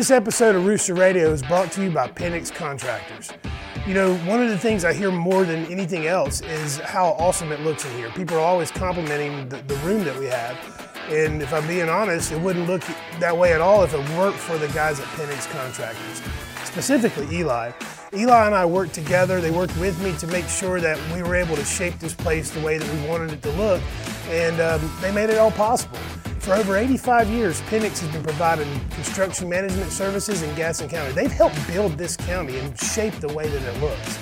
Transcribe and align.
This 0.00 0.10
episode 0.10 0.56
of 0.56 0.64
Rooster 0.64 0.94
Radio 0.94 1.30
is 1.30 1.42
brought 1.42 1.70
to 1.72 1.82
you 1.82 1.90
by 1.90 2.08
Penix 2.08 2.50
Contractors. 2.50 3.30
You 3.86 3.92
know, 3.92 4.16
one 4.20 4.42
of 4.42 4.48
the 4.48 4.56
things 4.56 4.82
I 4.82 4.94
hear 4.94 5.10
more 5.10 5.44
than 5.44 5.66
anything 5.66 6.06
else 6.06 6.40
is 6.40 6.78
how 6.78 7.08
awesome 7.18 7.52
it 7.52 7.60
looks 7.60 7.84
in 7.84 7.94
here. 7.98 8.08
People 8.12 8.38
are 8.38 8.40
always 8.40 8.70
complimenting 8.70 9.46
the, 9.50 9.58
the 9.58 9.74
room 9.80 10.02
that 10.04 10.18
we 10.18 10.24
have. 10.24 10.56
And 11.10 11.42
if 11.42 11.52
I'm 11.52 11.68
being 11.68 11.90
honest, 11.90 12.32
it 12.32 12.40
wouldn't 12.40 12.66
look 12.66 12.82
that 13.18 13.36
way 13.36 13.52
at 13.52 13.60
all 13.60 13.84
if 13.84 13.92
it 13.92 13.98
weren't 14.16 14.36
for 14.36 14.56
the 14.56 14.68
guys 14.68 14.98
at 15.00 15.06
Penix 15.08 15.46
Contractors, 15.50 16.22
specifically 16.64 17.28
Eli. 17.36 17.70
Eli 18.12 18.46
and 18.46 18.54
I 18.54 18.66
worked 18.66 18.92
together. 18.92 19.40
They 19.40 19.52
worked 19.52 19.76
with 19.78 20.02
me 20.02 20.16
to 20.18 20.26
make 20.26 20.48
sure 20.48 20.80
that 20.80 20.98
we 21.14 21.22
were 21.22 21.36
able 21.36 21.54
to 21.54 21.64
shape 21.64 21.98
this 22.00 22.12
place 22.12 22.50
the 22.50 22.60
way 22.60 22.76
that 22.76 22.92
we 22.92 23.08
wanted 23.08 23.32
it 23.32 23.42
to 23.42 23.50
look. 23.52 23.80
And 24.28 24.60
um, 24.60 24.90
they 25.00 25.12
made 25.12 25.30
it 25.30 25.38
all 25.38 25.52
possible. 25.52 25.96
For 26.40 26.54
over 26.54 26.76
85 26.76 27.28
years, 27.28 27.60
Penix 27.62 28.00
has 28.00 28.10
been 28.10 28.24
providing 28.24 28.68
construction 28.90 29.48
management 29.48 29.92
services 29.92 30.42
in 30.42 30.52
Gaston 30.56 30.88
County. 30.88 31.12
They've 31.12 31.30
helped 31.30 31.64
build 31.68 31.92
this 31.92 32.16
county 32.16 32.58
and 32.58 32.76
shape 32.80 33.14
the 33.20 33.28
way 33.28 33.48
that 33.48 33.62
it 33.62 33.80
looks. 33.80 34.18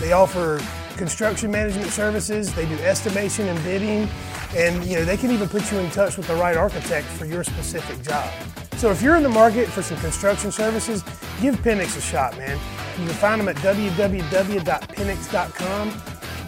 They 0.00 0.12
offer 0.12 0.60
construction 0.96 1.52
management 1.52 1.90
services, 1.92 2.52
they 2.54 2.66
do 2.66 2.74
estimation 2.78 3.46
and 3.46 3.62
bidding, 3.62 4.08
and 4.56 4.84
you 4.84 4.96
know 4.96 5.04
they 5.04 5.16
can 5.16 5.30
even 5.30 5.48
put 5.48 5.70
you 5.70 5.78
in 5.78 5.90
touch 5.90 6.16
with 6.16 6.26
the 6.26 6.34
right 6.34 6.56
architect 6.56 7.06
for 7.06 7.24
your 7.24 7.44
specific 7.44 8.02
job. 8.02 8.32
So 8.78 8.90
if 8.90 9.00
you're 9.02 9.16
in 9.16 9.22
the 9.22 9.28
market 9.28 9.68
for 9.68 9.82
some 9.82 9.98
construction 9.98 10.50
services, 10.50 11.02
give 11.40 11.56
Penix 11.56 11.96
a 11.96 12.00
shot, 12.00 12.36
man. 12.36 12.58
You 12.98 13.06
can 13.06 13.14
find 13.14 13.40
them 13.40 13.48
at 13.48 13.56
www.penix.com. 13.56 14.18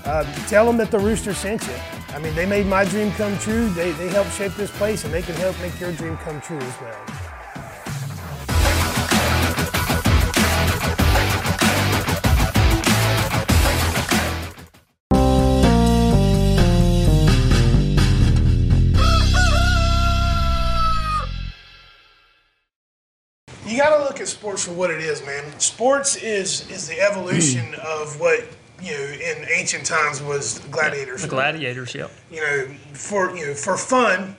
Uh, 0.04 0.24
tell 0.48 0.66
them 0.66 0.76
that 0.78 0.90
the 0.90 0.98
Rooster 0.98 1.32
sent 1.32 1.62
you. 1.66 1.74
I 2.08 2.18
mean, 2.18 2.34
they 2.34 2.44
made 2.46 2.66
my 2.66 2.84
dream 2.84 3.12
come 3.12 3.38
true. 3.38 3.68
They, 3.68 3.92
they 3.92 4.08
helped 4.08 4.32
shape 4.32 4.54
this 4.54 4.72
place, 4.72 5.04
and 5.04 5.14
they 5.14 5.22
can 5.22 5.36
help 5.36 5.56
make 5.60 5.78
your 5.78 5.92
dream 5.92 6.16
come 6.16 6.40
true 6.40 6.58
as 6.58 6.80
well. 6.80 7.19
Look 24.20 24.28
at 24.28 24.28
sports 24.28 24.64
for 24.66 24.72
what 24.72 24.90
it 24.90 25.00
is, 25.00 25.24
man. 25.24 25.58
Sports 25.58 26.16
is 26.16 26.68
is 26.70 26.86
the 26.86 27.00
evolution 27.00 27.72
hmm. 27.72 27.80
of 27.80 28.20
what 28.20 28.44
you 28.82 28.92
know 28.92 29.04
in 29.04 29.46
ancient 29.50 29.86
times 29.86 30.22
was 30.22 30.58
gladiators. 30.70 31.22
The 31.22 31.28
gladiators, 31.28 31.94
yep. 31.94 32.10
you 32.30 32.40
know, 32.40 32.68
for 32.92 33.34
you 33.34 33.46
know, 33.46 33.54
for 33.54 33.76
fun, 33.78 34.36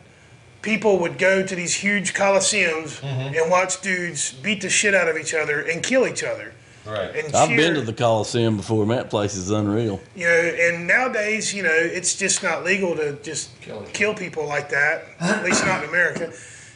people 0.62 1.00
would 1.00 1.18
go 1.18 1.46
to 1.46 1.56
these 1.56 1.74
huge 1.74 2.14
coliseums 2.14 3.02
mm-hmm. 3.02 3.36
and 3.36 3.50
watch 3.50 3.82
dudes 3.82 4.34
beat 4.34 4.62
the 4.62 4.70
shit 4.70 4.94
out 4.94 5.10
of 5.10 5.18
each 5.18 5.34
other 5.34 5.62
and 5.62 5.82
kill 5.82 6.08
each 6.08 6.24
other. 6.24 6.54
Right. 6.86 7.16
And 7.16 7.36
I've 7.36 7.50
cheer. 7.50 7.58
been 7.58 7.74
to 7.76 7.82
the 7.82 7.94
Coliseum 7.94 8.58
before, 8.58 8.82
and 8.82 8.90
that 8.90 9.12
place 9.12 9.36
is 9.36 9.52
unreal. 9.52 10.02
You 10.16 10.26
know, 10.26 10.32
and 10.32 10.88
nowadays, 10.88 11.54
you 11.54 11.62
know, 11.62 11.70
it's 11.70 12.16
just 12.16 12.42
not 12.42 12.64
legal 12.64 12.96
to 12.96 13.14
just 13.22 13.60
kill, 13.62 13.84
kill 13.94 14.16
people 14.16 14.48
like 14.48 14.70
that. 14.70 15.06
At 15.20 15.44
least 15.44 15.64
not 15.64 15.84
in 15.84 15.90
America. 15.90 16.34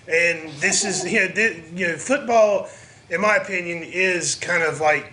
And 0.07 0.51
this 0.59 0.85
is, 0.85 1.11
you 1.11 1.21
know, 1.21 1.33
thi- 1.33 1.63
you 1.75 1.87
know, 1.87 1.97
football, 1.97 2.69
in 3.09 3.21
my 3.21 3.35
opinion, 3.37 3.83
is 3.83 4.35
kind 4.35 4.63
of 4.63 4.79
like 4.81 5.11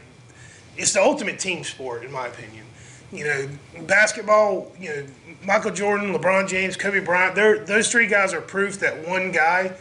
it's 0.77 0.93
the 0.95 1.03
ultimate 1.03 1.39
team 1.39 1.65
sport, 1.65 2.05
in 2.05 2.13
my 2.13 2.27
opinion. 2.29 2.65
You 3.13 3.25
know, 3.27 3.49
basketball, 3.87 4.73
you 4.81 4.89
know, 4.89 5.07
Michael 5.45 5.71
Jordan, 5.71 6.15
LeBron 6.15 6.49
James, 6.49 6.77
Kobe 6.77 7.01
Bryant, 7.01 7.35
those 7.35 7.91
three 7.91 8.07
guys 8.07 8.33
are 8.33 8.41
proof 8.41 8.79
that 8.81 9.07
one 9.07 9.33
guy 9.33 9.73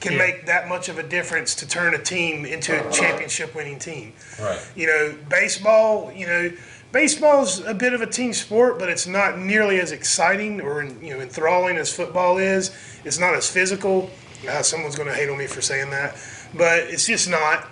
can 0.00 0.12
Yeah. 0.12 0.18
make 0.18 0.46
that 0.46 0.68
much 0.68 0.90
of 0.90 0.98
a 0.98 1.02
difference 1.02 1.54
to 1.56 1.66
turn 1.66 1.94
a 1.94 1.98
team 1.98 2.44
into 2.44 2.76
a 2.86 2.92
championship 2.92 3.54
winning 3.54 3.78
team. 3.78 4.12
Right. 4.38 4.58
You 4.74 4.86
know, 4.86 5.14
baseball, 5.30 6.12
you 6.14 6.26
know, 6.26 6.52
baseball's 6.92 7.64
a 7.64 7.72
bit 7.72 7.94
of 7.94 8.02
a 8.02 8.06
team 8.06 8.34
sport, 8.34 8.78
but 8.78 8.90
it's 8.90 9.06
not 9.06 9.38
nearly 9.38 9.80
as 9.80 9.90
exciting 9.90 10.60
or 10.60 10.84
you 10.84 11.14
know 11.14 11.20
enthralling 11.20 11.78
as 11.78 11.90
football 11.90 12.36
is. 12.36 12.70
It's 13.04 13.18
not 13.18 13.34
as 13.34 13.48
physical. 13.48 14.10
Uh, 14.46 14.62
someone's 14.62 14.94
going 14.94 15.08
to 15.08 15.14
hate 15.14 15.30
on 15.30 15.38
me 15.38 15.46
for 15.46 15.62
saying 15.62 15.88
that, 15.90 16.16
but 16.56 16.78
it's 16.80 17.06
just 17.06 17.28
not. 17.28 17.68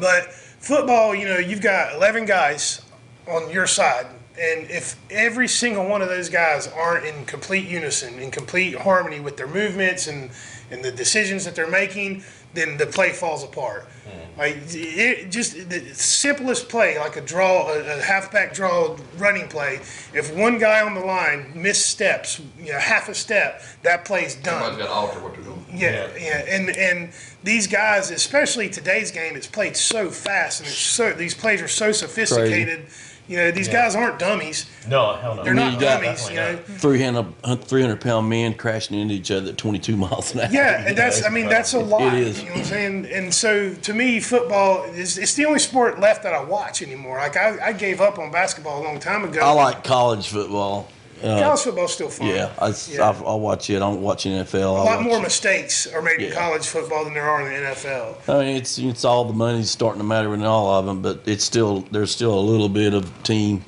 But 0.00 0.32
football, 0.32 1.14
you 1.14 1.26
know, 1.26 1.38
you've 1.38 1.60
got 1.60 1.94
11 1.94 2.26
guys 2.26 2.82
on 3.26 3.50
your 3.50 3.66
side, 3.66 4.06
and 4.40 4.70
if 4.70 4.96
every 5.10 5.48
single 5.48 5.86
one 5.86 6.02
of 6.02 6.08
those 6.08 6.28
guys 6.28 6.68
aren't 6.68 7.04
in 7.04 7.24
complete 7.24 7.68
unison, 7.68 8.18
in 8.18 8.30
complete 8.30 8.74
harmony 8.74 9.20
with 9.20 9.36
their 9.36 9.48
movements 9.48 10.06
and 10.06 10.30
and 10.70 10.84
the 10.84 10.92
decisions 10.92 11.46
that 11.46 11.54
they're 11.54 11.70
making, 11.70 12.22
then 12.54 12.76
the 12.76 12.86
play 12.86 13.12
falls 13.12 13.44
apart. 13.44 13.86
Hmm. 14.04 14.38
Like 14.38 14.56
it, 14.68 15.30
just 15.30 15.68
the 15.68 15.80
simplest 15.94 16.68
play, 16.68 16.98
like 16.98 17.16
a 17.16 17.20
draw, 17.20 17.68
a, 17.72 17.98
a 17.98 18.02
halfback 18.02 18.54
draw 18.54 18.96
running 19.16 19.48
play. 19.48 19.80
If 20.14 20.34
one 20.34 20.58
guy 20.58 20.80
on 20.80 20.94
the 20.94 21.00
line 21.00 21.52
missteps, 21.54 22.40
you 22.58 22.72
know, 22.72 22.78
half 22.78 23.08
a 23.08 23.14
step, 23.14 23.62
that 23.82 24.04
play's 24.04 24.36
done. 24.36 24.62
Somebody's 24.62 24.78
got 24.78 24.86
to 24.86 24.92
alter 24.92 25.20
what 25.20 25.34
they're 25.34 25.44
doing. 25.44 25.66
Yeah, 25.72 26.08
yeah, 26.18 26.44
and 26.48 26.70
and 26.70 27.10
these 27.44 27.66
guys, 27.66 28.10
especially 28.10 28.68
today's 28.70 29.10
game, 29.10 29.36
it's 29.36 29.46
played 29.46 29.76
so 29.76 30.10
fast, 30.10 30.60
and 30.60 30.68
it's 30.68 30.78
so 30.78 31.12
these 31.12 31.34
plays 31.34 31.60
are 31.60 31.68
so 31.68 31.92
sophisticated. 31.92 32.86
You 33.28 33.36
know, 33.36 33.50
these 33.50 33.68
guys 33.68 33.94
aren't 33.94 34.18
dummies. 34.18 34.64
No, 34.88 35.14
hell 35.16 35.34
no. 35.34 35.44
They're 35.44 35.54
mean, 35.54 35.64
not 35.64 35.72
you 35.74 35.80
got- 35.80 36.02
dummies. 36.02 36.28
You 36.30 36.36
know. 36.36 36.56
300, 36.78 37.64
300 37.64 38.00
pound 38.00 38.28
men 38.28 38.54
crashing 38.54 38.98
into 38.98 39.14
each 39.14 39.30
other 39.30 39.50
at 39.50 39.58
22 39.58 39.96
miles 40.04 40.34
an 40.34 40.40
hour. 40.40 40.48
Yeah, 40.50 40.86
and 40.86 40.96
that's 40.96 41.24
I 41.24 41.28
mean 41.28 41.48
that's 41.48 41.74
a 41.74 41.78
lot. 41.78 42.14
is. 42.14 42.38
You 42.40 42.46
know 42.46 42.52
what 42.52 42.58
I'm 42.60 42.64
saying? 42.64 43.06
And 43.12 43.32
so 43.34 43.74
to 43.74 43.92
me, 43.94 44.18
football 44.20 44.84
is 44.84 45.18
it's 45.18 45.34
the 45.34 45.44
only 45.44 45.58
sport 45.58 46.00
left 46.00 46.22
that 46.22 46.32
I 46.32 46.42
watch 46.42 46.80
anymore. 46.82 47.18
Like 47.18 47.36
I, 47.36 47.58
I 47.68 47.72
gave 47.72 48.00
up 48.00 48.18
on 48.18 48.30
basketball 48.32 48.82
a 48.82 48.84
long 48.84 48.98
time 48.98 49.24
ago. 49.24 49.40
I 49.40 49.50
like 49.52 49.84
college 49.84 50.28
football. 50.28 50.88
Uh, 51.22 51.40
college 51.40 51.60
football's 51.60 51.92
still 51.92 52.08
fun. 52.08 52.28
yeah, 52.28 52.52
I, 52.58 52.72
Yeah. 52.88 53.10
I, 53.10 53.10
I 53.10 53.34
watch 53.34 53.68
it. 53.70 53.76
I 53.76 53.78
don't 53.80 54.00
watch 54.02 54.24
NFL. 54.24 54.54
a 54.80 54.82
lot 54.84 55.02
more 55.02 55.18
it. 55.18 55.22
mistakes 55.22 55.86
are 55.86 56.00
made 56.02 56.20
in 56.20 56.32
college 56.32 56.66
football 56.66 57.04
than 57.04 57.14
there 57.14 57.28
are 57.28 57.40
in 57.42 57.48
the 57.62 57.68
NFL. 57.70 58.16
I 58.28 58.44
mean, 58.44 58.56
it's 58.56 58.78
it's 58.78 59.04
all 59.04 59.24
the 59.24 59.32
money's 59.32 59.70
starting 59.70 60.00
to 60.00 60.06
matter 60.06 60.32
in 60.34 60.42
all 60.44 60.68
of 60.70 60.86
them, 60.86 61.02
but 61.02 61.22
it's 61.26 61.44
still 61.44 61.80
there's 61.90 62.10
still 62.12 62.38
a 62.38 62.40
little 62.40 62.68
bit 62.68 62.94
of 62.94 63.10
team, 63.22 63.64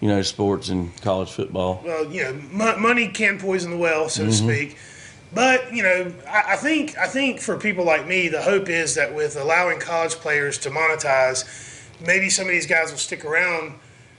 you 0.00 0.08
know, 0.08 0.22
sports 0.22 0.68
in 0.68 0.90
college 1.02 1.30
football. 1.30 1.82
well, 1.84 2.04
you 2.12 2.22
know, 2.24 2.40
mo- 2.52 2.76
money 2.78 3.08
can 3.08 3.38
poison 3.38 3.70
the 3.72 3.76
well, 3.78 4.08
so 4.08 4.24
to 4.24 4.30
Mm-hmm. 4.30 4.46
speak. 4.48 4.76
But 5.34 5.74
you 5.74 5.82
know, 5.82 6.12
I, 6.28 6.52
I 6.52 6.56
think 6.56 6.96
I 6.96 7.06
think 7.06 7.40
for 7.40 7.58
people 7.58 7.84
like 7.84 8.06
me, 8.06 8.28
the 8.28 8.40
hope 8.40 8.68
is 8.68 8.94
that 8.94 9.14
with 9.14 9.36
allowing 9.36 9.78
college 9.78 10.12
players 10.14 10.56
to 10.58 10.70
monetize, 10.70 11.44
maybe 12.06 12.30
some 12.30 12.46
of 12.46 12.52
these 12.52 12.66
guys 12.66 12.90
will 12.90 12.98
stick 12.98 13.24
around 13.24 13.74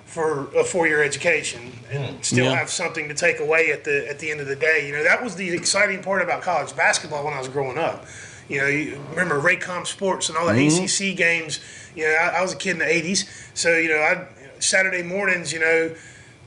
for 0.10 0.48
a 0.58 0.64
four-year 0.64 1.04
education 1.04 1.72
and 1.92 2.16
hmm. 2.16 2.22
still 2.22 2.46
Yeah. 2.46 2.56
have 2.56 2.70
something 2.70 3.08
to 3.10 3.14
take 3.14 3.40
away 3.40 3.72
at 3.72 3.84
the 3.84 4.10
at 4.10 4.20
the 4.20 4.32
end 4.32 4.42
of 4.42 4.48
the 4.48 4.56
day. 4.56 4.88
You 4.88 4.94
know, 4.94 5.04
that 5.04 5.24
was 5.24 5.36
the 5.36 5.50
exciting 5.52 6.02
part 6.02 6.22
about 6.22 6.42
college 6.42 6.76
basketball 6.76 7.24
when 7.24 7.34
I 7.34 7.40
was 7.40 7.48
growing 7.48 7.78
up. 7.78 8.06
You 8.48 8.58
know, 8.60 8.68
you 8.68 9.00
remember 9.12 9.40
Raycom 9.40 9.86
Sports 9.86 10.28
and 10.30 10.38
all 10.38 10.48
the 10.48 10.54
mm-hmm. 10.54 11.12
ACC 11.12 11.16
games. 11.16 11.60
You 11.96 12.06
know, 12.06 12.16
I, 12.16 12.40
I 12.40 12.42
was 12.42 12.54
a 12.54 12.56
kid 12.56 12.72
in 12.72 12.80
the 12.80 12.86
'80s, 12.86 13.30
so 13.54 13.78
you 13.78 13.90
know, 13.90 14.00
I 14.00 14.28
Saturday 14.60 15.04
mornings, 15.04 15.54
you 15.54 15.60
know 15.60 15.96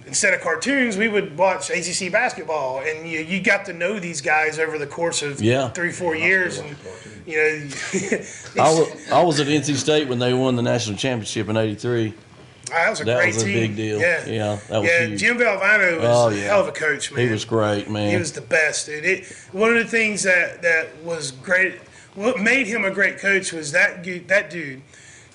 instead 0.07 0.35
of 0.35 0.41
cartoons, 0.41 0.97
we 0.97 1.09
would 1.09 1.37
watch 1.39 1.71
ACC 1.71 2.11
basketball, 2.11 2.81
and 2.81 3.09
you 3.09 3.21
you 3.21 3.41
got 3.41 3.65
to 3.67 3.73
know 3.73 3.99
these 3.99 4.21
guys 4.21 4.59
over 4.59 4.79
the 4.79 4.87
course 4.87 5.23
of 5.23 5.41
Yeah. 5.41 5.69
three 5.71 5.93
four 5.93 6.15
years, 6.15 6.59
and 6.59 6.77
you 7.27 7.37
know. 7.37 7.71
I 8.63 8.75
was, 8.75 9.13
I 9.13 9.23
was 9.23 9.41
at 9.41 9.47
NC 9.47 9.77
State 9.77 10.09
when 10.09 10.19
they 10.19 10.35
won 10.35 10.57
the 10.57 10.63
national 10.63 10.97
championship 10.97 11.49
in 11.49 11.57
'83. 11.57 12.15
That 12.73 12.91
was 12.91 13.01
a 13.01 13.05
That 13.05 13.17
great 13.19 13.35
was 13.35 13.43
a 13.43 13.47
team. 13.47 13.55
big 13.55 13.77
deal. 13.77 14.01
Yeah, 14.01 14.27
Yeah, 14.27 14.59
that 14.69 14.81
was 14.81 14.89
yeah. 14.91 15.07
huge. 15.07 15.21
Jim 15.21 15.39
Valvano 15.39 15.97
was 16.01 16.05
Oh, 16.09 16.29
a 16.31 16.35
hell 16.41 16.61
of 16.61 16.69
a 16.69 16.73
coach, 16.73 17.13
man. 17.13 17.27
He 17.27 17.33
was 17.33 17.45
great, 17.45 17.89
man. 17.91 18.11
He 18.11 18.17
was 18.17 18.33
the 18.33 18.41
best, 18.41 18.87
dude. 18.87 19.05
It, 19.05 19.27
one 19.53 19.71
of 19.71 19.77
the 19.83 19.91
things 19.91 20.23
that, 20.23 20.63
that 20.63 20.89
was 21.03 21.31
great, 21.33 21.75
what 22.15 22.39
made 22.41 22.67
him 22.67 22.85
a 22.85 22.91
great 22.91 23.19
coach 23.19 23.53
was 23.53 23.73
that 23.73 24.05
that 24.29 24.51
dude 24.51 24.83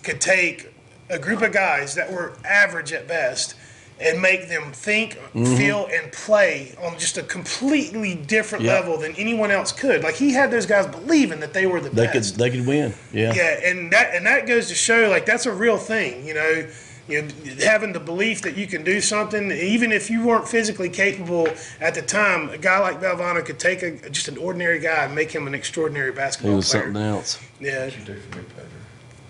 could 0.03 0.21
take 0.21 0.71
a 1.09 1.17
group 1.19 1.41
of 1.41 1.51
guys 1.53 1.95
that 1.95 2.11
were 2.11 2.33
average 2.45 2.91
at 2.93 3.07
best 3.07 3.55
and 3.99 4.21
make 4.21 4.47
them 4.47 4.71
think, 4.73 5.17
Mm-hmm. 5.33 5.55
feel, 5.55 5.87
and 5.91 6.11
play 6.11 6.75
on 6.83 6.99
just 6.99 7.17
a 7.17 7.23
completely 7.23 8.13
different 8.13 8.63
Yeah. 8.63 8.73
level 8.73 8.97
than 8.97 9.15
anyone 9.15 9.49
else 9.49 9.71
could. 9.71 10.03
Like 10.03 10.13
he 10.15 10.33
had 10.33 10.51
those 10.51 10.65
guys 10.67 10.85
believing 10.85 11.39
that 11.39 11.53
they 11.53 11.65
were 11.65 11.79
the 11.81 11.89
They 11.89 12.05
could 12.05 12.13
best. 12.21 12.37
they 12.37 12.49
could 12.51 12.67
win. 12.67 12.93
Yeah. 13.11 13.33
Yeah, 13.33 13.59
and 13.69 13.91
that 13.93 14.13
and 14.13 14.25
that 14.27 14.45
goes 14.45 14.67
to 14.67 14.75
show 14.75 15.09
like 15.09 15.25
that's 15.25 15.45
a 15.47 15.51
real 15.51 15.77
thing, 15.77 16.25
you 16.27 16.33
know. 16.35 16.67
You 17.07 17.21
know, 17.21 17.29
having 17.63 17.93
the 17.93 17.99
belief 17.99 18.41
that 18.41 18.57
you 18.57 18.67
can 18.67 18.83
do 18.83 18.99
something, 18.99 19.51
even 19.51 19.91
if 19.91 20.09
you 20.09 20.25
weren't 20.25 20.47
physically 20.47 20.89
capable 20.89 21.47
at 21.79 21.95
the 21.95 22.01
time, 22.01 22.49
a 22.49 22.57
guy 22.57 22.79
like 22.79 22.99
Valvano 22.99 23.45
could 23.45 23.59
take 23.59 23.81
a, 23.81 24.09
just 24.09 24.27
an 24.27 24.37
ordinary 24.37 24.79
guy 24.79 25.05
and 25.05 25.15
make 25.15 25.31
him 25.31 25.47
an 25.47 25.55
extraordinary 25.55 26.11
basketball 26.11 26.61
player. 26.61 26.83
He 26.83 26.93
basketball 26.93 27.17
was 27.17 27.29
player. 27.31 27.33
something 27.35 27.35
else. 27.37 27.39
Yeah, 27.59 27.85
you 27.85 28.03
do 28.05 28.19
for 28.19 28.37
me, 28.37 28.43
Pedro? 28.55 28.67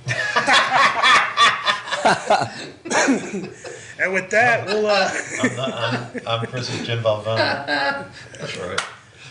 and 4.00 4.14
with 4.14 4.30
that, 4.32 4.66
we'll. 4.66 4.88
Uh, 4.88 5.10
I'm, 5.42 5.56
not, 5.56 5.74
I'm, 5.74 6.28
I'm 6.28 6.46
Chris's 6.48 6.86
Jim 6.86 7.04
Valvano. 7.04 8.08
That's 8.40 8.58
right. 8.58 8.82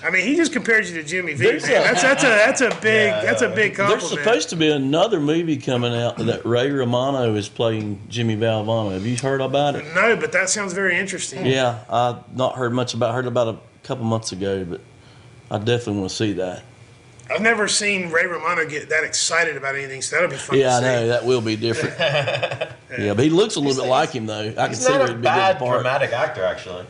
I 0.06 0.10
mean, 0.10 0.24
he 0.24 0.36
just 0.36 0.52
compared 0.52 0.86
you 0.86 0.94
to 0.94 1.02
Jimmy 1.02 1.32
V. 1.34 1.44
There's 1.44 1.66
Man. 1.66 1.80
a- 1.80 1.84
That's 1.84 2.02
that's 2.02 2.22
a 2.22 2.26
that's 2.28 2.60
a 2.60 2.70
big 2.80 3.08
Yeah, 3.08 3.22
that's 3.24 3.42
a 3.42 3.48
big 3.48 3.74
compliment. 3.74 4.08
There's 4.08 4.22
supposed 4.24 4.48
to 4.50 4.56
be 4.56 4.70
another 4.70 5.18
movie 5.18 5.56
coming 5.56 5.94
out 5.94 6.16
that 6.18 6.44
Ray 6.46 6.70
Romano 6.70 7.34
is 7.34 7.48
playing 7.48 8.00
Jimmy 8.08 8.36
Valvano. 8.36 8.92
Have 8.92 9.04
you 9.04 9.16
heard 9.16 9.40
about 9.40 9.74
it? 9.74 9.84
no, 9.96 10.16
but 10.16 10.30
that 10.30 10.48
sounds 10.48 10.74
very 10.74 10.96
interesting. 10.96 11.44
Yeah, 11.44 11.80
I've 11.90 12.36
not 12.36 12.54
heard 12.54 12.72
much 12.72 12.94
about. 12.94 13.14
Heard 13.14 13.26
about 13.26 13.48
a 13.48 13.58
couple 13.82 14.04
months 14.04 14.30
ago, 14.30 14.64
but 14.64 14.80
I 15.50 15.58
definitely 15.58 15.98
want 15.98 16.10
to 16.10 16.16
see 16.16 16.32
that. 16.34 16.62
I've 17.28 17.42
never 17.42 17.66
seen 17.66 18.10
Ray 18.10 18.26
Romano 18.26 18.64
get 18.64 18.88
that 18.90 19.02
excited 19.02 19.56
about 19.56 19.74
anything, 19.74 20.00
so 20.02 20.14
that'll 20.14 20.30
be 20.30 20.36
fun. 20.36 20.56
Yeah, 20.58 20.76
I 20.76 20.78
see. 20.78 20.84
know 20.84 21.06
that 21.08 21.24
will 21.26 21.40
be 21.40 21.56
different. 21.56 21.98
yeah, 22.96 23.14
but 23.14 23.24
he 23.24 23.30
looks 23.30 23.56
a 23.56 23.60
little 23.60 23.82
bit 23.82 23.90
like 23.90 24.10
him 24.10 24.26
though. 24.26 24.54
I 24.56 24.66
can 24.66 24.74
see 24.76 24.92
not 24.92 25.00
where 25.00 25.08
a 25.08 25.10
he'd 25.10 25.14
be 25.22 25.26
a 25.26 25.30
bad 25.30 25.58
good 25.58 25.66
dramatic 25.68 26.12
actor, 26.12 26.44
actually. 26.44 26.86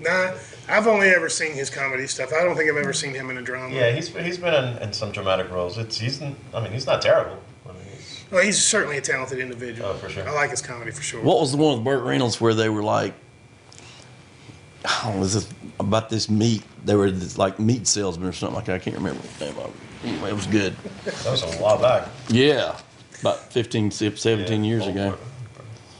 Nah, 0.00 0.32
I've 0.68 0.86
only 0.86 1.08
ever 1.10 1.28
seen 1.28 1.52
his 1.52 1.68
comedy 1.70 2.06
stuff. 2.06 2.32
I 2.32 2.42
don't 2.42 2.56
think 2.56 2.70
I've 2.70 2.76
ever 2.78 2.92
seen 2.92 3.12
him 3.14 3.28
in 3.30 3.36
a 3.38 3.42
drama. 3.42 3.74
Yeah, 3.74 3.90
he's 3.92 4.08
he's 4.08 4.38
been 4.38 4.54
in, 4.54 4.78
in 4.82 4.92
some 4.92 5.12
dramatic 5.12 5.50
roles. 5.50 5.76
It's 5.78 5.98
he's 5.98 6.22
n- 6.22 6.36
I 6.54 6.60
mean 6.60 6.72
he's 6.72 6.86
not 6.86 7.02
terrible. 7.02 7.38
I 7.68 7.72
mean, 7.72 7.82
he's, 7.94 8.24
Well, 8.30 8.42
he's 8.42 8.62
certainly 8.62 8.96
a 8.96 9.00
talented 9.02 9.38
individual. 9.40 9.90
Oh, 9.90 9.94
for 9.94 10.08
sure. 10.08 10.26
I 10.28 10.32
like 10.32 10.50
his 10.50 10.62
comedy 10.62 10.90
for 10.90 11.02
sure. 11.02 11.22
What 11.22 11.38
was 11.40 11.52
the 11.52 11.58
one 11.58 11.76
with 11.76 11.84
Burt 11.84 12.02
Reynolds 12.04 12.40
where 12.40 12.54
they 12.54 12.68
were 12.70 12.82
like, 12.82 13.12
oh, 14.86 15.16
was 15.18 15.36
it 15.36 15.46
about 15.78 16.08
this 16.08 16.30
meat? 16.30 16.62
They 16.84 16.94
were 16.94 17.10
this, 17.10 17.36
like 17.36 17.58
meat 17.58 17.86
salesmen 17.86 18.28
or 18.28 18.32
something 18.32 18.56
like 18.56 18.64
that. 18.66 18.76
I 18.76 18.78
can't 18.78 18.96
remember 18.96 19.20
the 19.38 19.44
name 19.46 19.58
of 19.58 19.66
it. 19.66 20.08
Anyway, 20.08 20.30
it 20.30 20.34
was 20.34 20.46
good. 20.46 20.74
that 21.04 21.30
was 21.30 21.42
a 21.42 21.46
while 21.62 21.78
back. 21.78 22.08
Yeah, 22.28 22.78
about 23.20 23.52
15, 23.52 23.90
17 23.90 24.64
Yeah, 24.64 24.68
years 24.70 24.84
poor 24.84 24.90
ago. 24.92 25.10
Burt- 25.10 25.20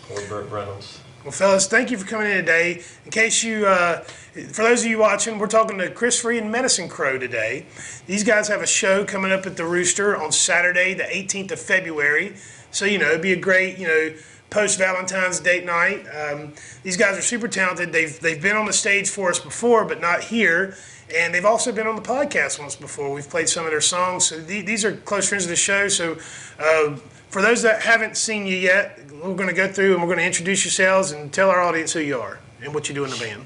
Poor 0.08 0.29
Burt 0.29 0.50
Reynolds. 0.50 1.00
Well, 1.22 1.32
fellas, 1.32 1.67
thank 1.67 1.90
you 1.90 1.99
for 1.99 2.06
coming 2.06 2.31
in 2.31 2.38
today. 2.38 2.82
In 3.05 3.11
case 3.11 3.44
you, 3.44 3.67
uh, 3.67 4.00
for 4.00 4.62
those 4.62 4.82
of 4.82 4.90
you 4.90 4.96
watching, 4.96 5.38
we're 5.38 5.49
talking 5.49 5.76
to 5.76 5.90
Chris 5.90 6.19
Free 6.19 6.38
and 6.38 6.50
Medicine 6.50 6.88
Crow 6.88 7.19
today. 7.19 7.67
These 8.06 8.25
guys 8.25 8.49
have 8.49 8.62
a 8.62 8.67
show 8.67 9.05
coming 9.05 9.31
up 9.31 9.44
at 9.44 9.58
the 9.58 9.67
Rooster 9.67 10.17
on 10.17 10.32
Saturday, 10.32 10.94
the 10.94 11.02
18th 11.02 11.52
of 11.52 11.61
February. 11.61 12.37
So, 12.70 12.87
you 12.87 12.96
know, 12.96 13.08
it'd 13.08 13.20
be 13.20 13.34
a 13.34 13.37
great, 13.37 13.76
you 13.76 13.87
know, 13.87 14.14
post 14.49 14.78
Valentine's 14.78 15.40
date 15.40 15.67
night. 15.67 16.06
Um, 16.06 16.55
these 16.84 16.96
guys 16.96 17.19
are 17.19 17.22
super 17.22 17.49
talented. 17.49 17.93
They've, 17.93 18.19
they've 18.19 18.40
been 18.40 18.56
on 18.56 18.64
the 18.64 18.72
stage 18.72 19.11
for 19.11 19.28
us 19.28 19.38
before, 19.38 19.84
but 19.84 20.00
not 20.00 20.25
here. 20.25 20.75
And 21.14 21.34
they've 21.34 21.44
also 21.44 21.70
been 21.70 21.87
on 21.87 21.96
the 21.96 22.02
podcast 22.02 22.58
once 22.58 22.76
before. 22.76 23.12
We've 23.12 23.28
played 23.28 23.50
some 23.50 23.67
of 23.67 23.72
their 23.72 23.82
songs. 23.82 24.25
So 24.25 24.40
the, 24.40 24.62
these 24.62 24.87
are 24.87 24.96
close 24.96 25.28
friends 25.28 25.44
of 25.44 25.50
the 25.50 25.56
show. 25.56 25.88
So 25.88 26.17
uh, 26.58 26.96
for 27.28 27.43
those 27.43 27.61
that 27.62 27.82
haven't 27.82 28.17
seen 28.17 28.46
you 28.46 28.56
yet, 28.56 29.00
we're 29.22 29.34
going 29.34 29.49
to 29.49 29.55
go 29.55 29.70
through 29.70 29.93
and 29.93 30.02
we're 30.02 30.08
going 30.08 30.19
to 30.19 30.25
introduce 30.25 30.64
yourselves 30.64 31.12
and 31.12 31.32
tell 31.32 31.50
our 31.50 31.61
audience 31.61 31.93
who 31.93 32.00
you 32.00 32.19
are 32.19 32.38
and 32.62 32.75
what 32.75 32.88
you 32.88 32.94
do 32.94 33.05
in 33.05 33.11
the 33.11 33.19
band. 33.19 33.44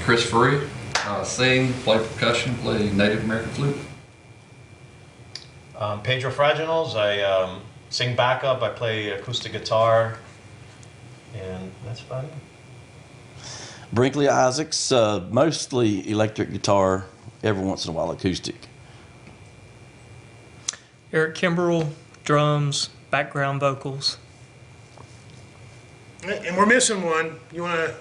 Chris 0.00 0.28
Free, 0.28 0.60
uh, 1.06 1.22
sing, 1.22 1.72
play 1.84 1.98
percussion, 1.98 2.54
play 2.56 2.90
Native 2.90 3.24
American 3.24 3.50
flute. 3.50 3.76
Um, 5.76 6.02
Pedro 6.02 6.30
Fraginals. 6.30 6.94
I 6.94 7.22
um, 7.22 7.60
sing 7.90 8.16
backup. 8.16 8.62
I 8.62 8.70
play 8.70 9.10
acoustic 9.10 9.52
guitar, 9.52 10.18
and 11.34 11.72
that's 11.84 12.00
about 12.02 12.24
it. 12.24 12.32
Brinkley 13.92 14.28
Isaacs, 14.28 14.90
uh, 14.90 15.26
mostly 15.30 16.08
electric 16.08 16.50
guitar, 16.52 17.06
every 17.42 17.64
once 17.64 17.84
in 17.84 17.90
a 17.90 17.92
while 17.94 18.10
acoustic. 18.10 18.68
Eric 21.12 21.34
Kimbrell, 21.34 21.90
drums, 22.24 22.88
background 23.10 23.60
vocals. 23.60 24.16
And 26.24 26.56
we're 26.56 26.66
missing 26.66 27.02
one. 27.02 27.38
You 27.52 27.62
want 27.62 27.88
to? 27.88 27.94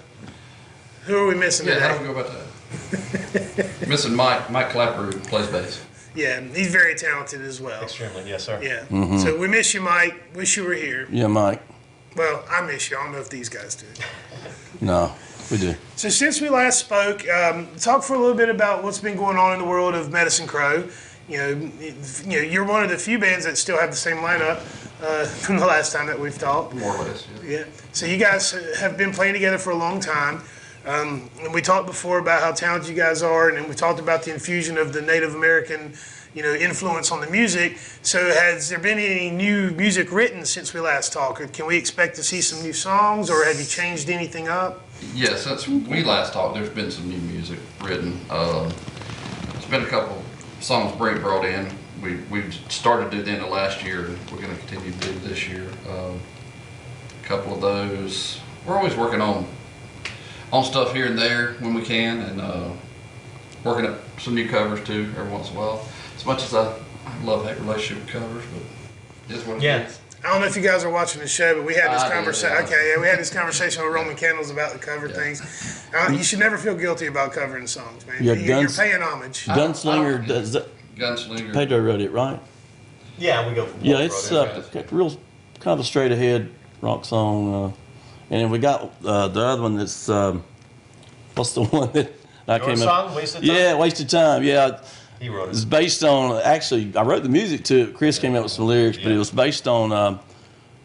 Who 1.05 1.17
are 1.17 1.27
we 1.27 1.35
missing 1.35 1.67
Yeah, 1.67 1.79
how 1.79 1.97
do 1.97 2.07
we 2.07 2.13
go 2.13 2.19
about 2.19 2.31
that? 2.31 3.87
Missing 3.87 4.15
Mike, 4.15 4.51
Mike 4.51 4.69
Clapper 4.69 5.03
who 5.03 5.19
plays 5.19 5.47
bass. 5.47 5.83
Yeah, 6.13 6.41
he's 6.41 6.71
very 6.71 6.93
talented 6.93 7.41
as 7.41 7.59
well. 7.59 7.81
Extremely, 7.81 8.29
yes, 8.29 8.43
sir. 8.43 8.59
Yeah. 8.61 9.17
So 9.17 9.37
we 9.37 9.47
miss 9.47 9.73
you, 9.73 9.81
Mike. 9.81 10.21
Wish 10.35 10.57
you 10.57 10.63
were 10.63 10.73
here. 10.73 11.07
Yeah, 11.09 11.27
Mike. 11.27 11.61
Well, 12.15 12.43
I 12.49 12.61
miss 12.61 12.91
you. 12.91 12.97
I 12.97 13.03
don't 13.03 13.13
know 13.13 13.19
if 13.19 13.29
these 13.29 13.49
guys 13.49 13.75
do. 13.75 13.87
No, 14.81 15.13
we 15.49 15.57
do. 15.57 15.75
So 15.95 16.09
since 16.09 16.41
we 16.41 16.49
last 16.49 16.79
spoke, 16.79 17.27
um, 17.29 17.67
talk 17.79 18.03
for 18.03 18.15
a 18.15 18.19
little 18.19 18.35
bit 18.35 18.49
about 18.49 18.83
what's 18.83 18.99
been 18.99 19.17
going 19.17 19.37
on 19.37 19.53
in 19.53 19.59
the 19.59 19.65
world 19.65 19.95
of 19.95 20.11
Medicine 20.11 20.47
Crow. 20.47 20.87
You 21.29 21.37
know, 21.37 21.49
you 21.49 21.93
know, 22.25 22.37
you're 22.41 22.65
one 22.65 22.83
of 22.83 22.89
the 22.89 22.97
few 22.97 23.17
bands 23.17 23.45
that 23.45 23.57
still 23.57 23.79
have 23.79 23.89
the 23.89 23.95
same 23.95 24.17
lineup 24.17 24.59
uh, 25.01 25.25
from 25.25 25.57
the 25.57 25.65
last 25.65 25.91
time 25.91 26.07
that 26.07 26.19
we've 26.19 26.37
talked. 26.37 26.73
More 26.75 26.95
or 26.95 27.03
less. 27.03 27.27
Yeah. 27.43 27.49
Yeah. 27.49 27.63
So 27.91 28.05
you 28.05 28.17
guys 28.17 28.51
have 28.79 28.97
been 28.97 29.11
playing 29.11 29.33
together 29.33 29.57
for 29.57 29.71
a 29.71 29.75
long 29.75 29.99
time. 29.99 30.41
Um, 30.85 31.29
and 31.39 31.53
we 31.53 31.61
talked 31.61 31.85
before 31.85 32.17
about 32.17 32.41
how 32.41 32.51
talented 32.51 32.89
you 32.89 32.95
guys 32.95 33.21
are, 33.21 33.49
and 33.49 33.57
then 33.57 33.69
we 33.69 33.75
talked 33.75 33.99
about 33.99 34.23
the 34.23 34.33
infusion 34.33 34.77
of 34.77 34.93
the 34.93 35.01
Native 35.01 35.35
American, 35.35 35.93
you 36.33 36.41
know, 36.41 36.53
influence 36.53 37.11
on 37.11 37.21
the 37.21 37.29
music. 37.29 37.77
So 38.01 38.31
has 38.31 38.69
there 38.69 38.79
been 38.79 38.97
any 38.97 39.29
new 39.29 39.71
music 39.71 40.11
written 40.11 40.43
since 40.43 40.73
we 40.73 40.79
last 40.79 41.13
talked? 41.13 41.53
Can 41.53 41.67
we 41.67 41.77
expect 41.77 42.15
to 42.15 42.23
see 42.23 42.41
some 42.41 42.63
new 42.63 42.73
songs, 42.73 43.29
or 43.29 43.45
have 43.45 43.59
you 43.59 43.65
changed 43.65 44.09
anything 44.09 44.47
up? 44.47 44.87
Yeah, 45.13 45.35
since 45.35 45.67
we 45.67 46.03
last 46.03 46.33
talked, 46.33 46.55
there's 46.55 46.69
been 46.69 46.89
some 46.89 47.09
new 47.09 47.19
music 47.31 47.59
written. 47.83 48.19
Um, 48.31 48.71
there's 49.51 49.65
been 49.65 49.83
a 49.83 49.87
couple 49.87 50.23
songs 50.61 50.95
Brent 50.97 51.21
brought 51.21 51.45
in. 51.45 51.67
We 52.01 52.15
we 52.31 52.49
started 52.69 53.13
at 53.13 53.25
the 53.25 53.31
end 53.31 53.43
of 53.43 53.49
last 53.49 53.83
year, 53.83 54.05
and 54.05 54.17
we're 54.31 54.41
going 54.41 54.53
to 54.53 54.59
continue 54.65 54.91
to 54.91 54.97
do 54.99 55.09
it 55.11 55.23
this 55.23 55.47
year. 55.47 55.67
Um, 55.89 56.19
a 57.23 57.27
couple 57.27 57.53
of 57.53 57.61
those. 57.61 58.39
We're 58.65 58.75
always 58.77 58.95
working 58.95 59.21
on 59.21 59.47
on 60.51 60.63
stuff 60.63 60.93
here 60.93 61.05
and 61.05 61.17
there 61.17 61.53
when 61.59 61.73
we 61.73 61.83
can, 61.83 62.19
and 62.21 62.41
uh, 62.41 62.69
working 63.63 63.85
up 63.85 63.99
some 64.19 64.33
new 64.35 64.49
covers 64.49 64.83
too 64.85 65.13
every 65.17 65.31
once 65.31 65.49
in 65.51 65.55
a 65.57 65.59
while. 65.59 65.87
As 66.15 66.25
much 66.25 66.43
as 66.43 66.53
I 66.53 66.75
love 67.23 67.45
hate 67.45 67.59
relationship 67.59 68.03
with 68.05 68.13
covers, 68.13 68.43
but 68.53 69.35
it's 69.35 69.45
what 69.45 69.57
it 69.57 69.63
Yeah. 69.63 69.85
is. 69.87 69.99
I 70.23 70.29
don't 70.29 70.41
know 70.41 70.47
if 70.47 70.55
you 70.55 70.61
guys 70.61 70.83
are 70.83 70.89
watching 70.89 71.19
the 71.21 71.27
show, 71.27 71.55
but 71.55 71.65
we 71.65 71.73
had 71.73 71.91
this 71.91 72.03
I 72.03 72.09
did, 72.09 72.13
conversation. 72.15 72.55
yeah. 72.57 72.63
Okay, 72.63 72.91
yeah, 72.95 73.01
we 73.01 73.07
had 73.07 73.17
this 73.17 73.31
conversation 73.31 73.83
with 73.83 73.91
Roman 73.91 74.15
Candles 74.15 74.51
about 74.51 74.71
the 74.73 74.77
cover 74.77 75.07
Yeah. 75.07 75.15
things. 75.15 75.87
Uh, 75.97 76.11
you 76.11 76.23
should 76.23 76.37
never 76.37 76.59
feel 76.59 76.75
guilty 76.75 77.07
about 77.07 77.33
covering 77.33 77.65
songs, 77.65 78.05
man. 78.05 78.17
Yeah, 78.23 78.33
You- 78.33 78.39
you're 78.41 78.61
Guns- 78.61 78.77
paying 78.77 79.01
homage. 79.01 79.45
I- 79.49 79.53
I 79.53 79.57
Gunslinger 79.57 80.27
does 80.27 80.51
that. 80.51 80.67
Gunslinger. 81.01 81.53
Pedro 81.53 81.79
wrote 81.79 82.01
it, 82.01 82.11
right? 82.11 82.39
Yeah, 83.17 83.47
we 83.47 83.53
go. 83.53 83.65
For 83.65 83.77
Yeah, 83.81 83.97
it's 83.99 84.29
brothers. 84.29 84.75
uh, 84.75 84.83
real 84.91 85.09
kind 85.59 85.73
of 85.75 85.79
a 85.79 85.83
straight 85.83 86.11
ahead 86.11 86.49
rock 86.81 87.05
song. 87.05 87.53
Uh, 87.53 87.67
and 88.29 88.41
then 88.41 88.49
we 88.49 88.59
got 88.59 88.93
uh, 89.05 89.27
the 89.27 89.41
other 89.41 89.61
one 89.61 89.75
that's 89.77 90.07
um, 90.09 90.43
what's 91.35 91.53
the 91.53 91.63
one 91.65 91.91
that 91.93 92.11
I 92.47 92.57
Your 92.57 92.65
came 92.65 92.77
song, 92.77 93.09
up? 93.09 93.15
Wasted 93.15 93.41
Time? 93.45 93.55
Yeah, 93.55 93.75
wasted 93.75 94.09
time. 94.09 94.43
Yeah, 94.43 94.81
He 95.19 95.29
wrote 95.29 95.49
it. 95.49 95.51
it's 95.51 95.65
based 95.65 96.03
on 96.03 96.41
actually 96.43 96.95
I 96.95 97.03
wrote 97.03 97.23
the 97.23 97.29
music 97.29 97.63
to 97.65 97.89
it. 97.89 97.93
Chris 97.93 98.17
came 98.19 98.35
up 98.35 98.43
with 98.43 98.51
some 98.53 98.65
lyrics, 98.67 98.97
but 98.97 99.11
it 99.11 99.17
was 99.17 99.29
based 99.31 99.67
on 99.67 99.91
um, 99.91 100.19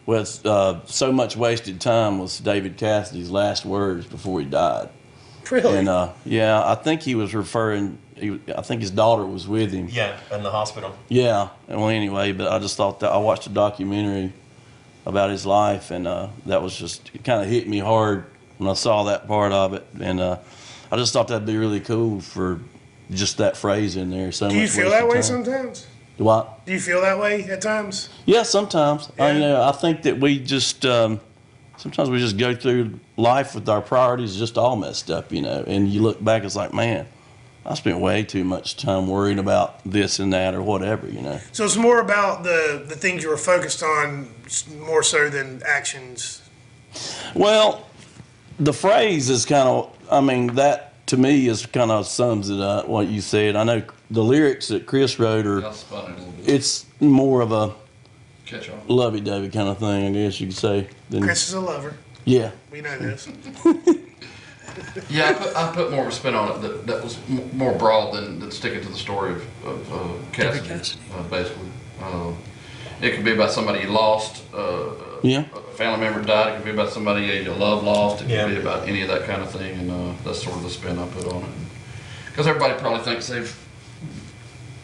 with 0.05 0.45
uh, 0.45 0.85
so 0.85 1.11
much 1.11 1.35
wasted 1.35 1.81
time 1.81 2.19
was 2.19 2.39
David 2.39 2.77
Cassidy's 2.77 3.29
last 3.31 3.65
words 3.65 4.05
before 4.05 4.39
he 4.39 4.45
died. 4.45 4.89
Really? 5.49 5.77
And 5.79 5.89
uh, 5.89 6.11
yeah, 6.25 6.61
I 6.63 6.75
think 6.75 7.01
he 7.01 7.15
was 7.15 7.33
referring. 7.33 7.97
He, 8.19 8.39
I 8.55 8.61
think 8.61 8.81
his 8.81 8.91
daughter 8.91 9.25
was 9.25 9.47
with 9.47 9.71
him. 9.71 9.87
Yeah, 9.89 10.17
in 10.31 10.43
the 10.43 10.51
hospital. 10.51 10.95
Yeah. 11.09 11.49
Well, 11.67 11.89
anyway, 11.89 12.31
but 12.31 12.51
I 12.51 12.59
just 12.59 12.75
thought 12.77 12.99
that 13.01 13.11
I 13.11 13.17
watched 13.17 13.47
a 13.47 13.49
documentary 13.49 14.33
about 15.05 15.29
his 15.29 15.45
life, 15.45 15.91
and 15.91 16.07
uh, 16.07 16.27
that 16.45 16.61
was 16.61 16.75
just 16.75 17.11
it 17.13 17.23
kind 17.23 17.41
of 17.41 17.47
hit 17.49 17.67
me 17.67 17.79
hard 17.79 18.25
when 18.57 18.69
I 18.69 18.73
saw 18.73 19.03
that 19.03 19.27
part 19.27 19.51
of 19.51 19.73
it, 19.73 19.85
and 19.99 20.19
uh, 20.19 20.37
I 20.91 20.97
just 20.97 21.13
thought 21.13 21.27
that'd 21.29 21.45
be 21.47 21.57
really 21.57 21.79
cool 21.79 22.19
for 22.21 22.59
just 23.11 23.37
that 23.37 23.55
phrase 23.55 23.95
in 23.95 24.09
there. 24.09 24.31
So 24.31 24.49
Do 24.49 24.55
you 24.55 24.67
feel 24.67 24.89
that 24.89 25.07
way 25.07 25.15
time. 25.15 25.23
sometimes? 25.23 25.87
Do 26.17 26.27
I? 26.29 26.45
Do 26.65 26.73
you 26.73 26.79
feel 26.79 27.01
that 27.01 27.19
way 27.19 27.43
at 27.43 27.61
times? 27.61 28.09
Yeah, 28.25 28.43
sometimes. 28.43 29.09
I, 29.19 29.31
you 29.31 29.39
Yeah. 29.39 29.47
know, 29.49 29.61
I 29.63 29.71
think 29.71 30.01
that 30.03 30.19
we 30.19 30.39
just 30.39 30.85
um, 30.85 31.19
sometimes 31.77 32.09
we 32.09 32.17
just 32.19 32.37
go 32.37 32.55
through 32.55 32.99
life 33.15 33.53
with 33.55 33.69
our 33.69 33.81
priorities 33.81 34.35
just 34.35 34.57
all 34.57 34.75
messed 34.75 35.11
up, 35.11 35.31
you 35.31 35.41
know. 35.41 35.63
And 35.67 35.87
you 35.87 36.01
look 36.01 36.21
back, 36.23 36.43
it's 36.43 36.55
like, 36.55 36.73
man, 36.73 37.05
I 37.67 37.73
spent 37.73 37.99
way 37.99 38.23
too 38.23 38.43
much 38.43 38.77
time 38.77 39.07
worrying 39.07 39.39
about 39.39 39.79
this 39.85 40.19
and 40.19 40.31
that 40.33 40.55
or 40.55 40.61
whatever, 40.63 41.07
you 41.09 41.21
know. 41.21 41.39
So 41.51 41.65
it's 41.65 41.75
more 41.77 41.99
about 41.99 42.43
the 42.43 42.83
the 42.87 42.95
things 42.95 43.23
you 43.23 43.29
were 43.29 43.37
focused 43.37 43.83
on, 43.83 44.29
more 44.79 45.03
so 45.03 45.29
than 45.29 45.61
actions. 45.67 46.41
Well, 47.35 47.85
the 48.59 48.73
phrase 48.73 49.29
is 49.29 49.45
kind 49.45 49.67
of 49.67 49.93
i 50.11 50.19
mean 50.21 50.47
that 50.55 51.05
to 51.07 51.15
me 51.17 51.47
is 51.47 51.65
kind 51.67 51.91
of 51.91 52.07
sums 52.07 52.49
it 52.49 52.59
up 52.59 52.87
what 52.87 53.07
you 53.07 53.21
said 53.21 53.55
i 53.55 53.63
know 53.63 53.83
the 54.09 54.23
lyrics 54.23 54.69
that 54.69 54.87
chris 54.87 55.19
wrote 55.19 55.45
are 55.45 55.61
That's 55.61 55.83
funny 55.83 56.07
a 56.15 56.17
little 56.17 56.31
bit. 56.31 56.49
it's 56.49 56.85
more 56.99 57.41
of 57.41 57.51
a 57.51 57.75
Catch 58.47 58.69
on. 58.71 58.79
lovey-dovey 58.87 59.49
kind 59.49 59.67
of 59.69 59.77
thing 59.77 60.07
i 60.07 60.11
guess 60.11 60.39
you 60.41 60.47
could 60.47 60.55
say 60.55 60.87
than, 61.11 61.21
Chris 61.21 61.47
is 61.49 61.53
a 61.53 61.59
lover. 61.59 61.93
yeah 62.25 62.49
We 62.71 62.81
know 62.81 62.97
this. 62.97 63.27
Yeah, 65.09 65.29
I 65.29 65.33
put, 65.33 65.55
I 65.55 65.71
put 65.73 65.91
more 65.91 66.01
of 66.03 66.07
a 66.07 66.11
spin 66.11 66.35
on 66.35 66.51
it 66.57 66.61
that, 66.61 66.87
that 66.87 67.03
was 67.03 67.17
m- 67.29 67.55
more 67.57 67.73
broad 67.77 68.13
than, 68.13 68.39
than 68.39 68.51
sticking 68.51 68.81
to 68.81 68.89
the 68.89 68.95
story 68.97 69.33
of, 69.33 69.65
of 69.65 69.93
uh, 69.93 70.31
Cassidy, 70.31 70.67
Cassidy. 70.67 71.01
Uh, 71.13 71.23
basically. 71.23 71.67
Uh, 72.01 72.31
it 73.01 73.15
could 73.15 73.25
be 73.25 73.31
about 73.33 73.51
somebody 73.51 73.81
you 73.81 73.87
lost, 73.89 74.43
uh, 74.53 74.89
yeah 75.23 75.45
a 75.53 75.59
family 75.77 75.99
member 75.99 76.21
died, 76.23 76.53
it 76.53 76.55
could 76.57 76.65
be 76.65 76.71
about 76.71 76.89
somebody 76.89 77.25
you 77.25 77.51
love 77.51 77.83
lost, 77.83 78.21
it 78.21 78.25
could 78.25 78.31
Yeah. 78.31 78.47
be 78.47 78.57
about 78.57 78.87
any 78.87 79.01
of 79.01 79.07
that 79.09 79.23
kind 79.25 79.41
of 79.41 79.51
thing, 79.51 79.77
and 79.79 79.91
uh, 79.91 80.13
that's 80.23 80.41
sort 80.43 80.55
of 80.55 80.63
the 80.63 80.69
spin 80.69 80.97
I 80.97 81.07
put 81.07 81.27
on 81.27 81.43
it. 81.43 81.49
Because 82.27 82.47
everybody 82.47 82.73
probably 82.79 83.03
thinks 83.03 83.27
they've, 83.27 83.55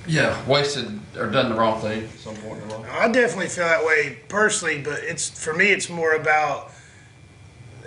yeah, 0.07 0.35
wasted 0.47 0.99
or 1.17 1.29
done 1.29 1.49
the 1.49 1.55
wrong 1.55 1.79
thing 1.81 2.03
at 2.03 2.09
some 2.19 2.35
point 2.37 2.61
in 2.61 2.67
their 2.67 2.77
life. 2.79 2.89
I 2.91 3.07
definitely 3.11 3.47
feel 3.47 3.65
that 3.65 3.85
way 3.85 4.19
personally, 4.27 4.81
but 4.81 4.99
it's 5.03 5.29
for 5.29 5.53
me. 5.53 5.67
It's 5.67 5.89
more 5.89 6.13
about 6.13 6.71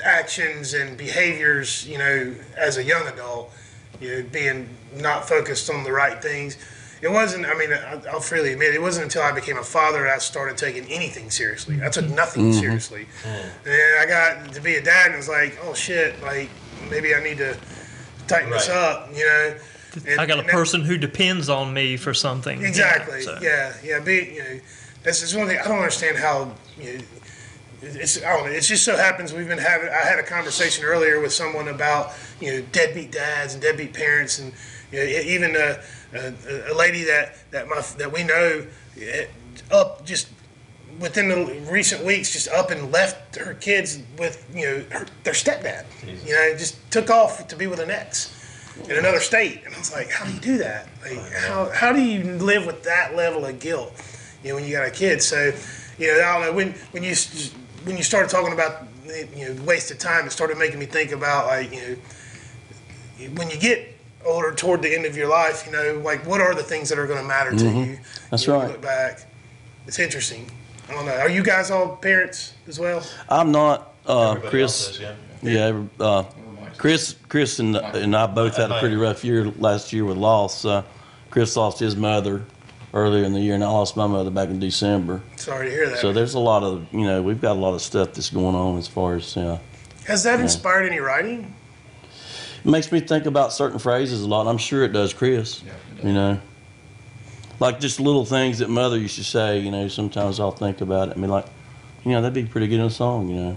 actions 0.04 0.74
and 0.74 0.96
behaviors. 0.96 1.86
You 1.86 1.98
know, 1.98 2.34
as 2.56 2.76
a 2.76 2.84
young 2.84 3.06
adult, 3.06 3.52
you 4.00 4.10
know, 4.10 4.28
being 4.30 4.68
not 4.94 5.28
focused 5.28 5.70
on 5.70 5.84
the 5.84 5.92
right 5.92 6.20
things. 6.22 6.56
It 7.02 7.08
wasn't. 7.08 7.46
I 7.46 7.54
mean, 7.54 7.72
I- 7.72 8.00
I'll 8.10 8.20
freely 8.20 8.52
admit, 8.52 8.74
it 8.74 8.80
wasn't 8.80 9.04
until 9.04 9.22
I 9.22 9.32
became 9.32 9.58
a 9.58 9.62
father 9.62 10.04
that 10.04 10.14
I 10.14 10.18
started 10.18 10.56
taking 10.56 10.84
anything 10.90 11.30
seriously. 11.30 11.80
I 11.84 11.90
took 11.90 12.08
nothing 12.08 12.50
mm-hmm. 12.50 12.60
seriously, 12.60 13.06
mm-hmm. 13.22 13.28
and 13.28 13.50
then 13.64 13.98
I 14.00 14.06
got 14.06 14.54
to 14.54 14.60
be 14.62 14.76
a 14.76 14.82
dad, 14.82 15.06
and 15.06 15.14
it 15.14 15.18
was 15.18 15.28
like, 15.28 15.58
oh 15.62 15.74
shit, 15.74 16.20
like 16.22 16.48
maybe 16.90 17.14
I 17.14 17.22
need 17.22 17.38
to 17.38 17.56
tighten 18.28 18.50
this 18.50 18.68
up. 18.68 19.10
You 19.14 19.24
know. 19.24 19.56
And- 20.06 20.20
I 20.20 20.26
got 20.26 20.36
a 20.36 20.40
and 20.40 20.48
that- 20.48 20.52
person 20.52 20.82
who 20.82 20.96
depends 20.98 21.48
on 21.48 21.72
me 21.72 21.96
for 21.96 22.14
something. 22.14 22.58
you 22.58 22.64
know, 22.64 22.68
Exactly. 22.68 23.22
so. 23.22 23.38
Yeah, 23.42 23.74
yeah. 23.84 24.00
Be 24.00 24.32
you 24.34 24.38
know, 24.38 24.60
that's 25.02 25.20
just 25.20 25.36
one 25.36 25.46
thing. 25.46 25.58
I 25.58 25.64
don't 25.64 25.78
understand 25.78 26.16
how. 26.16 26.52
You 26.80 26.98
know, 26.98 27.04
it's 27.82 28.22
I 28.22 28.36
don't 28.36 28.46
know. 28.46 28.52
It 28.52 28.62
just 28.62 28.84
so 28.84 28.96
happens 28.96 29.32
we've 29.32 29.48
been 29.48 29.58
having. 29.58 29.88
I 29.88 30.06
had 30.06 30.18
a 30.18 30.22
conversation 30.22 30.84
earlier 30.84 31.20
with 31.20 31.32
someone 31.32 31.68
about 31.68 32.12
you 32.40 32.52
know 32.52 32.66
deadbeat 32.72 33.12
dads 33.12 33.54
and 33.54 33.62
deadbeat 33.62 33.92
parents, 33.92 34.38
and 34.38 34.52
you 34.92 34.98
know, 34.98 35.04
even 35.04 35.56
a, 35.56 35.80
a, 36.14 36.72
a 36.72 36.74
lady 36.74 37.04
that 37.04 37.38
that 37.50 37.68
my 37.68 37.80
that 37.98 38.12
we 38.12 38.24
know 38.24 38.66
eh, 39.00 39.26
up 39.70 40.04
just 40.04 40.28
within 40.98 41.28
the 41.28 41.60
recent 41.70 42.02
weeks 42.04 42.32
just 42.32 42.48
up 42.48 42.70
and 42.70 42.90
left 42.90 43.36
her 43.36 43.54
kids 43.54 44.00
with 44.18 44.48
you 44.54 44.64
know 44.66 44.84
her, 44.90 45.06
their 45.24 45.34
stepdad. 45.34 45.84
You 46.26 46.32
know, 46.32 46.54
just 46.56 46.78
took 46.90 47.10
off 47.10 47.46
to 47.48 47.56
be 47.56 47.66
with 47.66 47.80
an 47.80 47.90
ex 47.90 48.32
in 48.88 48.96
another 48.96 49.20
state, 49.20 49.62
and 49.64 49.74
I 49.74 49.78
was 49.78 49.92
like, 49.92 50.10
how 50.10 50.24
do 50.26 50.32
you 50.32 50.40
do 50.40 50.58
that? 50.58 50.88
Like, 51.02 51.32
how 51.32 51.70
how 51.70 51.92
do 51.92 52.00
you 52.00 52.22
live 52.38 52.66
with 52.66 52.82
that 52.84 53.14
level 53.16 53.44
of 53.44 53.58
guilt? 53.58 53.92
You 54.42 54.50
know, 54.50 54.56
when 54.56 54.64
you 54.64 54.72
got 54.72 54.86
a 54.86 54.90
kid. 54.90 55.22
So, 55.22 55.52
you 55.98 56.08
know, 56.08 56.18
I 56.18 56.32
don't 56.32 56.42
know 56.42 56.52
when 56.52 56.72
when 56.92 57.02
you 57.02 57.14
when 57.86 57.96
you 57.96 58.02
started 58.02 58.28
talking 58.28 58.52
about 58.52 58.82
you 59.36 59.54
know 59.54 59.62
waste 59.62 59.90
of 59.90 59.98
time, 59.98 60.26
it 60.26 60.32
started 60.32 60.58
making 60.58 60.78
me 60.78 60.86
think 60.86 61.12
about 61.12 61.46
like 61.46 61.72
you 61.72 61.80
know 61.80 63.28
when 63.34 63.48
you 63.48 63.56
get 63.56 63.94
older 64.24 64.52
toward 64.52 64.82
the 64.82 64.92
end 64.92 65.06
of 65.06 65.16
your 65.16 65.28
life, 65.28 65.64
you 65.64 65.72
know, 65.72 66.02
like 66.04 66.26
what 66.26 66.40
are 66.40 66.54
the 66.54 66.62
things 66.62 66.88
that 66.88 66.98
are 66.98 67.06
going 67.06 67.20
to 67.20 67.26
matter 67.26 67.52
to 67.52 67.64
you? 67.64 67.98
That's 68.30 68.46
You 68.46 68.52
know, 68.52 68.58
right. 68.60 68.72
Look 68.72 68.82
back, 68.82 69.24
it's 69.86 70.00
interesting. 70.00 70.50
I 70.88 70.92
don't 70.94 71.06
know. 71.06 71.16
Are 71.16 71.30
you 71.30 71.44
guys 71.44 71.70
all 71.70 71.96
parents 71.96 72.54
as 72.66 72.78
well? 72.78 73.04
i'm 73.28 73.52
not 73.52 73.94
uh, 74.06 74.34
chris 74.36 74.88
else 74.88 74.90
is, 74.90 75.00
yeah. 75.00 75.12
yeah 75.42 75.82
uh, 76.04 76.24
chris 76.76 77.14
chris 77.28 77.58
and, 77.60 77.76
and 77.76 78.14
i 78.16 78.26
both 78.26 78.56
had 78.56 78.70
a 78.70 78.78
pretty 78.80 78.96
rough 78.96 79.24
year 79.24 79.46
last 79.58 79.92
year 79.92 80.04
with 80.04 80.16
loss 80.16 80.64
uh, 80.64 80.82
chris 81.30 81.56
lost 81.56 81.78
his 81.78 81.96
mother 81.96 82.44
earlier 82.94 83.24
in 83.24 83.32
the 83.32 83.40
year 83.40 83.54
and 83.54 83.62
i 83.64 83.68
lost 83.68 83.96
my 83.96 84.06
mother 84.06 84.30
back 84.30 84.48
in 84.48 84.58
december 84.60 85.20
Sorry 85.36 85.68
to 85.68 85.72
hear 85.74 85.88
that. 85.90 85.98
So 85.98 86.12
there's 86.12 86.34
a 86.34 86.38
lot 86.38 86.62
of, 86.62 86.86
you 86.92 87.04
know, 87.04 87.22
we've 87.22 87.40
got 87.40 87.52
a 87.52 87.60
lot 87.60 87.74
of 87.74 87.82
stuff 87.82 88.12
that's 88.14 88.30
going 88.30 88.54
on 88.54 88.78
as 88.78 88.88
far 88.88 89.16
as, 89.16 89.36
uh, 89.36 89.58
Has 90.06 90.22
that 90.24 90.40
inspired 90.40 90.86
any 90.86 90.98
writing? 91.00 91.54
it 92.64 92.68
makes 92.68 92.90
me 92.90 93.00
think 93.00 93.26
about 93.26 93.52
certain 93.52 93.78
phrases 93.78 94.22
a 94.22 94.26
lot. 94.28 94.46
I'm 94.48 94.58
sure 94.58 94.82
it 94.84 94.92
does, 94.92 95.12
Chris. 95.14 95.62
Yeah, 95.62 95.70
it 95.72 95.96
does. 95.96 96.04
You 96.04 96.12
know, 96.14 96.40
like 97.60 97.78
just 97.80 98.00
little 98.00 98.24
things 98.24 98.58
that 98.58 98.68
mother 98.68 98.98
used 98.98 99.16
to 99.16 99.24
say, 99.24 99.58
you 99.60 99.70
know, 99.70 99.86
sometimes 99.88 100.40
I'll 100.40 100.50
think 100.50 100.80
about 100.80 101.08
it 101.08 101.12
and 101.12 101.22
be 101.22 101.28
like, 101.28 101.46
you 102.04 102.10
know, 102.12 102.20
that'd 102.22 102.34
be 102.34 102.44
pretty 102.44 102.66
good 102.66 102.80
in 102.80 102.86
a 102.86 102.90
song, 102.90 103.28
you 103.28 103.36
know. 103.36 103.56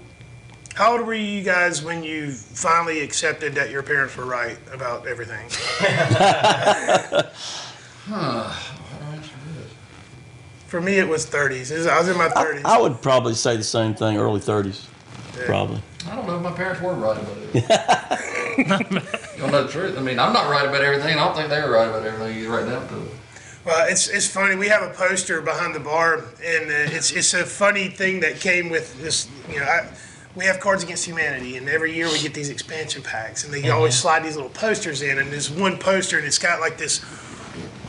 How 0.76 0.92
old 0.98 1.06
were 1.08 1.14
you 1.14 1.42
guys 1.44 1.84
when 1.84 2.04
you 2.04 2.32
finally 2.32 3.02
accepted 3.02 3.56
that 3.56 3.70
your 3.72 3.84
parents 3.84 4.16
were 4.16 4.26
right 4.26 4.58
about 4.72 5.08
everything? 5.08 5.48
For 10.70 10.80
me, 10.80 11.00
it 11.00 11.08
was 11.08 11.26
30s. 11.26 11.72
It 11.72 11.80
was- 11.80 11.88
I 11.88 11.98
was 11.98 12.08
in 12.10 12.18
my 12.18 12.30
30s. 12.30 12.62
I 12.64 12.80
would 12.80 13.02
probably 13.02 13.34
say 13.34 13.58
the 13.58 13.64
same 13.64 13.96
thing, 13.96 14.18
early 14.18 14.40
30s, 14.40 14.86
probably. 15.46 15.82
I 16.10 16.16
don't 16.16 16.28
know 16.28 16.36
if 16.38 16.44
my 16.44 16.52
parents 16.52 16.80
were 16.82 16.94
right 16.94 17.18
about 17.18 17.38
it. 17.38 18.58
you 18.58 18.64
don't 19.42 19.52
know 19.52 19.64
the 19.66 19.72
truth. 19.72 19.98
I 19.98 20.02
mean, 20.02 20.20
I'm 20.20 20.32
not 20.32 20.50
right 20.50 20.66
about 20.68 20.82
everything. 20.82 21.18
I 21.18 21.26
don't 21.26 21.36
think 21.36 21.50
they 21.50 21.60
were 21.62 21.72
right 21.72 21.88
about 21.88 22.06
everything 22.06 22.38
you 22.38 22.54
right 22.54 22.66
down 22.66 22.88
to 22.88 23.02
it. 23.02 23.12
Well, 23.66 23.88
it's, 23.90 24.08
it's 24.08 24.28
funny. 24.28 24.56
We 24.56 24.68
have 24.68 24.84
a 24.84 24.94
poster 24.94 25.42
behind 25.42 25.74
the 25.76 25.80
bar, 25.80 26.16
and 26.44 26.70
uh, 26.70 26.96
it's 26.96 27.12
it's 27.12 27.34
a 27.34 27.46
funny 27.46 27.90
thing 27.90 28.20
that 28.22 28.40
came 28.40 28.70
with 28.70 29.02
this. 29.02 29.28
You 29.52 29.60
know, 29.60 29.66
I, 29.66 29.90
we 30.36 30.46
have 30.46 30.60
Cards 30.60 30.84
Against 30.84 31.06
Humanity, 31.06 31.58
and 31.58 31.68
every 31.68 31.94
year 31.94 32.08
we 32.08 32.20
get 32.20 32.34
these 32.34 32.50
expansion 32.50 33.02
packs, 33.02 33.44
and 33.44 33.54
they 33.54 33.70
always 33.70 33.96
slide 34.00 34.24
these 34.24 34.36
little 34.36 34.52
posters 34.52 35.02
in. 35.02 35.18
And 35.20 35.32
there's 35.32 35.50
one 35.52 35.78
poster, 35.78 36.18
and 36.18 36.26
it's 36.26 36.40
got 36.40 36.60
like 36.62 36.78
this 36.78 37.02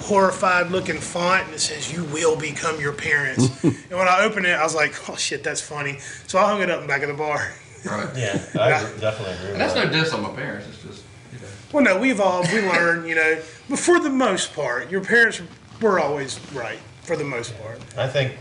horrified 0.00 0.70
looking 0.70 0.98
font, 0.98 1.46
and 1.46 1.54
it 1.54 1.60
says, 1.60 1.92
"You 1.92 2.04
will 2.04 2.36
become 2.36 2.80
your 2.80 2.92
parents." 2.92 3.62
and 3.64 3.74
when 3.90 4.08
I 4.08 4.22
opened 4.22 4.46
it, 4.46 4.58
I 4.58 4.62
was 4.62 4.74
like, 4.74 5.08
"Oh 5.08 5.16
shit, 5.16 5.42
that's 5.44 5.60
funny." 5.60 5.98
So 6.26 6.38
I 6.38 6.46
hung 6.46 6.62
it 6.62 6.70
up 6.70 6.80
in 6.80 6.86
the 6.86 6.88
back 6.88 7.02
of 7.02 7.08
the 7.08 7.14
bar. 7.14 7.52
Right. 7.84 8.08
Yeah, 8.16 8.42
I 8.54 8.68
definitely 9.00 9.34
agree 9.34 9.52
And 9.52 9.60
that's 9.60 9.74
that. 9.74 9.86
no 9.86 9.92
diss 9.92 10.12
on 10.12 10.22
my 10.22 10.30
parents. 10.30 10.66
It's 10.68 10.82
just, 10.82 11.02
you 11.32 11.38
know. 11.38 11.46
Well, 11.72 11.84
no, 11.84 11.98
we 11.98 12.10
evolved, 12.10 12.52
we 12.52 12.60
learned, 12.60 13.08
you 13.08 13.14
know, 13.14 13.40
but 13.70 13.78
for 13.78 13.98
the 13.98 14.10
most 14.10 14.52
part, 14.52 14.90
your 14.90 15.00
parents 15.00 15.40
were 15.80 15.98
always 15.98 16.38
right 16.52 16.78
for 17.02 17.16
the 17.16 17.24
most 17.24 17.58
part. 17.58 17.80
I 17.96 18.06
think, 18.06 18.34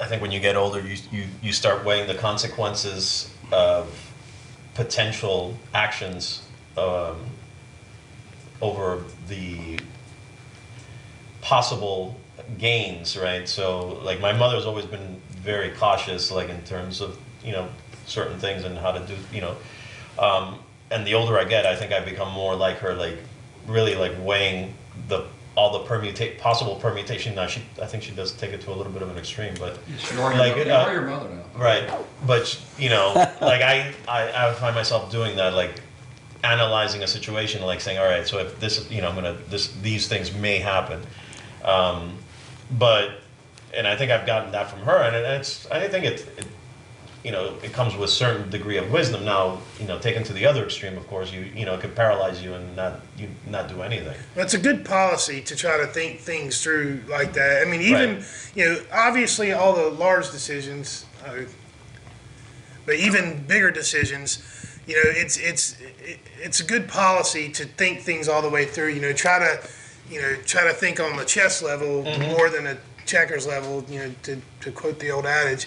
I 0.00 0.06
think 0.06 0.22
when 0.22 0.30
you 0.30 0.40
get 0.40 0.56
older, 0.56 0.80
you, 0.80 0.96
you, 1.12 1.24
you 1.42 1.52
start 1.52 1.84
weighing 1.84 2.06
the 2.06 2.14
consequences 2.14 3.30
of 3.52 4.10
potential 4.74 5.54
actions 5.74 6.42
um, 6.78 7.16
over 8.62 9.04
the 9.28 9.78
possible 11.46 12.12
gains, 12.58 13.16
right? 13.16 13.48
So, 13.48 14.00
like, 14.02 14.20
my 14.20 14.32
mother's 14.32 14.66
always 14.66 14.84
been 14.84 15.20
very 15.30 15.70
cautious, 15.70 16.32
like, 16.32 16.48
in 16.48 16.60
terms 16.64 17.00
of, 17.00 17.16
you 17.44 17.52
know, 17.52 17.68
certain 18.04 18.36
things 18.40 18.64
and 18.64 18.76
how 18.76 18.90
to 18.90 18.98
do, 19.06 19.14
you 19.32 19.40
know. 19.40 19.56
Um, 20.18 20.58
and 20.90 21.06
the 21.06 21.14
older 21.14 21.38
I 21.38 21.44
get, 21.44 21.64
I 21.64 21.76
think 21.76 21.92
I've 21.92 22.04
become 22.04 22.32
more 22.32 22.56
like 22.56 22.78
her, 22.78 22.94
like, 22.94 23.18
really, 23.68 23.94
like, 23.94 24.12
weighing 24.20 24.74
the 25.06 25.26
all 25.54 25.72
the 25.78 25.88
permuta- 25.88 26.36
possible 26.38 26.74
permutation. 26.76 27.34
Now, 27.36 27.46
she, 27.46 27.62
I 27.80 27.86
think 27.86 28.02
she 28.02 28.10
does 28.12 28.32
take 28.32 28.52
it 28.52 28.60
to 28.62 28.72
a 28.72 28.74
little 28.74 28.92
bit 28.92 29.02
of 29.02 29.08
an 29.08 29.16
extreme, 29.16 29.54
but 29.58 29.78
You 30.12 30.20
are 30.20 30.32
your, 30.32 30.38
Like, 30.38 30.56
mother, 30.56 30.64
you 30.64 30.72
uh, 30.72 30.92
your 30.92 31.02
mother 31.02 31.28
now. 31.30 31.42
Right, 31.62 31.90
but 32.26 32.60
you 32.76 32.90
know, 32.90 33.12
like 33.40 33.62
I, 33.62 33.94
I, 34.08 34.48
I 34.48 34.52
find 34.54 34.74
myself 34.74 35.10
doing 35.10 35.36
that, 35.36 35.54
like 35.54 35.80
analyzing 36.44 37.02
a 37.04 37.06
situation, 37.06 37.62
like 37.62 37.80
saying, 37.80 37.98
all 37.98 38.04
right, 38.04 38.26
so 38.26 38.38
if 38.38 38.58
this, 38.60 38.90
you 38.90 39.00
know, 39.00 39.08
I'm 39.08 39.14
gonna, 39.14 39.38
this, 39.48 39.72
these 39.80 40.08
things 40.08 40.34
may 40.34 40.58
happen, 40.58 41.00
um, 41.66 42.16
but, 42.78 43.20
and 43.74 43.86
I 43.86 43.96
think 43.96 44.10
I've 44.10 44.26
gotten 44.26 44.52
that 44.52 44.70
from 44.70 44.80
her, 44.80 44.96
and 45.02 45.14
it's, 45.14 45.66
I 45.70 45.86
think 45.88 46.04
it, 46.04 46.20
it, 46.38 46.46
you 47.24 47.32
know, 47.32 47.56
it 47.62 47.72
comes 47.72 47.96
with 47.96 48.08
a 48.08 48.12
certain 48.12 48.48
degree 48.50 48.76
of 48.76 48.92
wisdom. 48.92 49.24
Now, 49.24 49.58
you 49.80 49.86
know, 49.86 49.98
taken 49.98 50.22
to 50.24 50.32
the 50.32 50.46
other 50.46 50.64
extreme, 50.64 50.96
of 50.96 51.06
course, 51.08 51.32
you, 51.32 51.40
you 51.40 51.64
know, 51.64 51.74
it 51.74 51.80
could 51.80 51.96
paralyze 51.96 52.40
you 52.40 52.54
and 52.54 52.76
not, 52.76 53.00
you 53.18 53.28
not 53.48 53.68
do 53.68 53.82
anything. 53.82 54.16
It's 54.36 54.54
a 54.54 54.58
good 54.58 54.84
policy 54.84 55.40
to 55.42 55.56
try 55.56 55.76
to 55.76 55.88
think 55.88 56.20
things 56.20 56.62
through 56.62 57.00
like 57.08 57.32
that. 57.32 57.66
I 57.66 57.68
mean, 57.68 57.80
even, 57.80 58.16
Right. 58.16 58.52
you 58.54 58.64
know, 58.68 58.80
obviously 58.92 59.52
all 59.52 59.74
the 59.74 59.90
large 59.90 60.30
decisions, 60.30 61.04
uh, 61.26 61.40
but 62.84 62.94
even 62.94 63.44
bigger 63.48 63.72
decisions, 63.72 64.38
you 64.86 64.94
know, 64.94 65.02
it's, 65.06 65.36
it's, 65.36 65.80
it, 65.80 66.20
it's 66.38 66.60
a 66.60 66.64
good 66.64 66.86
policy 66.86 67.50
to 67.50 67.64
think 67.64 68.02
things 68.02 68.28
all 68.28 68.40
the 68.40 68.48
way 68.48 68.66
through, 68.66 68.90
you 68.90 69.00
know, 69.00 69.12
try 69.12 69.40
to, 69.40 69.68
you 70.10 70.20
know, 70.20 70.36
try 70.44 70.64
to 70.64 70.72
think 70.72 71.00
on 71.00 71.16
the 71.16 71.24
chess 71.24 71.62
level 71.62 72.02
mm-hmm. 72.04 72.22
more 72.32 72.48
than 72.50 72.66
a 72.66 72.76
checkers 73.06 73.46
level, 73.46 73.84
you 73.88 74.00
know, 74.00 74.14
to, 74.24 74.40
to 74.60 74.70
quote 74.72 74.98
the 74.98 75.10
old 75.10 75.26
adage. 75.26 75.66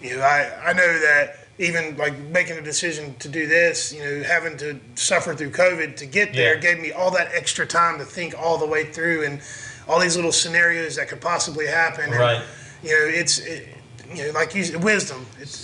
You 0.00 0.16
know, 0.16 0.22
I, 0.22 0.70
I 0.70 0.72
know 0.72 0.98
that 1.00 1.38
even 1.58 1.96
like 1.96 2.18
making 2.18 2.58
a 2.58 2.62
decision 2.62 3.14
to 3.20 3.28
do 3.28 3.46
this, 3.46 3.92
you 3.92 4.02
know, 4.02 4.22
having 4.22 4.56
to 4.58 4.78
suffer 4.96 5.34
through 5.34 5.50
COVID 5.50 5.96
to 5.96 6.06
get 6.06 6.32
there 6.34 6.54
Yeah. 6.54 6.60
gave 6.60 6.80
me 6.80 6.92
all 6.92 7.10
that 7.12 7.30
extra 7.32 7.66
time 7.66 7.98
to 7.98 8.04
think 8.04 8.34
all 8.38 8.58
the 8.58 8.66
way 8.66 8.84
through 8.84 9.24
and 9.24 9.40
all 9.88 10.00
these 10.00 10.16
little 10.16 10.32
scenarios 10.32 10.96
that 10.96 11.08
could 11.08 11.20
possibly 11.20 11.66
happen. 11.66 12.04
And, 12.10 12.18
Right. 12.18 12.42
You 12.82 12.90
know, 12.90 13.06
it's, 13.06 13.38
it, 13.38 13.68
you 14.12 14.26
know, 14.26 14.32
like 14.32 14.54
you 14.54 14.64
said, 14.64 14.82
wisdom. 14.84 15.24
It's, 15.40 15.56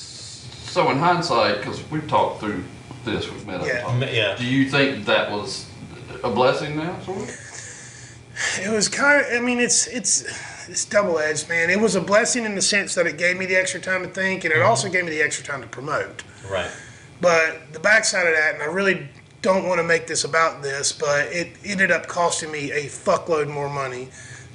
So 0.71 0.91
in 0.91 0.99
hindsight, 0.99 1.59
because 1.59 1.83
we've 1.91 2.09
talked 2.09 2.41
through 2.41 2.65
this. 3.05 3.31
We've 3.31 3.47
met 3.47 3.61
up. 3.61 3.67
Yeah. 3.67 3.73
and 3.75 3.83
talked. 3.83 3.99
Ma- 3.99 4.07
yeah. 4.07 4.37
Do 4.37 4.47
you 4.47 4.71
think 4.71 5.05
that 5.07 5.31
was 5.31 5.67
a 6.23 6.31
blessing 6.31 6.77
now? 6.77 6.99
Sort 7.00 7.19
of? 7.19 7.50
It 8.61 8.71
was 8.71 8.89
kind 8.89 9.25
of. 9.25 9.33
I 9.33 9.41
mean, 9.41 9.61
it's 9.61 9.87
it's 9.87 10.25
it's 10.69 10.85
double 10.85 11.19
edged, 11.19 11.49
man. 11.49 11.71
It 11.71 11.81
was 11.81 11.95
a 11.95 12.01
blessing 12.01 12.45
in 12.45 12.55
the 12.55 12.63
sense 12.63 12.95
that 12.95 13.07
it 13.07 13.19
gave 13.19 13.37
me 13.37 13.47
the 13.47 13.57
extra 13.57 13.81
time 13.81 14.03
to 14.03 14.09
think, 14.09 14.45
and 14.45 14.53
it 14.53 14.63
also 14.63 14.89
gave 14.89 15.05
me 15.05 15.11
the 15.11 15.23
extra 15.23 15.45
time 15.45 15.61
to 15.61 15.69
promote. 15.69 16.23
Right. 16.49 16.71
But 17.21 17.73
the 17.73 17.81
backside 17.81 18.27
of 18.27 18.35
that, 18.35 18.55
and 18.55 18.63
I 18.63 18.67
really 18.67 19.09
don't 19.43 19.67
want 19.67 19.79
to 19.79 19.85
make 19.85 20.07
this 20.07 20.25
about 20.25 20.63
this, 20.63 20.93
but 20.93 21.27
it 21.33 21.57
ended 21.65 21.91
up 21.91 22.07
costing 22.07 22.51
me 22.51 22.73
a 22.73 22.85
fuckload 22.85 23.49
more 23.49 23.69
money 23.69 24.09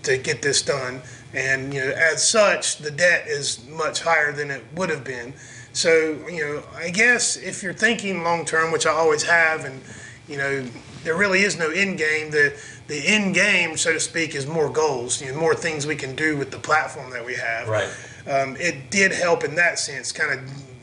to 0.04 0.18
get 0.18 0.42
this 0.42 0.62
done. 0.62 1.02
And, 1.34 1.74
you 1.74 1.82
know, 1.82 1.92
as 1.92 2.28
such, 2.28 2.78
the 2.78 2.92
debt 2.92 3.28
is 3.28 3.68
much 3.68 4.02
higher 4.02 4.32
than 4.32 4.52
it 4.52 4.64
would 4.76 4.90
have 4.90 5.04
been. 5.04 5.34
So, 5.74 6.18
you 6.30 6.46
know, 6.46 6.64
I 6.76 6.90
guess 6.90 7.36
if 7.36 7.62
you're 7.62 7.74
thinking 7.74 8.24
long 8.24 8.46
term, 8.46 8.72
which 8.72 8.86
I 8.86 8.92
always 8.92 9.24
have, 9.24 9.66
and, 9.66 9.82
you 10.28 10.38
know, 10.38 10.66
there 11.04 11.18
really 11.18 11.42
is 11.42 11.58
no 11.58 11.70
end 11.70 11.98
game. 11.98 12.32
The 12.32 12.58
the 12.88 13.08
end 13.08 13.34
game, 13.34 13.78
so 13.78 13.94
to 13.94 14.00
speak, 14.00 14.36
is 14.36 14.46
more 14.46 14.70
goals, 14.70 15.22
you 15.22 15.32
know, 15.32 15.40
more 15.40 15.56
things 15.56 15.88
we 15.88 15.96
can 15.96 16.16
do 16.16 16.38
with 16.38 16.52
the 16.52 16.60
platform 16.60 17.10
that 17.12 17.26
we 17.26 17.34
have 17.36 17.68
Right. 17.68 17.90
um, 18.28 18.56
it 18.60 18.90
did 18.92 19.12
help 19.12 19.44
in 19.44 19.56
that 19.56 19.80
sense, 19.80 20.12
kind 20.12 20.32
of 20.40 20.40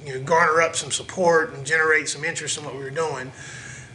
you 0.07 0.15
know, 0.15 0.21
garner 0.25 0.61
up 0.61 0.75
some 0.75 0.91
support 0.91 1.55
and 1.55 1.65
generate 1.65 2.09
some 2.09 2.25
interest 2.25 2.59
in 2.59 2.65
what 2.65 2.75
we 2.75 2.81
were 2.83 2.91
doing. 2.91 3.31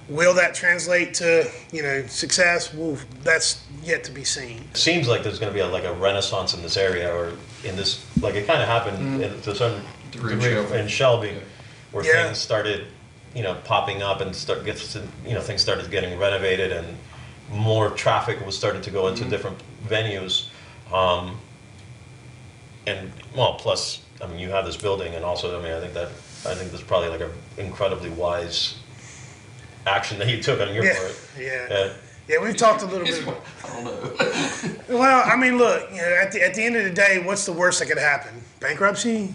Will 0.08 0.34
that 0.36 0.56
translate 0.56 1.14
to 1.16 1.52
you 1.74 1.84
know 1.84 2.06
success? 2.08 2.74
Well, 2.74 2.98
that's 3.24 3.62
yet 3.84 4.06
to 4.06 4.12
be 4.14 4.24
seen. 4.24 4.64
seems 4.74 5.06
like 5.10 5.22
there's 5.24 5.38
going 5.38 5.52
to 5.52 5.54
be 5.54 5.60
a, 5.60 5.68
like 5.68 5.84
a 5.84 5.92
renaissance 5.94 6.54
in 6.54 6.62
this 6.62 6.78
area 6.78 7.14
or 7.14 7.34
in 7.66 7.76
this 7.76 8.06
like 8.22 8.36
it 8.36 8.48
kind 8.48 8.62
of 8.62 8.70
happened 8.70 9.22
in, 9.22 9.42
to 9.42 9.54
some 9.54 9.82
Degree 10.12 10.34
in 10.36 10.40
Shelby. 10.40 10.78
in 10.78 10.88
Shelby 10.88 11.34
where 11.92 12.06
Yeah. 12.06 12.24
things 12.24 12.38
started 12.38 12.88
you 13.36 13.44
know 13.44 13.56
popping 13.66 14.02
up 14.02 14.22
and 14.22 14.34
start 14.34 14.64
gets 14.64 14.96
you 15.26 15.34
know 15.34 15.42
things 15.42 15.62
started 15.62 15.92
getting 15.92 16.18
renovated 16.18 16.72
and 16.72 16.88
more 17.52 17.90
traffic 17.92 18.44
was 18.46 18.58
starting 18.58 18.82
to 18.82 18.92
go 18.92 19.08
into 19.08 19.24
different 19.26 19.58
venues 19.88 20.48
um, 20.94 21.38
and 22.86 23.12
well 23.36 23.56
plus 23.56 24.02
I 24.22 24.28
mean 24.28 24.40
you 24.40 24.50
have 24.50 24.66
this 24.66 24.78
building 24.78 25.14
and 25.16 25.24
also 25.24 25.58
I 25.60 25.64
mean 25.64 25.72
I 25.74 25.80
think 25.80 25.94
that 25.94 26.08
I 26.46 26.56
think 26.56 26.72
that's 26.72 26.84
probably 26.84 27.10
like 27.10 27.22
an 27.22 27.32
incredibly 27.58 28.10
wise 28.10 28.76
action 29.86 30.20
that 30.20 30.28
you 30.30 30.42
took 30.42 30.60
on 30.60 30.74
your 30.74 30.84
Yeah, 30.86 30.98
part 30.98 31.20
yeah, 31.40 31.68
Uh, 31.70 31.94
yeah. 32.28 32.40
We've 32.44 32.58
talked 32.58 32.82
a 32.82 32.86
little 32.86 33.08
It's- 33.08 33.24
bit. 33.24 33.36
I 33.64 33.74
don't 33.74 33.86
know. 33.86 34.74
Well, 35.00 35.24
I 35.26 35.36
mean, 35.38 35.58
look, 35.58 35.90
you 35.92 35.98
know, 35.98 36.08
at 36.22 36.32
the, 36.32 36.42
at 36.46 36.54
the 36.56 36.64
end 36.64 36.76
of 36.76 36.84
the 36.84 36.90
day, 36.92 37.22
what's 37.24 37.46
the 37.46 37.52
worst 37.54 37.80
that 37.80 37.88
could 37.88 37.98
happen? 37.98 38.42
Bankruptcy. 38.60 39.34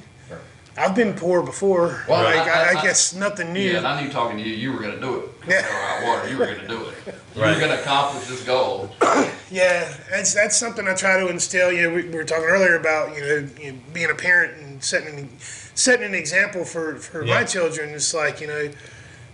I've 0.76 0.95
been 0.95 1.12
poor 1.14 1.42
before. 1.42 2.02
Well, 2.09 2.23
like, 2.25 2.37
I- 2.37 2.50
I, 2.50 2.75
I- 2.75 2.78
I, 2.78 2.83
guess 2.83 3.14
nothing 3.14 3.52
new. 3.52 3.61
Yeah, 3.71 3.78
and 3.78 3.87
I 3.87 4.02
knew 4.02 4.11
talking 4.11 4.37
to 4.38 4.42
you, 4.42 4.54
you 4.54 4.73
were 4.73 4.78
going 4.81 4.95
to 4.95 5.00
do 5.00 5.21
it. 5.21 5.31
Yeah. 5.49 5.66
Or 5.66 5.83
out 5.83 6.07
water, 6.19 6.31
you 6.31 6.38
were 6.38 6.47
going 6.47 6.61
to 6.61 6.69
do 6.69 6.85
it. 6.87 6.95
You 7.34 7.42
Right. 7.42 7.58
going 7.58 7.70
to 7.70 7.80
accomplish 7.80 8.28
this 8.28 8.44
goal. 8.44 8.90
Yeah, 9.50 9.92
that's 10.08 10.32
that's 10.32 10.56
something 10.56 10.88
I 10.88 10.94
try 10.94 11.20
to 11.20 11.28
instill. 11.28 11.70
You 11.70 11.82
know, 11.82 11.94
we, 11.94 12.08
we 12.08 12.14
were 12.14 12.24
talking 12.24 12.46
earlier 12.46 12.74
about 12.76 13.14
you 13.14 13.20
know, 13.20 13.48
you 13.60 13.72
know 13.72 13.78
being 13.92 14.10
a 14.10 14.14
parent 14.14 14.56
and 14.62 14.82
setting 14.82 15.18
an, 15.18 15.28
setting 15.74 16.06
an 16.06 16.14
example 16.14 16.64
for 16.64 16.96
for 16.96 17.22
my 17.26 17.44
children. 17.44 17.90
It's 17.90 18.14
like 18.14 18.40
you 18.40 18.46
know, 18.46 18.70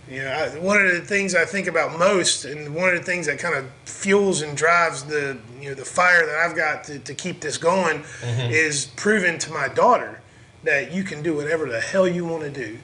you 0.09 0.21
know, 0.21 0.29
I, 0.29 0.59
one 0.59 0.75
of 0.85 0.91
the 0.91 0.99
things 0.99 1.35
I 1.35 1.45
think 1.45 1.67
about 1.67 1.97
most, 1.97 2.43
and 2.43 2.75
one 2.75 2.89
of 2.89 2.95
the 2.95 3.05
things 3.05 3.27
that 3.27 3.39
kind 3.39 3.55
of 3.55 3.71
fuels 3.85 4.41
and 4.41 4.57
drives 4.57 5.03
the 5.03 5.37
you 5.61 5.69
know 5.69 5.75
the 5.75 5.85
fire 5.85 6.25
that 6.25 6.35
I've 6.35 6.55
got 6.57 6.83
to, 6.85 6.99
to 6.99 7.13
keep 7.13 7.39
this 7.39 7.57
going, 7.57 7.99
mm-hmm. 7.99 8.51
is 8.51 8.87
proving 8.97 9.37
to 9.39 9.53
my 9.53 9.69
daughter 9.69 10.19
that 10.65 10.91
you 10.91 11.03
can 11.03 11.23
do 11.23 11.33
whatever 11.33 11.65
the 11.69 11.79
hell 11.79 12.09
you 12.09 12.25
want 12.25 12.43
to 12.43 12.49
do. 12.49 12.77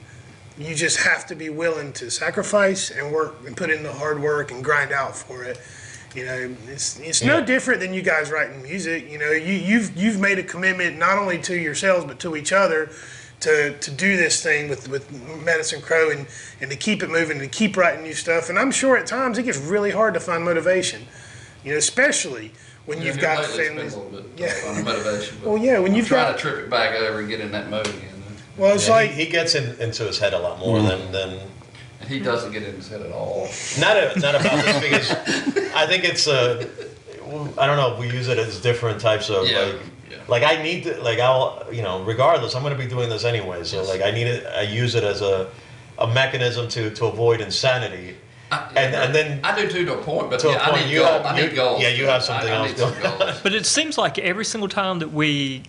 You 0.58 0.74
just 0.74 0.98
have 0.98 1.26
to 1.26 1.34
be 1.34 1.50
willing 1.50 1.92
to 1.94 2.10
sacrifice 2.10 2.90
and 2.90 3.12
work 3.12 3.36
and 3.46 3.56
put 3.56 3.70
in 3.70 3.82
the 3.82 3.92
hard 3.92 4.20
work 4.20 4.50
and 4.50 4.64
grind 4.64 4.92
out 4.92 5.14
for 5.16 5.42
it. 5.42 5.60
You 6.14 6.24
know, 6.24 6.56
it's 6.68 6.98
it's 6.98 7.22
no 7.22 7.44
different 7.44 7.80
than 7.80 7.92
you 7.92 8.00
guys 8.00 8.30
writing 8.30 8.62
music. 8.62 9.10
You 9.10 9.18
know, 9.18 9.32
you 9.32 9.52
you've 9.52 9.94
you've 9.96 10.18
made 10.18 10.38
a 10.38 10.42
commitment 10.42 10.98
not 10.98 11.18
only 11.18 11.38
to 11.42 11.54
yourselves 11.54 12.06
but 12.06 12.18
to 12.20 12.36
each 12.36 12.52
other 12.52 12.90
to 13.40 13.76
to 13.78 13.90
do 13.90 14.16
this 14.16 14.42
thing 14.42 14.70
with 14.70 14.88
with 14.88 15.12
Medicine 15.44 15.82
Crow 15.82 16.10
and 16.10 16.26
and 16.62 16.70
to 16.70 16.76
keep 16.76 17.02
it 17.02 17.10
moving 17.10 17.38
and 17.38 17.52
to 17.52 17.58
keep 17.58 17.76
writing 17.76 18.02
new 18.02 18.14
stuff. 18.14 18.48
And 18.48 18.58
I'm 18.58 18.70
sure 18.70 18.96
at 18.96 19.06
times 19.06 19.36
it 19.36 19.42
gets 19.42 19.58
really 19.58 19.90
hard 19.90 20.14
to 20.14 20.20
find 20.20 20.42
motivation. 20.42 21.02
You 21.64 21.72
know, 21.72 21.78
especially 21.78 22.52
when 22.86 23.02
you've 23.02 23.18
got 23.18 23.40
Lately, 23.40 23.64
it's 23.64 23.94
been 23.94 24.12
families. 24.12 24.26
Yeah. 24.38 24.82
motivation. 24.82 25.42
Well, 25.44 25.58
yeah, 25.58 25.78
when 25.80 25.90
I'm 25.90 25.96
you've 25.98 26.06
trying 26.06 26.32
got 26.32 26.36
to 26.36 26.38
trip 26.38 26.58
it 26.64 26.70
back 26.70 26.94
over 26.94 27.20
and 27.20 27.28
get 27.28 27.40
in 27.40 27.52
that 27.52 27.68
mode 27.68 27.88
again. 27.88 28.15
Well, 28.56 28.74
it's 28.74 28.86
Yeah, 28.88 28.94
like 28.94 29.10
he, 29.10 29.24
he 29.24 29.30
gets 29.30 29.54
in, 29.54 29.78
into 29.80 30.04
his 30.04 30.18
head 30.18 30.32
a 30.34 30.38
lot 30.38 30.58
more 30.58 30.80
than, 30.82 31.12
than 31.12 31.38
he 32.08 32.18
doesn't 32.20 32.52
get 32.52 32.62
in 32.62 32.74
his 32.76 32.88
head 32.88 33.02
at 33.02 33.12
all. 33.12 33.48
not 33.80 33.96
a, 33.96 34.18
not 34.20 34.34
about 34.34 34.64
this 34.64 34.80
because 34.80 35.10
I 35.74 35.86
think 35.86 36.04
it's 36.04 36.28
uh, 36.28 36.66
I 37.58 37.66
don't 37.66 37.76
know 37.76 37.96
we 37.98 38.08
use 38.10 38.28
it 38.28 38.38
as 38.38 38.60
different 38.60 39.00
types 39.00 39.28
of 39.30 39.48
Yeah, 39.48 39.60
like 39.60 39.74
yeah. 40.10 40.16
like 40.28 40.42
I 40.44 40.62
need 40.62 40.84
to 40.84 40.96
like 41.02 41.18
I'll 41.18 41.66
you 41.72 41.82
know 41.82 42.02
regardless 42.04 42.54
I'm 42.54 42.62
going 42.62 42.76
to 42.76 42.82
be 42.82 42.88
doing 42.88 43.08
this 43.08 43.24
anyway 43.24 43.64
so 43.64 43.78
Yes. 43.78 43.88
like 43.88 44.02
I 44.02 44.10
need 44.12 44.26
it 44.28 44.46
I 44.46 44.62
use 44.62 44.94
it 44.94 45.02
as 45.04 45.20
a 45.22 45.50
a 45.98 46.06
mechanism 46.06 46.68
to 46.68 46.90
to 46.90 47.06
avoid 47.06 47.40
insanity 47.40 48.16
and 48.52 48.94
and 48.94 49.12
then 49.14 49.40
I 49.42 49.60
do 49.60 49.68
too 49.68 49.84
to 49.86 49.98
a 49.98 50.02
point, 50.02 50.30
but 50.30 50.38
To 50.40 50.50
a 50.50 50.52
yeah, 50.52 50.62
I 50.62 50.70
point, 50.70 50.84
need 50.86 50.92
you 50.92 50.98
goals. 51.00 51.10
have- 51.10 51.26
I 51.26 51.36
need 51.40 51.50
you- 51.50 51.56
goals. 51.56 51.82
yeah, 51.82 51.88
you 51.88 52.06
have 52.06 52.22
something 52.22 52.48
I, 52.48 52.52
I 52.54 52.58
else 52.58 52.68
need 52.68 52.78
some 52.78 52.92
going 53.02 53.18
goals. 53.18 53.40
But 53.42 53.54
it 53.54 53.66
seems 53.66 53.98
like 53.98 54.18
every 54.20 54.44
single 54.44 54.68
time 54.68 55.00
that 55.00 55.12
we 55.12 55.64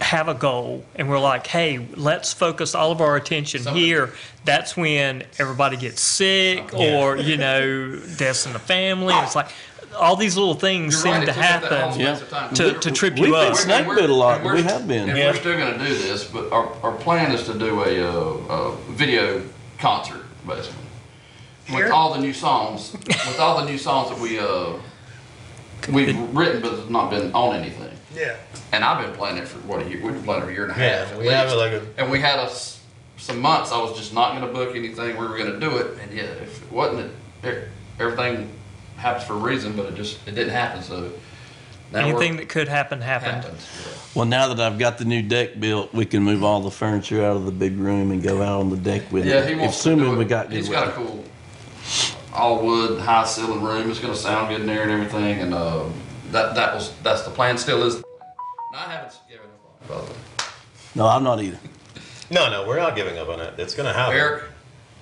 have 0.00 0.28
a 0.28 0.34
goal 0.34 0.84
and 0.96 1.08
we're 1.08 1.18
like, 1.18 1.46
hey, 1.46 1.86
let's 1.96 2.32
focus 2.32 2.74
all 2.74 2.92
of 2.92 3.00
our 3.00 3.16
attention 3.16 3.62
Something- 3.62 3.82
here, 3.82 4.12
that's 4.44 4.76
when 4.76 5.24
everybody 5.38 5.76
gets 5.76 6.00
sick 6.00 6.72
or, 6.74 7.16
you 7.16 7.36
know, 7.36 7.96
deaths 8.16 8.46
in 8.46 8.52
the 8.52 8.58
family. 8.58 9.14
It's 9.14 9.34
like 9.34 9.48
all 9.96 10.16
these 10.16 10.36
little 10.36 10.54
things 10.54 10.94
You're 10.94 11.02
seem 11.02 11.12
right, 11.12 11.24
to 11.26 11.30
it 11.30 11.34
took 11.34 11.42
up 11.44 11.60
that 11.70 11.70
whole 11.70 11.78
happen 11.90 12.00
Yeah. 12.00 12.14
space 12.16 12.22
of 12.22 12.30
time. 12.30 12.54
to, 12.54 12.62
We're- 12.64 12.78
to 12.80 12.90
trip 12.92 13.14
We've 13.14 13.26
you 13.28 13.32
been 13.34 13.50
up. 13.52 13.56
snack- 13.56 13.78
and 13.80 13.88
we're- 13.88 14.00
bit 14.02 14.10
a 14.10 14.14
lot, 14.14 14.42
but 14.42 14.52
we're- 14.52 14.62
have 14.62 14.86
been. 14.86 15.08
And 15.08 15.18
Yeah. 15.18 15.30
we're 15.32 15.36
still 15.40 15.56
going 15.58 15.78
to 15.78 15.84
do 15.84 15.94
this, 15.98 16.24
but 16.24 16.52
our, 16.52 16.68
our 16.82 16.92
plan 16.92 17.32
is 17.32 17.44
to 17.44 17.54
do 17.54 17.82
a, 17.82 18.08
uh, 18.08 18.54
a 18.54 18.76
video 18.92 19.42
concert, 19.78 20.24
basically. 20.46 20.74
Here? 21.66 21.84
With 21.84 21.92
all 21.92 22.14
the 22.14 22.20
new 22.20 22.32
songs, 22.32 22.92
with 22.94 23.38
all 23.40 23.58
the 23.60 23.70
new 23.70 23.76
songs 23.78 24.10
that 24.10 24.18
we, 24.18 24.38
uh, 24.38 24.74
we've 25.90 26.16
written, 26.34 26.62
but 26.62 26.72
it's 26.74 26.88
not 26.90 27.10
been 27.10 27.32
on 27.32 27.56
anything. 27.56 27.90
Yeah. 28.18 28.36
And 28.72 28.84
I've 28.84 29.04
been 29.06 29.14
playing 29.14 29.36
it 29.38 29.46
for, 29.48 29.58
what, 29.60 29.80
a 29.82 29.88
year, 29.88 30.00
we've 30.02 30.12
been 30.14 30.22
playing 30.24 30.42
it 30.44 30.48
a 30.48 30.52
year 30.52 30.62
and 30.64 30.72
a 30.72 30.74
half. 30.74 31.12
at 31.12 31.18
we 31.18 31.26
have 31.28 31.46
least. 31.48 31.56
like 31.58 31.72
a- 31.72 31.86
And 32.02 32.10
we 32.10 32.20
had 32.20 32.38
us, 32.38 32.80
some 33.16 33.40
months, 33.40 33.72
I 33.72 33.78
was 33.78 33.96
just 33.96 34.12
not 34.14 34.34
gonna 34.34 34.52
book 34.52 34.74
anything, 34.76 35.16
we 35.16 35.26
were 35.26 35.36
gonna 35.38 35.58
do 35.60 35.76
it, 35.78 35.98
and 36.02 36.12
yeah, 36.12 36.22
if 36.24 36.62
it 36.62 36.72
wasn't, 36.72 37.12
it, 37.42 37.68
everything 37.98 38.50
happens 38.96 39.24
for 39.24 39.34
a 39.34 39.36
reason, 39.38 39.74
but 39.76 39.86
it 39.86 39.94
just, 39.94 40.18
it 40.26 40.32
didn't 40.34 40.52
happen, 40.52 40.82
so. 40.82 41.10
now 41.92 42.00
Anything 42.00 42.36
that 42.36 42.48
could 42.48 42.68
happen 42.68 43.00
happened. 43.00 43.44
happens, 43.44 43.66
yeah. 43.86 43.92
Well, 44.14 44.26
now 44.26 44.52
that 44.52 44.60
I've 44.60 44.78
got 44.78 44.98
the 44.98 45.04
new 45.04 45.22
deck 45.22 45.60
built, 45.60 45.92
we 45.94 46.04
can 46.04 46.22
move 46.22 46.42
all 46.42 46.60
the 46.60 46.70
furniture 46.70 47.24
out 47.24 47.36
of 47.36 47.44
the 47.44 47.52
big 47.52 47.76
room 47.78 48.10
and 48.10 48.22
go 48.22 48.42
out 48.42 48.60
on 48.60 48.70
the 48.70 48.76
deck 48.76 49.10
with 49.12 49.24
Yeah, 49.26 49.36
it. 49.40 49.48
he 49.48 49.54
wants 49.54 49.76
to 49.82 49.90
Assuming 49.90 50.10
do 50.12 50.16
we 50.18 50.24
it. 50.24 50.28
got 50.28 50.48
good 50.48 50.56
He's 50.56 50.68
got 50.68 50.88
a 50.88 50.90
cool, 50.92 51.24
all 52.32 52.64
wood, 52.64 53.00
high 53.00 53.24
ceiling 53.24 53.62
room. 53.62 53.90
It's 53.90 54.00
gonna 54.00 54.14
sound 54.16 54.48
good 54.48 54.60
in 54.62 54.66
there 54.66 54.82
and 54.82 54.90
everything. 54.90 55.40
And 55.40 55.54
uh, 55.54 55.84
that 56.32 56.54
that 56.56 56.74
was 56.74 56.92
that's 57.02 57.22
the 57.22 57.30
plan. 57.30 57.56
Still 57.58 57.82
is. 57.84 58.02
And 58.78 58.92
I 58.92 58.94
haven't 58.94 59.18
given 59.28 59.46
up 59.46 59.90
on 59.90 60.04
it. 60.04 60.16
No, 60.94 61.06
I'm 61.06 61.24
not 61.24 61.42
either. 61.42 61.58
no 62.30 62.50
no 62.50 62.66
we're 62.68 62.78
not 62.78 62.94
giving 62.94 63.18
up 63.18 63.28
on 63.28 63.40
it 63.40 63.54
it's 63.58 63.74
going 63.74 63.86
to 63.86 63.92
happen 63.92 64.14
Eric, 64.14 64.44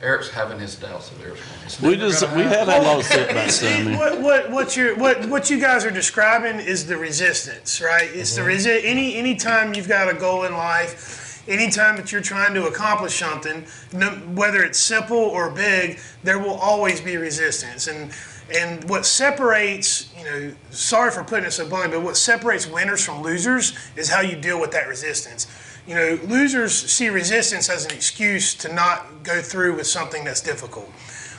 Eric's 0.00 0.30
having 0.30 0.58
his 0.58 0.76
doubts 0.76 1.10
of 1.10 1.20
Eric's 1.22 1.40
going. 1.40 1.62
It's 1.64 1.80
We 1.80 1.96
never 1.96 2.10
just 2.10 2.22
gonna 2.22 2.36
we 2.36 2.42
happen. 2.42 2.58
have 2.58 2.68
had 2.68 2.82
a 2.82 2.86
lot 2.86 2.98
of 3.00 3.04
setbacks 3.04 3.54
See, 3.56 3.66
down 3.66 3.96
what, 3.96 4.20
what, 4.20 4.50
what, 4.50 4.76
you're, 4.76 4.96
what, 4.96 5.26
what 5.26 5.50
you 5.50 5.58
guys 5.58 5.84
are 5.84 5.90
describing 5.90 6.60
is 6.60 6.86
the 6.86 6.96
resistance, 6.96 7.80
right? 7.80 8.08
It's 8.12 8.34
the 8.36 8.42
mm-hmm. 8.42 8.50
resi- 8.50 8.84
any 8.84 9.16
anytime 9.16 9.74
you've 9.74 9.88
got 9.88 10.08
a 10.08 10.14
goal 10.14 10.44
in 10.44 10.52
life, 10.52 11.42
anytime 11.48 11.96
that 11.96 12.12
you're 12.12 12.20
trying 12.20 12.52
to 12.54 12.66
accomplish 12.66 13.18
something, 13.18 13.64
no, 13.92 14.10
whether 14.34 14.62
it's 14.62 14.78
simple 14.78 15.16
or 15.16 15.50
big, 15.50 15.98
there 16.22 16.38
will 16.38 16.56
always 16.56 17.00
be 17.00 17.16
resistance. 17.16 17.86
And 17.86 18.12
and 18.54 18.88
what 18.88 19.06
separates, 19.06 20.12
you 20.16 20.24
know, 20.24 20.52
sorry 20.70 21.10
for 21.10 21.24
putting 21.24 21.46
it 21.46 21.50
so 21.50 21.68
bluntly, 21.68 21.96
but 21.96 22.04
what 22.04 22.16
separates 22.16 22.66
winners 22.66 23.04
from 23.04 23.22
losers 23.22 23.76
is 23.96 24.08
how 24.08 24.20
you 24.20 24.36
deal 24.36 24.60
with 24.60 24.70
that 24.72 24.88
resistance. 24.88 25.46
You 25.86 25.94
know, 25.94 26.18
losers 26.24 26.72
see 26.74 27.08
resistance 27.08 27.68
as 27.68 27.84
an 27.84 27.92
excuse 27.92 28.54
to 28.56 28.72
not 28.72 29.22
go 29.22 29.40
through 29.40 29.76
with 29.76 29.86
something 29.86 30.24
that's 30.24 30.40
difficult. 30.40 30.90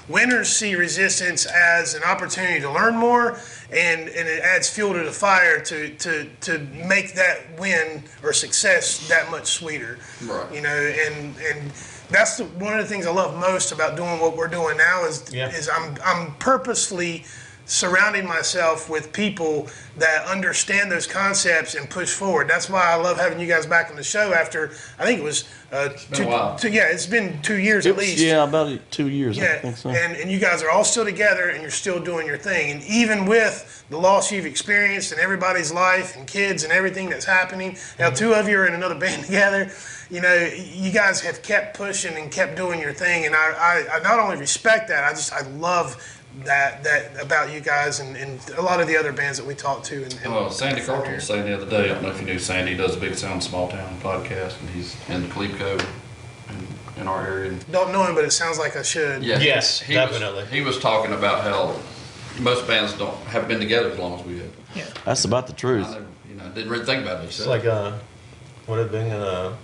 Winners 0.09 0.47
see 0.47 0.73
resistance 0.75 1.45
as 1.45 1.93
an 1.93 2.03
opportunity 2.03 2.61
to 2.61 2.71
learn 2.71 2.95
more, 2.95 3.39
and, 3.71 4.07
and 4.07 4.27
it 4.29 4.41
adds 4.41 4.69
fuel 4.69 4.93
to 4.93 5.03
the 5.03 5.11
fire 5.11 5.59
to, 5.59 5.89
to, 5.95 6.29
to 6.39 6.59
make 6.87 7.13
that 7.15 7.39
win 7.59 8.03
or 8.23 8.31
success 8.31 9.05
that 9.09 9.29
much 9.29 9.47
sweeter. 9.47 9.99
Right. 10.23 10.53
You 10.53 10.61
know, 10.61 10.69
and 10.69 11.35
and 11.37 11.71
that's 12.09 12.37
the, 12.37 12.45
one 12.45 12.73
of 12.73 12.79
the 12.79 12.85
things 12.87 13.05
I 13.05 13.11
love 13.11 13.37
most 13.39 13.71
about 13.71 13.95
doing 13.95 14.19
what 14.19 14.35
we're 14.37 14.47
doing 14.47 14.77
now 14.77 15.05
is 15.05 15.33
Yeah. 15.33 15.49
is 15.49 15.69
I'm 15.69 15.95
I'm 16.03 16.33
purposefully 16.35 17.25
surrounding 17.69 18.25
myself 18.25 18.89
with 18.89 19.11
people 19.11 19.67
that 19.97 20.25
understand 20.25 20.89
those 20.89 21.05
concepts 21.05 21.75
and 21.75 21.89
push 21.89 22.09
forward. 22.13 22.47
That's 22.49 22.69
why 22.69 22.81
I 22.89 22.95
love 22.95 23.17
having 23.19 23.41
you 23.41 23.45
guys 23.47 23.65
back 23.65 23.89
on 23.89 23.97
the 23.97 24.03
show 24.03 24.31
after 24.33 24.71
I 24.97 25.03
think 25.03 25.19
it 25.19 25.23
was 25.23 25.43
uh, 25.73 25.89
two, 26.13 26.23
two- 26.57 26.73
yeah, 26.73 26.87
it's 26.87 27.05
been 27.05 27.41
two 27.41 27.57
years 27.57 27.85
It 27.85 27.89
at 27.89 27.97
least. 27.97 28.19
yeah, 28.19 28.45
about 28.45 28.79
two 28.89 29.09
years. 29.09 29.37
I 29.37 29.41
Yeah, 29.41 29.59
think 29.59 29.75
so. 29.75 29.89
and, 29.89 30.15
and 30.15 30.31
you 30.31 30.39
guys 30.39 30.63
are 30.63 30.69
all 30.69 30.85
still 30.85 31.03
together 31.03 31.49
and 31.49 31.61
you're 31.61 31.69
still 31.69 31.99
doing 32.01 32.25
your 32.25 32.37
thing. 32.37 32.71
And 32.71 32.81
even 32.85 33.25
with 33.25 33.83
the 33.89 33.97
loss 33.97 34.31
you've 34.31 34.45
experienced 34.45 35.11
in 35.11 35.19
everybody's 35.19 35.73
life 35.73 36.15
and 36.15 36.25
kids 36.25 36.63
and 36.63 36.71
everything 36.71 37.09
that's 37.09 37.25
happening, 37.25 37.75
now 37.99 38.09
two 38.11 38.33
of 38.33 38.47
you 38.47 38.59
are 38.59 38.65
in 38.65 38.75
another 38.75 38.95
band 39.05 39.25
together. 39.25 39.69
You 40.09 40.21
know, 40.21 40.49
you 40.55 40.91
guys 40.91 41.19
have 41.21 41.41
kept 41.41 41.77
pushing 41.77 42.15
and 42.15 42.31
kept 42.31 42.55
doing 42.55 42.79
your 42.79 42.93
thing, 42.93 43.25
and 43.25 43.35
I, 43.35 43.85
I, 43.91 43.97
I 43.97 43.99
not 43.99 44.19
only 44.19 44.37
respect 44.37 44.87
that, 44.87 45.03
I 45.03 45.09
just 45.09 45.33
I 45.33 45.41
love 45.49 46.01
that 46.45 46.83
that 46.83 47.21
about 47.21 47.51
you 47.51 47.59
guys 47.59 47.99
and, 47.99 48.15
and 48.15 48.39
a 48.51 48.61
lot 48.61 48.79
of 48.79 48.87
the 48.87 48.95
other 48.95 49.11
bands 49.11 49.37
that 49.37 49.45
we 49.47 49.53
talked 49.55 49.85
to. 49.87 50.03
And, 50.03 50.13
and 50.23 50.33
Well, 50.33 50.49
Sandy 50.49 50.81
Carter 50.81 51.13
was 51.15 51.25
saying 51.25 51.45
the 51.45 51.55
other 51.55 51.69
day, 51.69 51.85
I 51.89 51.93
don't 51.95 52.03
know 52.03 52.11
if 52.11 52.19
you 52.21 52.25
knew 52.27 52.39
Sandy, 52.39 52.71
he 52.71 52.77
does 52.77 52.95
a 52.95 52.99
Big 52.99 53.15
Sound 53.15 53.43
Small 53.43 53.67
Town 53.69 53.99
podcast, 54.01 54.59
and 54.61 54.69
he's 54.69 54.95
in 55.09 55.23
the 55.23 55.29
Cleveco 55.29 55.83
in, 56.49 57.01
in 57.01 57.07
our 57.07 57.25
area. 57.27 57.57
don't 57.71 57.91
know 57.91 58.05
him, 58.05 58.15
but 58.15 58.23
it 58.23 58.31
sounds 58.31 58.57
like 58.59 58.75
I 58.77 58.83
should. 58.83 59.23
Yeah. 59.23 59.39
Yes, 59.39 59.81
he 59.81 59.97
was- 59.97 60.11
definitely. 60.11 60.45
he 60.45 60.61
was 60.61 60.79
talking 60.79 61.11
about 61.13 61.43
how 61.43 61.75
most 62.39 62.67
bands 62.67 62.93
don't 62.93 63.17
have 63.27 63.47
been 63.47 63.59
together 63.59 63.89
as 63.91 63.97
long 63.97 64.19
as 64.19 64.25
we 64.25 64.37
have. 64.37 64.51
Yeah, 64.75 64.85
That's 65.05 65.25
about 65.25 65.47
the 65.47 65.53
truth. 65.53 65.87
I 65.87 65.91
never, 65.93 66.05
you 66.29 66.35
know, 66.35 66.49
didn't 66.49 66.69
really 66.69 66.85
think 66.85 67.03
about 67.03 67.17
it. 67.17 67.21
He 67.23 67.27
It's 67.27 67.47
like 67.47 67.65
uh, 67.65 67.93
what 68.67 68.77
it 68.79 68.91
being 68.91 69.07
in 69.07 69.13
a, 69.13 69.57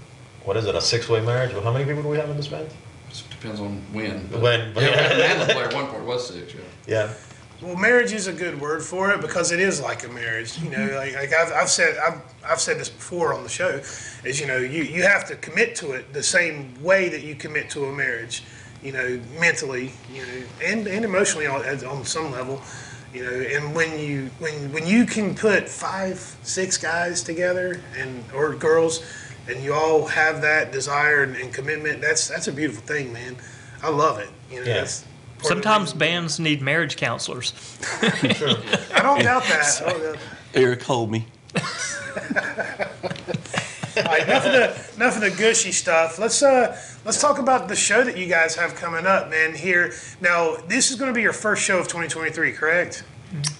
what 0.45 0.57
is 0.57 0.65
it, 0.65 0.75
a 0.75 0.81
six-way 0.81 1.21
marriage? 1.21 1.53
Well, 1.53 1.63
how 1.63 1.71
many 1.71 1.85
people 1.85 2.03
do 2.03 2.09
we 2.09 2.17
have 2.17 2.29
in 2.29 2.37
this 2.37 2.47
band? 2.47 2.67
It 3.09 3.23
depends 3.29 3.59
on 3.59 3.81
when. 3.93 4.27
but- 4.27 4.41
When- 4.41 4.73
yeah, 4.75 5.17
yeah. 5.17 5.45
the 5.45 5.53
player 5.53 5.65
at 5.67 5.73
one 5.73 5.87
point 5.87 6.03
was 6.05 6.27
six. 6.27 6.53
Yeah. 6.53 6.61
Yeah. 6.87 7.13
Well, 7.61 7.75
marriage 7.77 8.11
is 8.11 8.27
a 8.27 8.33
good 8.33 8.59
word 8.59 8.83
for 8.83 9.11
it 9.11 9.21
because 9.21 9.53
it 9.53 9.59
is 9.59 9.79
like 9.79 10.03
a 10.05 10.09
marriage. 10.09 10.57
You 10.59 10.69
know, 10.69 10.85
like, 10.97 11.15
like 11.15 11.31
I've, 11.33 11.53
I've 11.53 11.69
said, 11.69 11.95
I've, 11.97 12.19
I've 12.45 12.59
said 12.59 12.77
this 12.77 12.89
before 12.89 13.33
on 13.33 13.43
the 13.43 13.49
show, 13.49 13.79
is 14.25 14.39
you 14.41 14.47
know, 14.47 14.57
you, 14.57 14.83
you 14.83 15.03
have 15.03 15.25
to 15.27 15.35
commit 15.37 15.75
to 15.77 15.93
it 15.93 16.11
the 16.11 16.23
same 16.23 16.73
way 16.83 17.07
that 17.07 17.23
you 17.23 17.35
commit 17.35 17.69
to 17.71 17.85
a 17.85 17.93
marriage. 17.93 18.43
You 18.81 18.91
know, 18.91 19.21
mentally, 19.39 19.93
you 20.13 20.23
know, 20.23 20.43
and, 20.61 20.87
and 20.87 21.05
emotionally 21.05 21.47
on, 21.47 21.63
on 21.85 22.03
some 22.03 22.31
level. 22.33 22.61
You 23.13 23.23
know, 23.23 23.31
and 23.31 23.73
when 23.73 23.97
you 23.97 24.29
when 24.39 24.73
when 24.73 24.85
you 24.87 25.05
can 25.05 25.33
put 25.35 25.69
five, 25.69 26.17
six 26.41 26.77
guys 26.77 27.21
together 27.23 27.79
and 27.97 28.25
or 28.33 28.55
girls, 28.55 29.05
and 29.47 29.63
you 29.63 29.73
all 29.73 30.05
have 30.07 30.41
that 30.41 30.71
desire 30.71 31.23
and, 31.23 31.35
and 31.35 31.53
commitment, 31.53 32.01
that's 32.01 32.27
that's 32.27 32.47
a 32.47 32.51
beautiful 32.51 32.83
thing, 32.83 33.11
man. 33.13 33.35
I 33.81 33.89
love 33.89 34.19
it. 34.19 34.29
You 34.51 34.61
know, 34.61 34.65
Yeah. 34.65 34.73
that's 34.75 35.01
part 35.01 35.11
of 35.37 35.41
the 35.43 35.47
Sometimes 35.49 35.93
bands 35.93 36.39
need 36.39 36.61
marriage 36.61 36.95
counselors. 36.97 37.53
I 38.01 39.01
don't 39.01 39.21
doubt 39.21 39.43
that. 39.43 39.81
I 39.85 39.89
don't 39.91 40.01
doubt 40.03 40.13
that. 40.13 40.17
Eric 40.53 40.81
told 40.81 41.11
me. 41.11 41.25
All 43.95 44.01
right, 44.05 44.23
enough 44.23 44.45
of 44.45 44.51
the 44.53 44.95
enough 44.95 45.15
of 45.15 45.21
the 45.21 45.29
gushy 45.37 45.71
stuff. 45.71 46.17
Let's 46.17 46.41
uh 46.41 46.75
let's 47.05 47.21
talk 47.21 47.37
about 47.37 47.67
the 47.67 47.75
show 47.75 48.03
that 48.03 48.17
you 48.17 48.25
guys 48.25 48.55
have 48.55 48.73
coming 48.75 49.05
up, 49.05 49.29
man. 49.29 49.53
Here 49.53 49.93
now, 50.19 50.55
this 50.67 50.89
is 50.89 50.97
going 50.97 51.11
to 51.11 51.13
be 51.15 51.21
your 51.21 51.33
first 51.33 51.61
show 51.63 51.77
of 51.77 51.87
2023, 51.87 52.53
correct? 52.53 53.03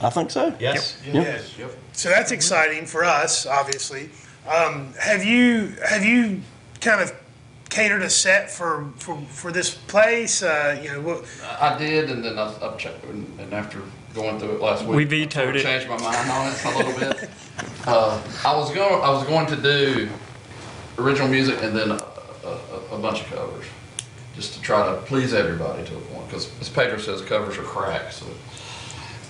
I 0.02 0.10
think 0.10 0.32
so. 0.32 0.56
Yes. 0.60 0.98
Yes. 1.06 1.56
Yep. 1.58 1.78
So 1.93 2.10
that's 2.10 2.32
exciting 2.32 2.86
for 2.88 3.04
us, 3.04 3.46
obviously. 3.46 4.10
Um, 4.47 4.93
have 4.99 5.23
you 5.23 5.75
have 5.88 6.03
you 6.03 6.41
kind 6.82 7.01
of 7.01 7.13
catered 7.69 8.01
a 8.01 8.10
set 8.10 8.51
for 8.51 8.91
for, 8.97 9.17
for 9.29 9.51
this 9.51 9.73
place? 9.73 10.43
Uh, 10.43 10.79
you 10.82 10.91
know, 10.91 11.01
what, 11.01 11.25
I 11.60 11.77
did, 11.77 12.10
and 12.10 12.23
then 12.23 12.38
I, 12.38 12.53
I 12.62 12.75
checked, 12.75 13.06
and, 13.06 13.39
and 13.39 13.53
after 13.53 13.82
going 14.13 14.39
through 14.39 14.56
it 14.56 14.62
last 14.62 14.84
week, 14.86 14.95
We 14.95 15.06
vetoed 15.06 15.56
I 15.56 15.60
it. 15.60 15.63
Changed 15.63 15.88
my 15.88 15.97
mind 15.97 16.29
on 16.29 16.47
it 16.51 16.65
a 16.65 16.77
little 16.77 16.99
bit. 16.99 17.29
uh, 17.88 18.21
I 18.45 18.56
was 18.56 18.71
going, 18.71 19.01
I 19.01 19.10
was 19.10 19.25
going 19.25 19.47
to 19.47 19.56
do 19.56 20.10
original 20.99 21.27
music 21.27 21.63
and 21.63 21.75
then 21.75 21.91
a, 21.91 21.99
a, 22.45 22.95
a 22.95 22.99
bunch 22.99 23.21
of 23.21 23.27
covers, 23.27 23.65
just 24.36 24.53
to 24.53 24.62
try 24.62 24.86
to 24.86 25.01
please 25.03 25.34
everybody 25.34 25.84
to 25.86 25.95
a 25.95 26.01
point. 26.01 26.27
Because 26.27 26.51
as 26.60 26.69
Pedro 26.69 26.97
says, 26.99 27.21
covers 27.21 27.58
are 27.58 27.63
crack. 27.63 28.12
So, 28.12 28.25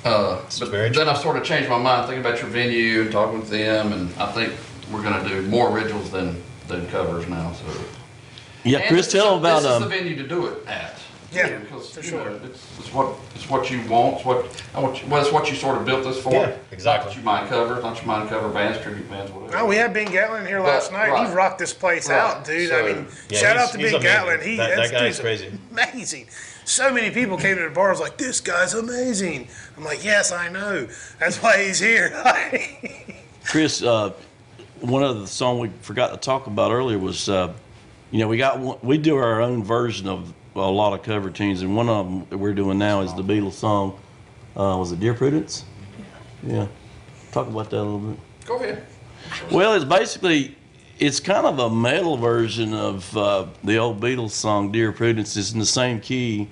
uh, 0.03 0.41
but 0.59 0.71
then 0.71 1.07
I 1.07 1.13
sort 1.13 1.37
of 1.37 1.43
changed 1.43 1.69
my 1.69 1.77
mind, 1.77 2.07
thinking 2.07 2.25
about 2.25 2.41
your 2.41 2.49
venue 2.49 3.03
and 3.03 3.11
talking 3.11 3.39
with 3.39 3.49
them, 3.49 3.93
and 3.93 4.13
I 4.15 4.31
think 4.31 4.53
we're 4.91 5.01
going 5.03 5.21
to 5.23 5.29
do 5.29 5.41
more 5.47 5.69
originals 5.75 6.09
than 6.11 6.41
than 6.67 6.87
covers 6.87 7.27
now. 7.27 7.51
So. 7.53 7.65
Yeah, 8.63 8.79
And 8.79 8.87
Chris, 8.87 9.05
this- 9.07 9.13
tell 9.21 9.33
him 9.33 9.39
about 9.39 9.61
This 9.63 9.71
is 9.71 9.75
um. 9.77 9.81
the 9.83 9.87
venue 9.89 10.15
to 10.15 10.27
do 10.27 10.47
it 10.47 10.65
at. 10.67 10.99
Yeah, 11.33 11.57
because 11.57 11.89
for 11.89 12.01
you 12.01 12.09
sure. 12.09 12.29
know, 12.29 12.39
it's, 12.45 12.63
it's 12.77 12.93
what 12.93 13.15
it's 13.33 13.49
what 13.49 13.69
you 13.71 13.81
want. 13.89 14.17
It's 14.17 14.25
what 14.25 14.63
I 14.75 14.79
want. 14.79 15.01
You, 15.01 15.09
well, 15.09 15.19
it's 15.23 15.31
what 15.33 15.49
you 15.49 15.55
sort 15.55 15.77
of 15.79 15.83
built 15.85 16.03
this 16.03 16.21
for. 16.21 16.31
Yeah, 16.31 16.55
exactly. 16.71 17.07
Not 17.07 17.15
that 17.15 17.17
you 17.19 17.23
mind 17.25 17.49
covers, 17.49 17.83
not 17.83 17.99
you 17.99 18.05
mind 18.07 18.29
cover 18.29 18.49
bands, 18.49 18.79
tribute 18.81 19.09
bands, 19.09 19.31
whatever. 19.31 19.57
Oh, 19.57 19.65
we 19.65 19.75
had 19.75 19.95
Ben 19.95 20.11
Gatlin 20.11 20.45
here 20.45 20.59
last 20.59 20.91
But- 20.91 20.97
night. 20.99 21.09
right. 21.09 21.27
He 21.27 21.33
rocked 21.33 21.57
this 21.57 21.73
place 21.73 22.07
Right. 22.07 22.19
out, 22.19 22.45
dude. 22.45 22.71
I 22.71 22.83
mean, 22.83 23.07
Yeah, 23.29 23.39
shout 23.39 23.55
he's- 23.55 23.67
out 23.67 23.71
to 23.73 23.77
he's 23.79 23.91
Ben 23.91 24.01
amazing. 24.01 24.01
Gatlin. 24.01 24.41
He 24.41 24.57
That- 24.57 24.69
that 24.69 24.75
that's- 24.75 24.91
guy's 24.91 25.01
dude's 25.01 25.19
crazy. 25.21 25.51
Amazing. 25.71 26.27
So 26.65 26.93
many 26.93 27.09
people 27.09 27.37
came 27.37 27.57
to 27.57 27.63
the 27.63 27.69
bar. 27.71 27.87
I 27.87 27.91
was 27.91 27.99
like, 27.99 28.17
this 28.17 28.39
guy's 28.39 28.75
amazing. 28.75 29.47
I'm 29.75 29.83
like, 29.83 30.05
yes, 30.05 30.31
I 30.31 30.49
know. 30.49 30.87
That's 31.19 31.37
why 31.41 31.63
he's 31.63 31.79
here. 31.79 32.13
Chris, 33.45 33.81
uh, 33.81 34.11
one 34.83 35.01
of 35.01 35.21
the 35.21 35.27
song 35.27 35.59
we 35.59 35.69
forgot 35.81 36.11
to 36.11 36.17
talk 36.17 36.47
about 36.47 36.71
earlier 36.71 36.99
was, 36.99 37.29
uh, 37.29 37.53
you 38.11 38.19
know, 38.19 38.27
we 38.27 38.37
got 38.37 38.59
one, 38.59 38.77
we 38.81 38.97
do 38.97 39.15
our 39.15 39.41
own 39.41 39.63
version 39.63 40.07
of 40.09 40.33
a 40.55 40.59
lot 40.59 40.93
of 40.93 41.03
cover 41.03 41.29
tunes, 41.29 41.61
and 41.61 41.75
one 41.75 41.87
of 41.87 42.05
them 42.05 42.27
that 42.29 42.37
we're 42.37 42.53
doing 42.53 42.77
now 42.77 43.01
is 43.01 43.13
the 43.13 43.23
Beatles 43.23 43.53
song. 43.53 43.97
Uh, 44.55 44.75
was 44.77 44.91
it 44.91 44.99
Dear 44.99 45.13
Prudence? 45.13 45.63
Yeah. 46.45 46.67
Talk 47.31 47.47
about 47.47 47.69
that 47.69 47.77
a 47.77 47.81
little 47.81 47.99
bit. 47.99 48.19
Go 48.45 48.57
ahead. 48.57 48.85
Well, 49.49 49.73
it's 49.73 49.85
basically 49.85 50.55
it's 50.99 51.19
kind 51.21 51.47
of 51.47 51.59
a 51.59 51.69
metal 51.69 52.17
version 52.17 52.73
of 52.73 53.15
uh, 53.17 53.47
the 53.63 53.77
old 53.77 54.01
Beatles 54.01 54.31
song 54.31 54.71
"Dear 54.71 54.91
Prudence." 54.91 55.37
It's 55.37 55.53
in 55.53 55.59
the 55.59 55.65
same 55.65 56.01
key, 56.01 56.49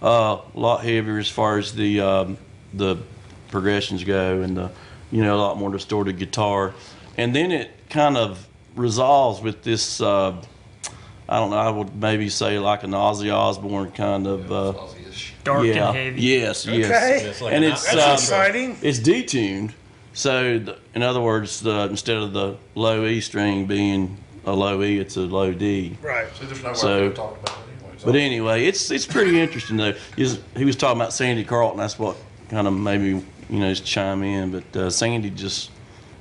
uh, 0.00 0.38
a 0.54 0.58
lot 0.58 0.84
heavier 0.84 1.18
as 1.18 1.28
far 1.28 1.58
as 1.58 1.74
the 1.74 2.00
um, 2.00 2.38
the 2.72 2.96
progressions 3.48 4.04
go, 4.04 4.42
and 4.42 4.56
the 4.56 4.70
you 5.10 5.22
know 5.22 5.36
a 5.36 5.40
lot 5.40 5.58
more 5.58 5.70
distorted 5.70 6.18
guitar, 6.18 6.72
and 7.18 7.34
then 7.34 7.52
it 7.52 7.70
kind 7.90 8.16
of 8.16 8.46
resolves 8.76 9.40
with 9.40 9.62
this. 9.62 10.00
Uh, 10.00 10.40
I 11.28 11.38
don't 11.40 11.50
know. 11.50 11.56
I 11.56 11.70
would 11.70 11.94
maybe 11.94 12.28
say 12.28 12.58
like 12.58 12.82
an 12.82 12.90
Ozzy 12.90 13.32
Osbourne 13.34 13.90
kind 13.92 14.26
of. 14.26 14.52
Uh, 14.52 14.74
Dark 15.44 15.66
yeah. 15.66 15.88
and 15.88 15.96
heavy. 15.96 16.22
Yes. 16.22 16.64
Yes. 16.66 16.86
Okay. 16.86 17.28
It's 17.28 17.40
like 17.42 17.52
And 17.52 17.64
an 17.64 17.72
it's. 17.72 17.84
That's 17.84 18.02
um, 18.06 18.12
exciting. 18.14 18.78
It's 18.80 18.98
detuned, 18.98 19.72
so 20.14 20.58
the, 20.58 20.78
in 20.94 21.02
other 21.02 21.20
words, 21.20 21.60
the, 21.60 21.86
instead 21.90 22.16
of 22.16 22.32
the 22.32 22.56
low 22.74 23.04
E 23.04 23.20
string 23.20 23.66
being 23.66 24.16
a 24.46 24.52
low 24.52 24.82
E, 24.82 24.98
it's 24.98 25.16
a 25.16 25.20
low 25.20 25.52
D. 25.52 25.98
Right. 26.02 26.26
See, 26.36 26.46
there's 26.46 26.62
no 26.62 26.70
way 26.70 26.74
So- 26.74 27.08
to 27.10 27.14
talk 27.14 27.36
about 27.42 27.58
it 27.58 27.62
anyway. 27.78 27.94
so- 27.98 28.06
But 28.06 28.16
anyway, 28.16 28.64
it's 28.66 28.90
it's 28.90 29.04
pretty 29.06 29.38
interesting 29.38 29.76
though. 29.76 29.92
He 30.16 30.22
was, 30.22 30.40
he 30.56 30.64
was 30.64 30.76
talking 30.76 30.98
about 31.00 31.12
Sandy 31.12 31.44
Carlton. 31.44 31.78
That's 31.78 31.98
what 31.98 32.16
kind 32.48 32.66
of 32.66 32.72
maybe 32.72 33.08
you 33.50 33.58
know 33.58 33.68
just 33.70 33.84
chime 33.84 34.22
in. 34.22 34.50
But 34.50 34.76
uh, 34.80 34.88
Sandy 34.90 35.28
just 35.28 35.70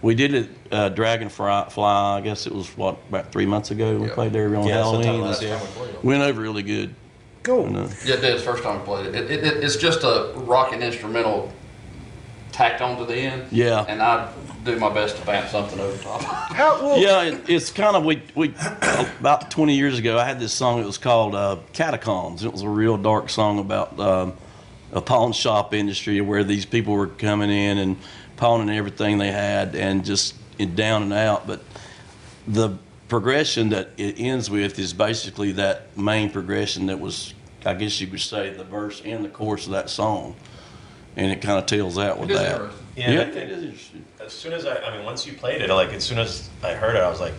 we 0.03 0.13
did 0.13 0.33
it 0.35 0.49
uh, 0.71 0.89
Dragonfly. 0.89 1.69
Fly, 1.71 2.17
I 2.17 2.21
guess 2.21 2.45
it 2.45 2.53
was 2.53 2.67
what 2.77 2.97
about 3.09 3.31
three 3.31 3.47
months 3.47 3.71
ago. 3.71 3.97
We 3.97 4.07
Yeah. 4.07 4.13
played 4.13 4.33
there 4.33 4.55
on 4.55 4.67
Yeah, 4.67 4.83
sometime 4.83 5.03
Halloween. 5.03 5.21
last 5.27 5.41
year. 5.41 5.59
Went 6.03 6.21
over 6.21 6.41
really 6.41 6.61
good. 6.61 6.93
Cool. 7.41 7.65
And, 7.65 7.77
uh, 7.77 7.87
Yeah, 8.05 8.15
it 8.15 8.21
did. 8.21 8.33
It's 8.35 8.43
the 8.43 8.51
first 8.51 8.63
time 8.63 8.79
I 8.81 8.83
played 8.83 9.07
it. 9.07 9.15
It, 9.15 9.31
it, 9.31 9.43
it. 9.43 9.63
It's 9.63 9.77
just 9.77 10.03
a 10.03 10.31
rocking 10.35 10.81
instrumental 10.81 11.51
tacked 12.51 12.81
onto 12.81 13.05
the 13.05 13.15
end. 13.15 13.43
Yeah. 13.51 13.85
And 13.87 14.01
I 14.01 14.29
do 14.63 14.77
my 14.77 14.93
best 14.93 15.15
to 15.17 15.23
vamp 15.23 15.49
something 15.49 15.79
over 15.79 15.97
top. 16.03 16.21
How, 16.23 16.81
well, 16.81 16.97
Yeah, 16.99 17.23
it, 17.23 17.49
it's 17.49 17.71
kind 17.71 17.95
of 17.95 18.03
we 18.05 18.21
we 18.35 18.53
about 19.19 19.49
20 19.51 19.75
years 19.75 19.97
ago. 19.99 20.19
I 20.19 20.25
had 20.25 20.39
this 20.39 20.53
song. 20.53 20.79
It 20.81 20.85
was 20.85 20.97
called 20.97 21.33
uh, 21.35 21.57
Catacombs. 21.73 22.43
It 22.43 22.51
was 22.51 22.61
a 22.61 22.69
real 22.69 22.97
dark 22.97 23.29
song 23.29 23.59
about 23.59 23.99
um, 23.99 24.33
a 24.91 25.01
pawn 25.01 25.33
shop 25.33 25.73
industry 25.73 26.21
where 26.21 26.43
these 26.43 26.65
people 26.65 26.93
were 26.93 27.07
coming 27.07 27.49
in 27.49 27.77
and 27.77 27.97
pawning 28.37 28.75
everything 28.75 29.17
they 29.17 29.31
had 29.31 29.75
and 29.75 30.03
just 30.05 30.35
it 30.57 30.75
down 30.75 31.03
and 31.03 31.13
out. 31.13 31.47
But 31.47 31.61
the 32.47 32.77
progression 33.07 33.69
that 33.69 33.89
it 33.97 34.15
ends 34.19 34.49
with 34.49 34.79
is 34.79 34.93
basically 34.93 35.51
that 35.53 35.95
main 35.97 36.29
progression 36.31 36.87
that 36.87 36.99
was, 36.99 37.33
I 37.65 37.73
guess 37.73 37.99
you 38.01 38.07
could 38.07 38.19
say, 38.19 38.51
the 38.53 38.63
verse 38.63 39.01
and 39.05 39.23
the 39.23 39.29
chorus 39.29 39.65
of 39.65 39.73
that 39.73 39.89
song, 39.89 40.35
and 41.15 41.31
it 41.31 41.41
kind 41.41 41.59
of 41.59 41.65
tells 41.65 41.97
out 41.97 42.19
with 42.19 42.29
It 42.29 42.33
is 42.33 42.39
that. 42.39 42.51
interesting. 42.51 42.87
Yeah, 42.95 43.11
yeah, 43.11 43.17
that- 43.25 43.37
it 43.37 43.49
is 43.51 43.63
interesting. 43.63 44.05
As 44.23 44.31
soon 44.33 44.53
as 44.53 44.65
I, 44.65 44.77
I 44.77 44.95
mean, 44.95 45.05
once 45.05 45.25
you 45.27 45.33
played 45.33 45.61
it, 45.61 45.69
like 45.69 45.91
as 45.93 46.03
soon 46.03 46.17
as 46.17 46.49
I 46.63 46.73
heard 46.73 46.95
it, 46.95 46.99
I 47.01 47.09
was 47.09 47.19
like, 47.19 47.33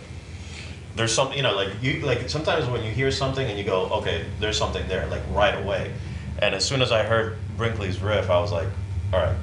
"There's 0.95 1.11
something," 1.13 1.35
you 1.35 1.41
know, 1.43 1.55
like 1.55 1.69
you, 1.81 2.01
like 2.05 2.29
sometimes 2.29 2.67
when 2.67 2.83
you 2.83 2.91
hear 2.91 3.09
something 3.11 3.47
and 3.47 3.57
you 3.57 3.63
go, 3.63 3.85
"Okay, 3.87 4.25
there's 4.39 4.57
something 4.57 4.87
there," 4.87 5.07
like 5.07 5.23
right 5.31 5.55
away. 5.57 5.91
And 6.39 6.53
as 6.53 6.63
soon 6.63 6.81
as 6.83 6.91
I 6.91 7.01
heard 7.03 7.37
Brinkley's 7.57 7.99
riff, 8.01 8.29
I 8.29 8.39
was 8.39 8.51
like, 8.51 8.67
"All 9.11 9.19
right, 9.19 9.35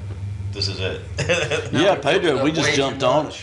this 0.53 0.67
is 0.67 0.79
it." 0.79 1.01
Yeah, 1.73 1.95
Pedro, 1.95 2.43
we 2.43 2.51
just 2.51 2.73
jumped 2.73 3.03
on 3.03 3.27
it. 3.27 3.41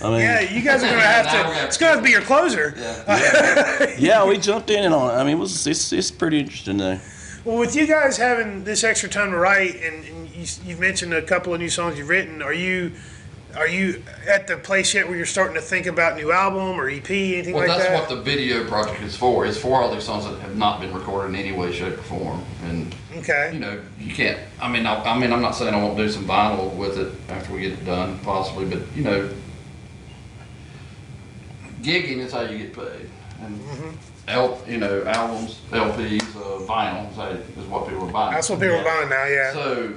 I 0.00 0.10
mean, 0.10 0.20
yeah, 0.20 0.40
you 0.40 0.62
guys 0.62 0.82
are 0.82 0.88
gonna 0.88 1.00
have 1.00 1.30
to. 1.30 1.64
It's 1.66 1.76
gonna 1.76 1.92
have 1.92 2.00
to 2.00 2.04
be 2.04 2.10
your 2.10 2.22
closer. 2.22 2.74
Yeah, 3.98 4.24
we 4.28 4.38
jumped 4.38 4.70
in 4.70 4.84
and 4.84 4.94
on 4.94 5.10
it. 5.10 5.18
I 5.18 5.24
mean, 5.24 5.36
it 5.36 5.40
was 5.40 5.66
it's, 5.66 5.92
it's 5.92 6.10
pretty 6.10 6.40
interesting 6.40 6.76
though. 6.78 7.00
Well, 7.44 7.58
with 7.58 7.74
you 7.74 7.86
guys 7.86 8.16
having 8.16 8.64
this 8.64 8.84
extra 8.84 9.08
time 9.08 9.30
to 9.30 9.38
write, 9.38 9.76
and, 9.76 10.04
and 10.04 10.28
you, 10.30 10.46
you've 10.64 10.80
mentioned 10.80 11.14
a 11.14 11.22
couple 11.22 11.54
of 11.54 11.60
new 11.60 11.70
songs 11.70 11.98
you've 11.98 12.08
written, 12.08 12.42
are 12.42 12.52
you 12.52 12.92
are 13.58 13.68
you 13.68 14.02
at 14.28 14.46
the 14.46 14.56
place 14.56 14.94
yet 14.94 15.08
where 15.08 15.16
you're 15.16 15.26
starting 15.26 15.54
to 15.54 15.60
think 15.60 15.86
about 15.86 16.16
new 16.16 16.30
album 16.30 16.80
or 16.80 16.88
EP, 16.88 17.10
anything 17.10 17.54
Well, 17.54 17.68
like 17.68 17.78
that's 17.78 18.00
what 18.00 18.08
the 18.08 18.22
video 18.22 18.64
project 18.66 19.02
is 19.02 19.16
for. 19.16 19.44
It's 19.44 19.58
for 19.58 19.82
all 19.82 19.92
these 19.92 20.04
songs 20.04 20.24
that 20.24 20.38
have 20.40 20.56
not 20.56 20.80
been 20.80 20.94
recorded 20.94 21.34
in 21.34 21.36
any 21.36 21.52
way, 21.52 21.72
shape, 21.72 21.98
or 21.98 22.02
form. 22.02 22.44
And 22.64 22.94
okay. 23.16 23.50
you 23.52 23.58
know, 23.58 23.80
you 23.98 24.14
can't. 24.14 24.38
I 24.60 24.70
mean, 24.70 24.86
I, 24.86 25.02
I 25.02 25.18
mean, 25.18 25.32
I'm 25.32 25.42
not 25.42 25.56
saying 25.56 25.74
I 25.74 25.82
won't 25.82 25.96
do 25.96 26.08
some 26.08 26.24
vinyl 26.24 26.74
with 26.76 26.98
it 26.98 27.12
after 27.30 27.52
we 27.52 27.62
get 27.62 27.72
it 27.72 27.84
done, 27.84 28.18
possibly, 28.20 28.64
but 28.64 28.80
you 28.94 29.02
know, 29.02 29.28
gigging 31.82 32.18
is 32.18 32.32
how 32.32 32.42
you 32.42 32.58
get 32.58 32.74
paid. 32.74 33.10
And 33.40 33.58
Mm-hmm. 33.58 33.90
L, 34.28 34.62
you 34.68 34.76
know, 34.76 35.04
albums, 35.04 35.60
LPs, 35.70 36.20
uh, 36.36 36.60
vinyl 36.66 37.10
is, 37.10 37.66
what 37.66 37.88
people 37.88 38.06
are 38.06 38.12
buying. 38.12 38.34
That's 38.34 38.50
what 38.50 38.60
people 38.60 38.74
Yeah. 38.74 38.82
are 38.82 38.84
buying 38.84 39.08
now. 39.08 39.24
Yeah. 39.24 39.52
So 39.54 39.94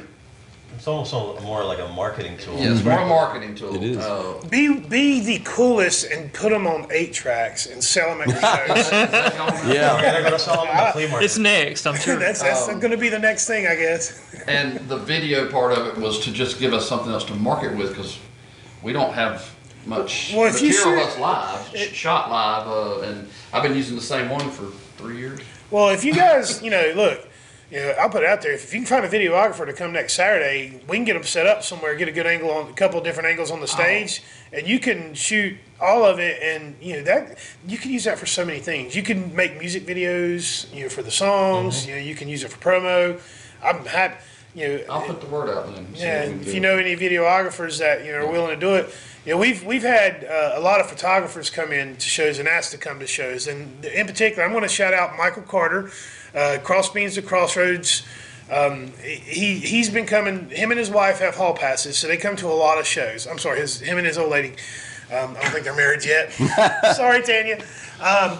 It's 0.81 0.87
almost 0.87 1.43
more 1.43 1.63
like 1.63 1.77
a 1.77 1.87
marketing 1.89 2.37
tool. 2.39 2.57
yeah, 2.57 2.71
it's 2.71 2.83
more 2.83 2.97
a 3.01 3.05
marketing 3.05 3.53
tool. 3.53 3.75
It 3.75 3.83
is. 3.83 3.97
Uh, 3.99 4.41
Be 4.49 4.79
be 4.79 5.19
the 5.19 5.37
coolest 5.45 6.09
and 6.09 6.33
put 6.33 6.49
them 6.49 6.65
on 6.65 6.87
eight 6.91 7.13
tracks 7.13 7.67
and 7.67 7.83
sell 7.83 8.09
them 8.17 8.21
at 8.21 8.29
your 8.29 8.75
shows. 8.75 8.91
We're 9.67 9.73
Yeah. 9.75 10.23
gonna 10.23 10.39
sell 10.39 10.65
them 10.65 10.75
in 10.87 10.91
flea 10.93 11.07
market. 11.07 11.25
It's 11.25 11.37
next, 11.37 11.85
I'm 11.85 11.95
sure. 11.99 12.15
that's 12.17 12.41
that's 12.41 12.67
Um, 12.67 12.79
going 12.79 12.89
to 12.89 12.97
be 12.97 13.09
the 13.09 13.19
next 13.19 13.45
thing, 13.45 13.67
I 13.67 13.75
guess. 13.75 14.19
And 14.47 14.79
the 14.89 14.97
video 14.97 15.47
part 15.51 15.71
of 15.77 15.85
it 15.85 15.97
was 15.97 16.17
to 16.25 16.31
just 16.31 16.57
give 16.59 16.73
us 16.73 16.89
something 16.89 17.11
else 17.11 17.25
to 17.25 17.35
market 17.35 17.75
with 17.77 17.89
because 17.89 18.17
we 18.81 18.91
don't 18.91 19.13
have 19.13 19.51
much 19.85 20.33
Well, 20.35 20.47
if 20.47 20.63
you 20.63 20.69
material 20.69 20.95
shoot- 20.97 21.03
of 21.03 21.09
us 21.13 21.19
live, 21.19 21.77
sh- 21.77 21.93
shot 21.93 22.31
live, 22.31 22.67
uh, 22.67 23.01
and 23.07 23.27
I've 23.53 23.61
been 23.61 23.75
using 23.75 23.95
the 23.95 24.01
same 24.15 24.29
one 24.29 24.49
for 24.49 24.65
three 24.97 25.17
years. 25.19 25.41
Well, 25.69 25.89
if 25.89 26.03
you 26.03 26.13
guys, 26.15 26.59
you 26.63 26.71
know, 26.71 26.91
look, 26.95 27.27
you 27.71 27.79
know, 27.79 27.93
I'll 27.97 28.09
put 28.09 28.23
it 28.23 28.29
out 28.29 28.41
there. 28.41 28.51
If 28.51 28.73
you 28.73 28.79
can 28.81 28.85
find 28.85 29.05
a 29.05 29.09
videographer 29.09 29.65
to 29.65 29.71
come 29.71 29.93
next 29.93 30.13
Saturday, 30.13 30.81
we 30.89 30.97
can 30.97 31.05
get 31.05 31.13
them 31.13 31.23
set 31.23 31.47
up 31.47 31.63
somewhere, 31.63 31.95
get 31.95 32.09
a 32.09 32.11
good 32.11 32.27
angle 32.27 32.51
on 32.51 32.69
a 32.69 32.73
couple 32.73 32.97
of 32.97 33.05
different 33.05 33.29
angles 33.29 33.49
on 33.49 33.61
the 33.61 33.67
stage, 33.67 34.21
and 34.51 34.67
you 34.67 34.77
can 34.77 35.13
shoot 35.13 35.57
all 35.79 36.03
of 36.03 36.19
it. 36.19 36.43
And 36.43 36.75
you 36.81 36.97
know 36.97 37.03
that 37.03 37.37
you 37.65 37.77
can 37.77 37.91
use 37.91 38.03
that 38.03 38.19
for 38.19 38.25
so 38.25 38.43
many 38.43 38.59
things. 38.59 38.93
You 38.93 39.03
can 39.03 39.33
make 39.33 39.57
music 39.57 39.85
videos, 39.85 40.71
you 40.75 40.83
know, 40.83 40.89
for 40.89 41.01
the 41.01 41.11
songs. 41.11 41.87
You 41.87 41.95
know, 41.95 42.01
you 42.01 42.13
can 42.13 42.27
use 42.27 42.43
it 42.43 42.51
for 42.51 42.59
promo. 42.59 43.21
I'm 43.63 43.85
happy. 43.85 44.17
You 44.53 44.67
know, 44.67 44.83
I'll 44.89 45.01
put 45.07 45.21
the 45.21 45.27
word 45.27 45.49
out 45.49 45.73
then. 45.73 45.87
yeah, 45.95 46.19
what 46.19 46.27
we 46.27 46.33
can 46.33 46.41
if 46.41 46.53
you 46.53 46.59
know 46.59 46.77
any 46.77 46.97
videographers 46.97 47.79
that 47.79 48.05
you 48.05 48.11
know 48.11 48.25
are 48.25 48.31
willing 48.31 48.53
to 48.53 48.59
do 48.59 48.75
it, 48.75 48.93
you 49.25 49.31
know 49.31 49.37
we've 49.39 49.63
we've 49.63 49.81
had 49.81 50.25
uh, 50.25 50.55
a 50.55 50.59
lot 50.59 50.81
of 50.81 50.89
photographers 50.89 51.49
come 51.49 51.71
in 51.71 51.95
to 51.95 52.09
shows 52.09 52.37
and 52.37 52.49
asked 52.49 52.71
to 52.71 52.77
come 52.77 52.99
to 52.99 53.07
shows, 53.07 53.47
and 53.47 53.85
in 53.85 54.07
particular, 54.07 54.43
I'm 54.43 54.51
going 54.51 54.63
to 54.63 54.67
shout 54.67 54.93
out 54.93 55.15
Michael 55.17 55.43
Carter, 55.43 55.89
uh, 56.35 56.57
Crossbeans 56.63 57.15
to 57.15 57.21
Crossroads. 57.21 58.03
Um, 58.51 58.91
he 59.01 59.59
he's 59.59 59.89
been 59.89 60.05
coming. 60.05 60.49
Him 60.49 60.71
and 60.71 60.79
his 60.79 60.89
wife 60.89 61.19
have 61.19 61.35
hall 61.35 61.53
passes, 61.53 61.97
so 61.97 62.07
they 62.07 62.17
come 62.17 62.35
to 62.37 62.47
a 62.47 62.53
lot 62.53 62.77
of 62.77 62.85
shows. 62.85 63.25
I'm 63.27 63.37
sorry, 63.37 63.59
his 63.61 63.79
him 63.79 63.97
and 63.97 64.05
his 64.05 64.17
old 64.17 64.29
lady. 64.29 64.55
Um, 65.11 65.35
I 65.37 65.41
don't 65.41 65.51
think 65.51 65.65
they're 65.65 65.75
married 65.75 66.05
yet. 66.05 66.31
sorry, 66.95 67.21
Tanya. 67.21 67.63
Um, 68.01 68.39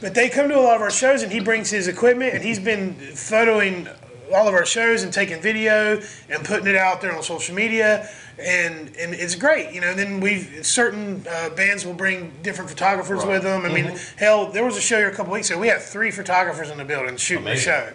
but 0.00 0.14
they 0.14 0.28
come 0.28 0.48
to 0.48 0.58
a 0.58 0.60
lot 0.60 0.76
of 0.76 0.82
our 0.82 0.90
shows, 0.90 1.22
and 1.22 1.30
he 1.30 1.40
brings 1.40 1.70
his 1.70 1.88
equipment, 1.88 2.34
and 2.34 2.42
he's 2.42 2.58
been 2.58 2.94
photoing 2.94 3.94
all 4.34 4.48
of 4.48 4.54
our 4.54 4.66
shows 4.66 5.02
and 5.02 5.12
taking 5.12 5.40
video 5.40 6.00
and 6.28 6.44
putting 6.44 6.66
it 6.66 6.76
out 6.76 7.00
there 7.00 7.14
on 7.14 7.22
social 7.22 7.54
media, 7.54 8.08
and 8.38 8.94
and 8.96 9.14
it's 9.14 9.34
great, 9.34 9.72
you 9.72 9.80
know. 9.80 9.88
And 9.88 9.98
then 9.98 10.20
we 10.20 10.42
certain 10.62 11.24
uh, 11.28 11.50
bands 11.50 11.84
will 11.84 11.94
bring 11.94 12.32
different 12.42 12.70
photographers 12.70 13.24
with 13.24 13.42
them. 13.42 13.64
I 13.64 13.68
mean, 13.68 13.96
hell, 14.16 14.50
there 14.50 14.64
was 14.64 14.76
a 14.76 14.80
show 14.80 14.98
here 14.98 15.10
a 15.10 15.14
couple 15.14 15.32
weeks 15.32 15.50
ago. 15.50 15.58
We 15.58 15.68
had 15.68 15.80
three 15.80 16.10
photographers 16.10 16.70
in 16.70 16.78
the 16.78 16.84
building 16.84 17.16
shooting 17.16 17.44
the 17.44 17.56
show, 17.56 17.92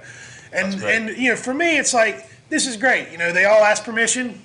and 0.53 0.81
and 0.83 1.17
you 1.17 1.31
know, 1.31 1.35
for 1.35 1.53
me, 1.53 1.77
it's 1.77 1.93
like 1.93 2.29
this 2.49 2.67
is 2.67 2.77
great. 2.77 3.11
You 3.11 3.17
know, 3.17 3.31
they 3.31 3.45
all 3.45 3.63
ask 3.63 3.83
permission. 3.83 4.41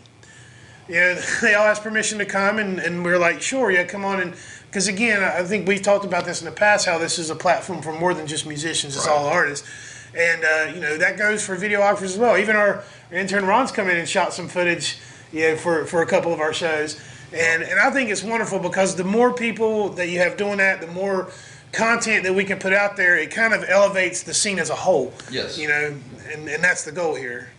You 0.88 0.94
know, 1.00 1.20
they 1.40 1.54
all 1.54 1.66
asked 1.66 1.82
permission 1.82 2.18
to 2.18 2.24
come, 2.24 2.58
and, 2.58 2.80
and 2.80 3.04
we 3.04 3.12
are 3.12 3.18
like, 3.18 3.40
sure, 3.40 3.70
yeah, 3.70 3.84
come 3.84 4.04
on. 4.04 4.20
And 4.20 4.34
because 4.66 4.88
again, 4.88 5.22
I 5.22 5.44
think 5.44 5.68
we've 5.68 5.82
talked 5.82 6.04
about 6.04 6.24
this 6.24 6.40
in 6.40 6.46
the 6.46 6.52
past, 6.52 6.86
how 6.86 6.98
this 6.98 7.18
is 7.18 7.30
a 7.30 7.36
platform 7.36 7.82
for 7.82 7.92
more 7.92 8.14
than 8.14 8.26
just 8.26 8.46
musicians; 8.46 8.96
it's 8.96 9.06
all 9.06 9.26
artists. 9.26 9.68
And 10.16 10.44
uh, 10.44 10.72
you 10.74 10.80
know 10.80 10.96
that 10.98 11.16
goes 11.18 11.44
for 11.44 11.56
videographers 11.56 12.02
as 12.02 12.18
well. 12.18 12.36
Even 12.36 12.56
our 12.56 12.82
intern 13.12 13.44
Ron's 13.46 13.70
come 13.70 13.88
in 13.88 13.96
and 13.96 14.08
shot 14.08 14.32
some 14.32 14.48
footage, 14.48 14.98
you 15.32 15.42
know, 15.50 15.56
for 15.56 15.84
for 15.86 16.02
a 16.02 16.06
couple 16.06 16.32
of 16.32 16.40
our 16.40 16.52
shows. 16.52 17.00
And 17.32 17.62
and 17.62 17.78
I 17.78 17.90
think 17.90 18.10
it's 18.10 18.24
wonderful 18.24 18.58
because 18.58 18.96
the 18.96 19.04
more 19.04 19.32
people 19.32 19.90
that 19.90 20.08
you 20.08 20.18
have 20.18 20.36
doing 20.36 20.56
that, 20.58 20.80
the 20.80 20.88
more 20.88 21.30
content 21.72 22.24
that 22.24 22.34
we 22.34 22.44
can 22.44 22.58
put 22.58 22.72
out 22.72 22.96
there, 22.96 23.16
it 23.16 23.30
kind 23.30 23.54
of 23.54 23.64
elevates 23.68 24.24
the 24.24 24.34
scene 24.34 24.58
as 24.58 24.70
a 24.70 24.74
whole. 24.74 25.12
Yes. 25.30 25.56
You 25.56 25.68
know, 25.68 25.94
and, 26.32 26.48
and 26.48 26.64
that's 26.64 26.84
the 26.84 26.90
goal 26.90 27.14
here. 27.14 27.50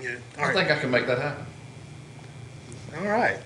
Yeah. 0.00 0.16
All 0.38 0.44
I 0.44 0.46
right. 0.48 0.54
think 0.56 0.70
I 0.70 0.78
can 0.78 0.90
make 0.90 1.06
that 1.06 1.18
happen. 1.18 1.44
All 2.98 3.06
right. 3.06 3.38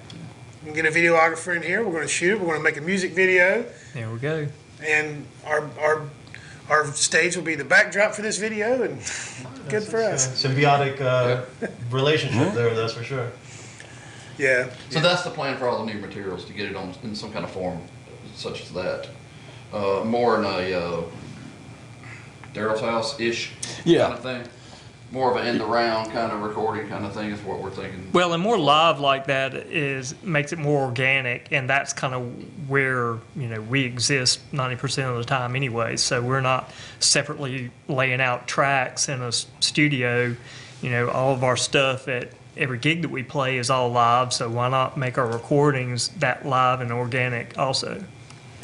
We 0.64 0.66
can 0.72 0.74
get 0.74 0.86
a 0.86 0.96
videographer 0.96 1.56
in 1.56 1.62
here. 1.62 1.82
We're 1.84 1.90
going 1.90 2.04
to 2.04 2.08
shoot 2.08 2.34
it. 2.34 2.38
We're 2.40 2.46
going 2.46 2.58
to 2.58 2.62
make 2.62 2.76
a 2.76 2.80
music 2.80 3.12
video, 3.12 3.64
There 3.94 4.08
we 4.10 4.18
go. 4.20 4.46
and 4.86 5.26
our 5.44 5.68
our 5.80 6.02
our 6.72 6.86
stage 6.92 7.36
will 7.36 7.44
be 7.44 7.54
the 7.54 7.64
backdrop 7.64 8.14
for 8.14 8.22
this 8.22 8.38
video, 8.38 8.82
and 8.82 8.96
good 9.68 9.82
for 9.82 10.02
us. 10.02 10.42
Symbiotic 10.42 11.00
uh, 11.00 11.44
relationship 11.90 12.54
there, 12.54 12.74
that's 12.74 12.94
for 12.94 13.04
sure. 13.04 13.30
Yeah. 14.38 14.70
So 14.88 15.00
that's 15.00 15.22
the 15.22 15.30
plan 15.30 15.58
for 15.58 15.68
all 15.68 15.84
the 15.84 15.92
new 15.92 16.00
materials 16.00 16.46
to 16.46 16.54
get 16.54 16.70
it 16.70 16.74
on 16.74 16.94
in 17.02 17.14
some 17.14 17.30
kind 17.30 17.44
of 17.44 17.50
form, 17.50 17.78
such 18.34 18.62
as 18.62 18.72
that. 18.72 19.08
Uh, 19.72 20.02
more 20.04 20.38
in 20.38 20.44
a 20.44 20.74
uh, 20.74 21.02
Daryl's 22.54 22.80
house 22.80 23.20
ish 23.20 23.52
Yeah. 23.84 24.02
kind 24.02 24.14
of 24.14 24.20
thing. 24.22 24.42
More 25.12 25.30
of 25.30 25.36
an 25.36 25.46
in 25.46 25.58
the 25.58 25.66
round 25.66 26.10
kind 26.10 26.32
of 26.32 26.40
recording 26.40 26.88
kind 26.88 27.04
of 27.04 27.12
thing 27.12 27.30
is 27.30 27.40
what 27.42 27.60
we're 27.60 27.70
thinking. 27.70 28.10
Well, 28.14 28.32
and 28.32 28.42
more 28.42 28.58
live 28.58 28.98
like 28.98 29.26
that 29.26 29.54
is 29.54 30.14
makes 30.22 30.54
it 30.54 30.58
more 30.58 30.86
organic, 30.86 31.52
and 31.52 31.68
that's 31.68 31.92
kind 31.92 32.14
of 32.14 32.68
where 32.68 33.18
you 33.36 33.48
know 33.48 33.60
we 33.60 33.84
exist 33.84 34.40
ninety 34.52 34.76
percent 34.76 35.10
of 35.10 35.18
the 35.18 35.24
time 35.24 35.54
anyway. 35.54 35.96
So 35.96 36.22
we're 36.22 36.40
not 36.40 36.72
separately 36.98 37.70
laying 37.88 38.22
out 38.22 38.48
tracks 38.48 39.10
in 39.10 39.20
a 39.20 39.32
studio. 39.32 40.34
You 40.80 40.90
know, 40.90 41.10
all 41.10 41.34
of 41.34 41.44
our 41.44 41.58
stuff 41.58 42.08
at 42.08 42.30
every 42.56 42.78
gig 42.78 43.02
that 43.02 43.10
we 43.10 43.22
play 43.22 43.58
is 43.58 43.68
all 43.68 43.90
live. 43.90 44.32
So 44.32 44.48
why 44.48 44.68
not 44.68 44.96
make 44.96 45.18
our 45.18 45.26
recordings 45.26 46.08
that 46.20 46.46
live 46.46 46.80
and 46.80 46.90
organic 46.90 47.58
also? 47.58 48.02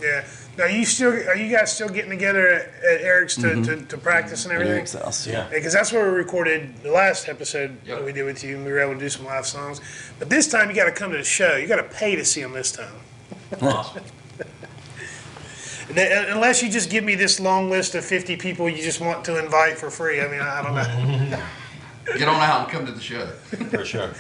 Yeah. 0.01 0.25
Now 0.59 0.67
you 0.67 0.85
still 0.85 1.13
are 1.13 1.37
you 1.37 1.57
guys 1.57 1.73
still 1.73 1.89
getting 1.89 2.11
together 2.11 2.49
at, 2.49 2.67
at 2.85 3.01
Eric's 3.01 3.37
to, 3.37 3.63
to, 3.63 3.77
to 3.85 3.97
practice 3.97 4.45
and 4.45 4.53
everything? 4.53 4.75
Eric's 4.75 4.95
house. 4.95 5.25
Yeah. 5.25 5.49
Because 5.49 5.73
that's 5.73 5.93
where 5.93 6.11
we 6.11 6.17
recorded 6.17 6.77
the 6.83 6.91
last 6.91 7.29
episode 7.29 7.79
Yep. 7.87 7.99
that 7.99 8.05
we 8.05 8.13
did 8.13 8.25
with 8.25 8.43
you, 8.43 8.57
and 8.57 8.67
we 8.67 8.73
were 8.73 8.81
able 8.81 8.95
to 8.95 8.99
do 8.99 9.09
some 9.09 9.25
live 9.25 9.47
songs. 9.47 9.81
But 10.19 10.29
this 10.29 10.49
time, 10.49 10.69
you 10.69 10.75
got 10.75 10.87
to 10.87 10.93
come 10.93 11.13
to 11.13 11.17
the 11.17 11.23
show. 11.23 11.55
You 11.57 11.69
got 11.69 11.77
to 11.77 11.85
pay 11.97 12.17
to 12.17 12.25
see 12.25 12.43
them 12.43 12.53
this 12.53 12.73
time. 12.73 12.93
Awesome. 13.63 14.03
Unless 15.91 16.63
you 16.63 16.71
just 16.71 16.91
give 16.91 17.03
me 17.03 17.15
this 17.15 17.41
long 17.41 17.71
list 17.71 17.95
of 17.95 18.05
50 18.05 18.37
people 18.37 18.69
you 18.69 18.83
just 18.83 19.01
want 19.01 19.25
to 19.25 19.43
invite 19.43 19.79
for 19.79 19.91
free. 19.91 20.21
I 20.21 20.29
mean, 20.29 20.41
I 20.41 20.61
I 20.61 20.63
don't 20.63 20.75
know. 21.31 21.43
Get 22.19 22.29
on 22.29 22.41
out 22.41 22.61
and 22.63 22.69
come 22.69 22.87
to 22.87 22.93
the 22.93 23.01
show. 23.01 23.27
For 23.71 23.85
sure. 23.85 24.13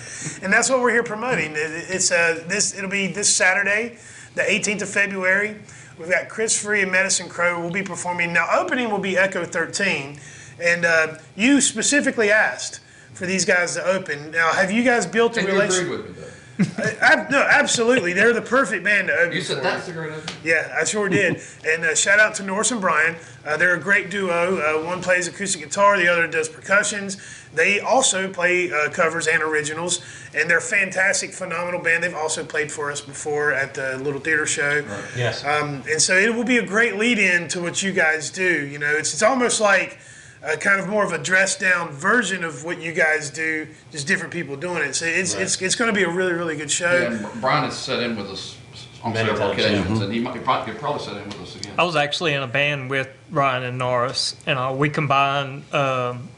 And 0.43 0.53
that's 0.53 0.69
what 0.69 0.81
we're 0.81 0.91
here 0.93 1.03
promoting. 1.03 1.55
It's 1.57 2.13
uh, 2.13 2.45
this. 2.47 2.77
It'll 2.77 2.91
be 2.91 3.07
this 3.07 3.35
Saturday, 3.35 3.97
the 4.35 4.43
18th 4.43 4.83
of 4.83 4.91
February. 4.91 5.57
We've 5.99 6.09
got 6.09 6.29
Chris 6.29 6.61
Free 6.61 6.83
and 6.83 6.93
Medicine 6.93 7.29
Crow 7.29 7.61
will 7.61 7.71
be 7.73 7.83
performing. 7.83 8.33
Now, 8.33 8.47
opening 8.53 8.91
will 8.91 8.99
be 8.99 9.17
Echo 9.19 9.45
13, 9.45 10.19
and 10.63 10.85
uh, 10.85 11.19
you 11.37 11.61
specifically 11.61 12.31
asked 12.31 12.81
for 13.15 13.27
these 13.27 13.45
guys 13.45 13.75
to 13.75 13.85
open. 13.85 14.31
Now, 14.31 14.53
have 14.53 14.71
you 14.71 14.85
guys 14.85 15.07
built 15.07 15.37
a 15.37 15.41
And 15.41 15.49
you 15.49 15.55
agreed 15.61 15.71
relationship? 15.71 16.07
with 16.07 16.17
me 16.17 16.23
though. 16.23 16.29
Ab- 17.01 17.31
no, 17.31 17.41
absolutely. 17.41 18.13
They're 18.13 18.33
the 18.33 18.43
perfect 18.43 18.83
band 18.85 19.09
to 19.09 19.15
open. 19.15 19.33
You 19.33 19.41
said 19.43 19.59
for. 19.59 19.63
that's 19.63 19.87
the 19.87 19.93
great. 19.93 20.13
Yeah, 20.43 20.75
I 20.77 20.85
sure 20.85 21.09
did. 21.09 21.41
and 21.67 21.85
uh, 21.85 21.95
shout 21.95 22.19
out 22.19 22.35
to 22.37 22.43
Norris 22.43 22.73
and 22.73 22.81
Brian. 22.81 23.15
Uh, 23.47 23.57
they're 23.57 23.75
a 23.75 23.81
great 23.81 24.11
duo. 24.11 24.59
Uh, 24.59 24.85
one 24.85 25.01
plays 25.01 25.29
acoustic 25.29 25.63
guitar, 25.63 25.97
the 25.97 26.09
other 26.09 26.27
does 26.27 26.49
percussions. 26.49 27.17
They 27.55 27.81
also 27.81 28.31
play 28.33 28.71
uh, 28.71 28.91
covers 28.91 29.27
and 29.27 29.43
originals, 29.43 30.05
and 30.35 30.49
they're 30.49 30.59
a 30.59 30.61
fantastic, 30.61 31.33
phenomenal 31.33 31.81
band. 31.81 32.03
They've 32.03 32.15
also 32.15 32.45
played 32.45 32.71
for 32.71 32.91
us 32.91 33.01
before 33.01 33.53
at 33.53 33.75
the 33.75 33.99
Little 33.99 34.21
Theater 34.21 34.47
Show. 34.47 34.85
Yes. 35.17 35.45
Um, 35.45 35.83
and 35.91 36.01
so 36.01 36.17
it 36.17 36.35
will 36.35 36.45
be 36.45 36.59
a 36.59 36.67
great 36.67 36.97
lead 36.97 37.19
in 37.19 37.49
to 37.49 37.61
what 37.61 37.83
you 37.83 37.93
guys 37.93 38.31
do. 38.31 38.67
You 38.67 38.79
know, 38.79 38.93
it's, 38.93 39.13
it's 39.13 39.23
almost 39.23 39.61
like 39.61 39.99
a 40.43 40.57
kind 40.57 40.81
of 40.81 40.89
more 40.89 41.05
of 41.05 41.13
a 41.13 41.19
dressed 41.19 41.61
down 41.61 41.91
version 41.91 42.45
of 42.45 42.65
what 42.65 42.81
you 42.81 42.93
guys 42.93 43.31
do, 43.31 43.67
just 43.91 44.07
different 44.07 44.33
people 44.33 44.57
doing 44.57 44.83
it. 44.83 44.95
So 44.95 45.05
it's 45.07 45.35
it's, 45.35 45.61
it's 45.61 45.75
going 45.75 45.93
to 45.93 45.97
be 45.99 46.05
a 46.05 46.11
really 46.11 46.33
really 46.33 46.57
good 46.57 46.71
show. 46.71 46.93
Yeah, 46.93 47.31
Brian 47.41 47.65
has 47.65 47.77
set 47.77 48.03
in 48.03 48.17
with 48.17 48.31
us 48.31 48.57
on 49.03 49.13
Many 49.13 49.29
several 49.29 49.51
times, 49.51 49.65
occasions, 49.65 50.01
and 50.01 50.13
he 50.13 50.21
might 50.21 50.37
he 50.37 50.41
probably, 50.41 50.73
could 50.73 50.81
probably 50.81 51.03
sit 51.03 51.17
in 51.17 51.25
with 51.25 51.41
us 51.41 51.57
again. 51.57 51.75
I 51.79 51.85
was 51.85 51.97
actually 51.97 52.35
in 52.35 52.43
a 52.43 52.47
band 52.49 52.91
with 52.91 53.09
Ryan 53.31 53.65
and 53.65 53.79
Norris, 53.79 54.37
and 54.47 54.59
uh, 54.59 54.75
we 54.77 54.91
combined 54.91 55.73
um, 55.73 56.29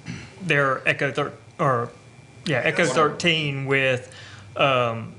their 0.42 0.86
Echo 0.88 1.12
thir- 1.12 1.32
or 1.58 1.90
yeah 2.46 2.62
Echo 2.64 2.84
thirteen 2.86 3.66
with 3.66 4.14
um, 4.56 5.14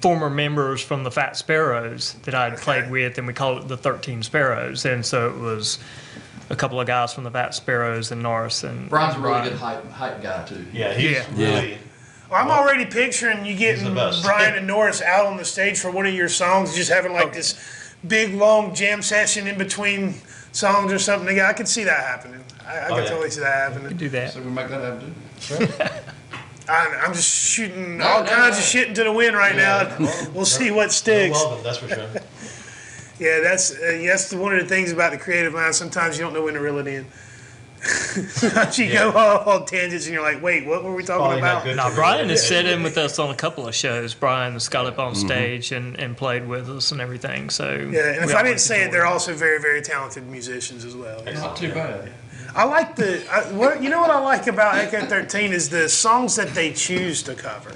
former 0.00 0.30
members 0.30 0.82
from 0.82 1.04
the 1.04 1.10
Fat 1.10 1.36
Sparrows 1.36 2.14
that 2.24 2.34
I'd 2.34 2.56
played 2.56 2.90
with, 2.90 3.18
and 3.18 3.26
we 3.26 3.32
called 3.32 3.62
it 3.62 3.68
the 3.68 3.76
Thirteen 3.76 4.22
Sparrows, 4.22 4.84
and 4.84 5.04
so 5.04 5.28
it 5.30 5.36
was 5.38 5.78
a 6.48 6.56
couple 6.56 6.80
of 6.80 6.86
guys 6.86 7.12
from 7.14 7.24
the 7.24 7.30
Fat 7.30 7.54
Sparrows 7.54 8.10
and 8.10 8.22
Norris 8.22 8.64
and 8.64 8.88
Brian's 8.88 9.16
a 9.16 9.20
really 9.20 9.42
good 9.50 9.58
hype, 9.58 9.88
hype 9.92 10.20
guy 10.22 10.44
too. 10.44 10.64
Yeah, 10.72 10.92
he's 10.94 11.18
Yeah. 11.36 11.54
really. 11.54 11.78
Well, 12.30 12.40
I'm 12.42 12.50
already 12.50 12.86
picturing 12.86 13.44
you 13.44 13.54
getting. 13.56 13.92
Brian 13.92 14.54
and 14.54 14.66
Norris 14.66 15.02
out 15.02 15.26
on 15.26 15.36
the 15.36 15.44
stage 15.44 15.78
for 15.80 15.90
one 15.90 16.06
of 16.06 16.14
your 16.14 16.28
songs, 16.28 16.74
just 16.76 16.90
having 16.90 17.12
like 17.12 17.32
this 17.32 17.54
big 18.06 18.34
long 18.34 18.74
jam 18.74 19.02
session 19.02 19.46
in 19.48 19.58
between 19.58 20.14
songs 20.52 20.92
or 20.92 20.98
something. 20.98 21.40
I 21.40 21.52
could 21.52 21.68
see 21.68 21.84
that 21.84 22.04
happening. 22.04 22.44
I, 22.70 22.78
I 22.78 22.86
Oh, 22.86 22.94
could 22.94 23.04
yeah. 23.04 23.10
totally 23.10 23.30
see 23.30 23.40
that 23.40 23.72
happening. 23.72 23.96
do 23.96 24.08
that. 24.10 24.32
So 24.32 24.40
we 24.42 24.50
make 24.50 24.68
that 24.68 24.80
happen 24.82 25.14
too. 25.40 25.68
I, 26.68 27.02
I'm 27.04 27.12
just 27.12 27.28
shooting 27.28 27.98
No, 27.98 28.04
all 28.06 28.22
no, 28.24 28.30
kinds 28.30 28.52
no. 28.56 28.58
of 28.58 28.64
shit 28.64 28.88
into 28.88 29.02
the 29.04 29.12
wind 29.12 29.36
right 29.36 29.54
Yeah. 29.56 29.96
now. 29.98 30.30
We'll 30.32 30.44
see 30.60 30.70
what 30.70 30.92
sticks. 30.92 31.36
Welcome, 31.36 31.64
that's 31.64 31.78
for 31.78 31.88
sure. 31.88 32.08
Yeah, 33.18 33.40
that's 33.40 33.70
uh, 33.72 34.02
that's 34.06 34.30
the, 34.30 34.38
one 34.38 34.54
of 34.54 34.62
the 34.62 34.66
things 34.66 34.92
about 34.92 35.12
the 35.12 35.18
creative 35.18 35.52
mind. 35.52 35.74
Sometimes 35.74 36.16
you 36.16 36.24
don't 36.24 36.32
know 36.32 36.42
when 36.42 36.54
to 36.54 36.60
reel 36.60 36.78
it 36.78 36.86
in. 36.86 37.04
Sometimes 37.82 38.78
you 38.78 38.90
go 38.90 39.10
all, 39.12 39.40
on 39.60 39.66
tangents 39.66 40.06
and 40.06 40.14
you're 40.14 40.22
like, 40.22 40.42
wait, 40.42 40.66
what 40.66 40.82
were 40.82 40.94
we 40.94 41.02
talking 41.02 41.20
Probably 41.26 41.40
not 41.42 41.50
about? 41.52 41.64
good 41.64 41.76
Now, 41.76 41.88
to 41.90 41.94
Brian 41.94 42.30
has 42.30 42.42
it. 42.42 42.46
sat 42.46 42.64
in 42.64 42.82
with 42.82 42.96
us 42.96 43.18
on 43.18 43.28
a 43.30 43.34
couple 43.34 43.68
of 43.68 43.74
shows. 43.74 44.14
Brian 44.14 44.54
has 44.54 44.70
got 44.70 44.86
up 44.86 44.98
on 44.98 45.12
Mm-hmm. 45.12 45.26
stage 45.26 45.70
and, 45.72 45.98
and 46.00 46.16
played 46.16 46.48
with 46.48 46.70
us 46.70 46.92
and 46.92 47.00
everything. 47.02 47.50
So 47.50 47.68
Yeah, 47.74 47.76
and 47.76 47.90
we 47.90 47.92
if 47.92 48.00
I 48.00 48.24
didn't 48.24 48.36
always 48.46 48.62
say 48.62 48.80
it, 48.80 48.84
enjoy 48.86 48.92
they're 48.92 49.06
also 49.06 49.34
very, 49.34 49.60
very 49.60 49.82
talented 49.82 50.26
musicians 50.26 50.86
as 50.86 50.96
well. 50.96 51.22
Not 51.24 51.56
too 51.58 51.74
bad. 51.74 52.10
I 52.54 52.64
like 52.64 52.96
the 52.96 53.24
I, 53.30 53.52
what 53.52 53.82
you 53.82 53.90
know 53.90 54.00
what 54.00 54.10
I 54.10 54.20
like 54.20 54.46
about 54.46 54.76
Echo 54.76 55.04
Thirteen 55.06 55.52
is 55.52 55.68
the 55.68 55.88
songs 55.88 56.36
that 56.36 56.54
they 56.54 56.72
choose 56.72 57.22
to 57.24 57.34
cover. 57.34 57.74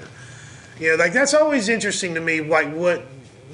You 0.79 0.91
know, 0.91 0.95
like 0.95 1.13
that's 1.13 1.33
always 1.33 1.69
interesting 1.69 2.13
to 2.15 2.21
me. 2.21 2.41
Like 2.41 2.73
what 2.73 3.03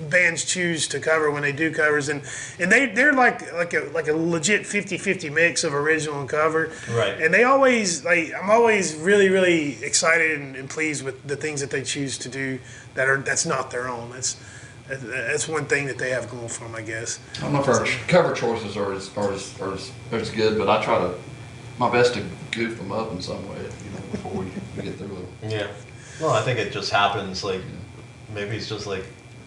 bands 0.10 0.46
choose 0.46 0.88
to 0.88 1.00
cover 1.00 1.30
when 1.30 1.44
they 1.44 1.52
do 1.52 1.72
covers, 1.72 2.10
and 2.10 2.24
and 2.60 2.72
they 2.72 2.88
they're 2.88 3.14
like 3.14 3.52
like 3.54 3.74
a 3.74 3.90
like 3.94 4.08
a 4.08 4.14
legit 4.14 4.62
50-50 4.62 5.32
mix 5.32 5.64
of 5.64 5.74
original 5.74 6.20
and 6.20 6.30
cover. 6.30 6.72
Right. 6.92 7.22
And 7.22 7.34
they 7.34 7.44
always 7.44 8.04
like 8.04 8.34
I'm 8.34 8.50
always 8.50 8.96
really 8.96 9.30
really 9.30 9.84
excited 9.84 10.40
and, 10.40 10.56
and 10.56 10.70
pleased 10.70 11.04
with 11.04 11.28
the 11.28 11.36
things 11.36 11.62
that 11.62 11.70
they 11.70 11.84
choose 11.84 12.18
to 12.20 12.30
do 12.30 12.60
that 12.96 13.08
are 13.08 13.18
that's 13.18 13.46
not 13.46 13.72
their 13.72 13.88
own. 13.88 14.12
That's 14.12 14.38
that- 14.88 15.02
that's 15.02 15.48
one 15.48 15.66
thing 15.66 15.88
that 15.88 15.98
they 15.98 16.10
have 16.12 16.30
going 16.30 16.48
for 16.50 16.66
them, 16.66 16.76
I 16.76 16.82
guess. 16.82 17.20
I 17.38 17.42
don't 17.42 17.54
know 17.54 17.62
if 17.62 17.68
our 17.68 17.86
cover 18.08 18.34
choices 18.34 18.76
are 18.78 18.92
as, 18.94 19.10
are 19.18 19.32
as, 19.32 19.60
are 19.62 19.74
as, 19.74 19.92
are 20.12 20.18
as 20.20 20.30
good, 20.30 20.58
but 20.58 20.70
I 20.70 20.84
try 20.84 20.98
to, 21.00 21.14
my 21.78 21.90
best 21.92 22.14
to 22.16 22.24
goof 22.52 22.78
them 22.78 22.92
up 22.92 23.12
in 23.12 23.22
some 23.22 23.48
way, 23.50 23.58
you 23.58 23.64
know, 23.92 24.02
before 24.12 24.32
we, 24.34 24.46
we 24.78 24.84
get 24.84 24.96
through 24.96 25.08
them. 25.08 25.28
Yeah. 25.50 25.68
Well, 26.20 26.32
I 26.32 26.42
think 26.44 26.60
it 26.60 26.72
just 26.72 26.92
happens. 26.92 27.44
Like 27.44 27.62
maybe 28.34 28.56
it's 28.58 28.70
just 28.70 28.86
like 28.86 29.04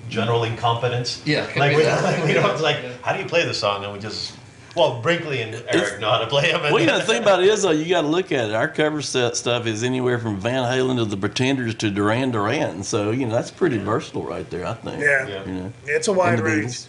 general 0.08 0.44
incompetence. 0.44 1.22
Yeah, 1.24 1.48
Like 1.56 1.70
be 1.70 1.76
we, 1.76 1.82
that. 1.84 2.02
like, 2.02 2.24
we 2.24 2.32
don't 2.32 2.50
it's 2.50 2.60
like 2.62 2.78
how 3.02 3.12
do 3.12 3.20
you 3.20 3.26
play 3.26 3.44
the 3.46 3.54
song 3.54 3.84
and 3.84 3.92
we 3.92 3.98
just 4.00 4.34
well 4.74 5.00
Brinkley 5.00 5.40
and 5.42 5.54
Eric 5.68 6.00
know 6.00 6.10
how 6.10 6.18
to 6.18 6.26
play 6.26 6.50
them. 6.52 6.62
Well, 6.62 6.80
you 6.80 6.86
know, 6.86 6.98
the 6.98 7.04
thing 7.04 7.22
about 7.22 7.42
it 7.42 7.48
is, 7.48 7.62
though, 7.62 7.70
you 7.70 7.88
got 7.88 8.02
to 8.02 8.08
look 8.08 8.32
at 8.32 8.50
it. 8.50 8.54
Our 8.54 8.68
cover 8.68 9.02
set 9.02 9.36
stuff 9.36 9.66
is 9.66 9.82
anywhere 9.84 10.18
from 10.18 10.38
Van 10.40 10.62
Halen 10.64 10.96
to 10.96 11.04
the 11.04 11.16
Pretenders 11.16 11.74
to 11.76 11.90
Duran 11.90 12.30
Duran. 12.30 12.62
And 12.70 12.86
So, 12.86 13.10
you 13.10 13.26
know, 13.26 13.34
that's 13.34 13.50
pretty 13.50 13.78
versatile 13.78 14.24
right 14.24 14.48
there, 14.50 14.66
I 14.66 14.74
think. 14.74 15.00
Yeah. 15.02 15.26
Yeah. 15.28 15.44
You 15.46 15.52
know, 15.52 15.72
It's 15.86 16.08
a 16.08 16.12
wide 16.12 16.40
range. 16.40 16.66
Beatles. 16.72 16.86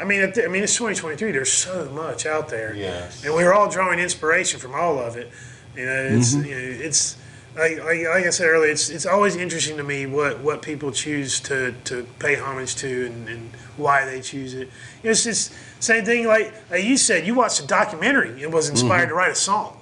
I 0.00 0.04
mean, 0.04 0.22
I 0.22 0.48
mean, 0.48 0.62
it's 0.64 0.74
2023. 0.74 1.30
There's 1.32 1.52
so 1.52 1.88
much 1.90 2.26
out 2.26 2.48
there, 2.48 2.74
Yes. 2.74 3.24
and 3.24 3.32
we 3.34 3.44
are 3.44 3.54
all 3.54 3.68
drawing 3.70 4.00
inspiration 4.00 4.58
from 4.58 4.74
all 4.74 4.98
of 4.98 5.16
it. 5.16 5.30
You 5.76 5.86
know, 5.86 5.92
it's 6.10 6.34
Mm-hmm. 6.34 6.44
you 6.48 6.54
know, 6.54 6.84
it's 6.84 7.16
like, 7.56 7.78
like 7.84 8.00
like 8.06 8.26
I 8.26 8.30
said 8.30 8.46
earlier, 8.48 8.70
it's 8.70 8.88
it's 8.90 9.06
always 9.06 9.36
interesting 9.36 9.76
to 9.76 9.82
me 9.84 10.06
what 10.06 10.40
what 10.40 10.62
people 10.62 10.90
choose 10.92 11.40
to 11.40 11.72
to 11.84 12.04
pay 12.18 12.34
homage 12.36 12.76
to 12.76 13.06
and, 13.06 13.28
and 13.28 13.50
why 13.76 14.04
they 14.04 14.20
choose 14.20 14.54
it. 14.54 14.68
You 15.02 15.04
know, 15.04 15.10
it's 15.10 15.24
just 15.24 15.52
same 15.80 16.04
thing. 16.04 16.26
Like, 16.26 16.52
like 16.70 16.84
you 16.84 16.96
said, 16.96 17.26
you 17.26 17.34
watched 17.34 17.60
a 17.60 17.66
documentary 17.66 18.42
and 18.42 18.52
was 18.52 18.68
inspired 18.68 19.02
Mm-hmm. 19.02 19.08
to 19.10 19.14
write 19.14 19.32
a 19.32 19.36
song. 19.36 19.76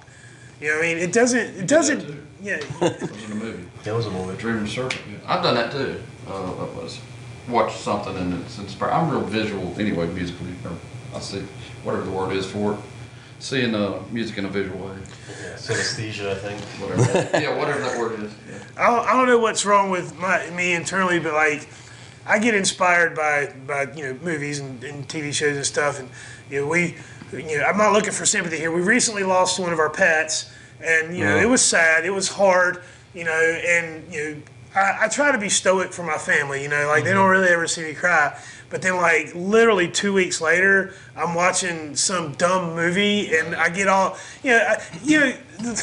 You 0.61 0.69
know, 0.69 0.75
what 0.77 0.85
I 0.85 0.87
mean, 0.93 0.97
it 0.99 1.11
doesn't 1.13 1.57
it 1.57 1.67
doesn't. 1.67 2.21
Yeah, 2.43 2.57
It 2.57 2.99
was 3.09 3.23
in 3.23 3.31
a 3.31 3.35
movie. 3.35 3.63
That 3.85 3.95
was 3.95 4.05
a 4.05 4.11
movie. 4.11 4.35
Dreaming 4.37 4.67
Serpent. 4.67 4.99
Yeah. 5.09 5.17
I've 5.25 5.41
done 5.41 5.55
that 5.55 5.71
too. 5.71 6.03
Uh, 6.27 6.33
I 6.51 6.63
was 6.75 6.99
watch 7.47 7.73
something 7.77 8.17
and 8.17 8.33
it's 8.41 8.57
inspired. 8.59 8.91
I'm 8.91 9.09
real 9.09 9.21
visual 9.21 9.73
anyway, 9.79 10.07
musically. 10.07 10.51
Or 10.65 10.71
I 11.15 11.21
see 11.21 11.39
whatever 11.85 12.03
the 12.03 12.11
word 12.11 12.33
is 12.35 12.45
for 12.45 12.73
it. 12.73 12.79
Seeing 13.43 13.75
uh, 13.75 14.01
music 14.09 14.37
in 14.37 14.45
a 14.45 14.47
visual 14.47 14.87
way. 14.87 14.95
Yeah, 15.41 15.55
synesthesia, 15.55 16.29
I 16.29 16.35
think. 16.35 16.61
Whatever. 16.79 17.37
yeah, 17.41 17.57
whatever 17.57 17.81
that 17.81 17.99
word 17.99 18.17
is. 18.21 18.33
Yeah. 18.49 18.57
I 18.77 18.89
don't, 18.89 19.05
I 19.05 19.11
don't 19.11 19.27
know 19.27 19.37
what's 19.37 19.65
wrong 19.65 19.89
with 19.89 20.17
my, 20.17 20.49
me 20.51 20.71
internally, 20.71 21.19
but 21.19 21.33
like 21.33 21.67
I 22.25 22.39
get 22.39 22.55
inspired 22.55 23.17
by 23.17 23.53
by 23.67 23.91
you 23.97 24.05
know 24.05 24.19
movies 24.23 24.59
and, 24.59 24.81
and 24.85 25.05
TV 25.09 25.33
shows 25.33 25.57
and 25.57 25.65
stuff, 25.65 25.99
and 25.99 26.09
you 26.49 26.61
know 26.61 26.67
we 26.67 26.95
you 27.33 27.57
know 27.57 27.65
I'm 27.65 27.77
not 27.77 27.91
looking 27.91 28.13
for 28.13 28.25
sympathy 28.25 28.59
here. 28.59 28.71
We 28.71 28.79
recently 28.79 29.23
lost 29.23 29.59
one 29.59 29.73
of 29.73 29.79
our 29.79 29.89
pets, 29.89 30.49
and 30.81 31.13
you 31.13 31.25
know 31.25 31.35
it 31.35 31.49
was 31.49 31.61
sad, 31.61 32.05
it 32.05 32.11
was 32.11 32.29
hard, 32.29 32.81
you 33.13 33.25
know, 33.25 33.59
and 33.67 34.09
you 34.09 34.23
know 34.23 34.41
I, 34.75 35.05
I 35.05 35.07
try 35.07 35.31
to 35.31 35.37
be 35.37 35.49
stoic 35.49 35.93
for 35.93 36.03
my 36.03 36.17
family, 36.17 36.63
you 36.63 36.69
know, 36.69 36.87
like 36.87 37.03
they 37.03 37.13
don't 37.13 37.29
really 37.29 37.49
ever 37.49 37.67
see 37.67 37.83
me 37.83 37.93
cry. 37.93 38.37
But 38.73 38.81
then, 38.81 38.95
like 38.95 39.35
literally 39.35 39.87
two 39.87 40.13
weeks 40.13 40.41
later, 40.41 40.95
I'm 41.15 41.35
watching 41.35 41.95
some 41.95 42.31
dumb 42.31 42.75
movie, 42.75 43.37
and 43.37 43.53
I 43.55 43.69
get 43.69 43.87
all, 43.87 44.17
you 44.41 44.49
know, 44.49 44.57
I, 44.57 44.83
you 45.03 45.19
know, 45.19 45.33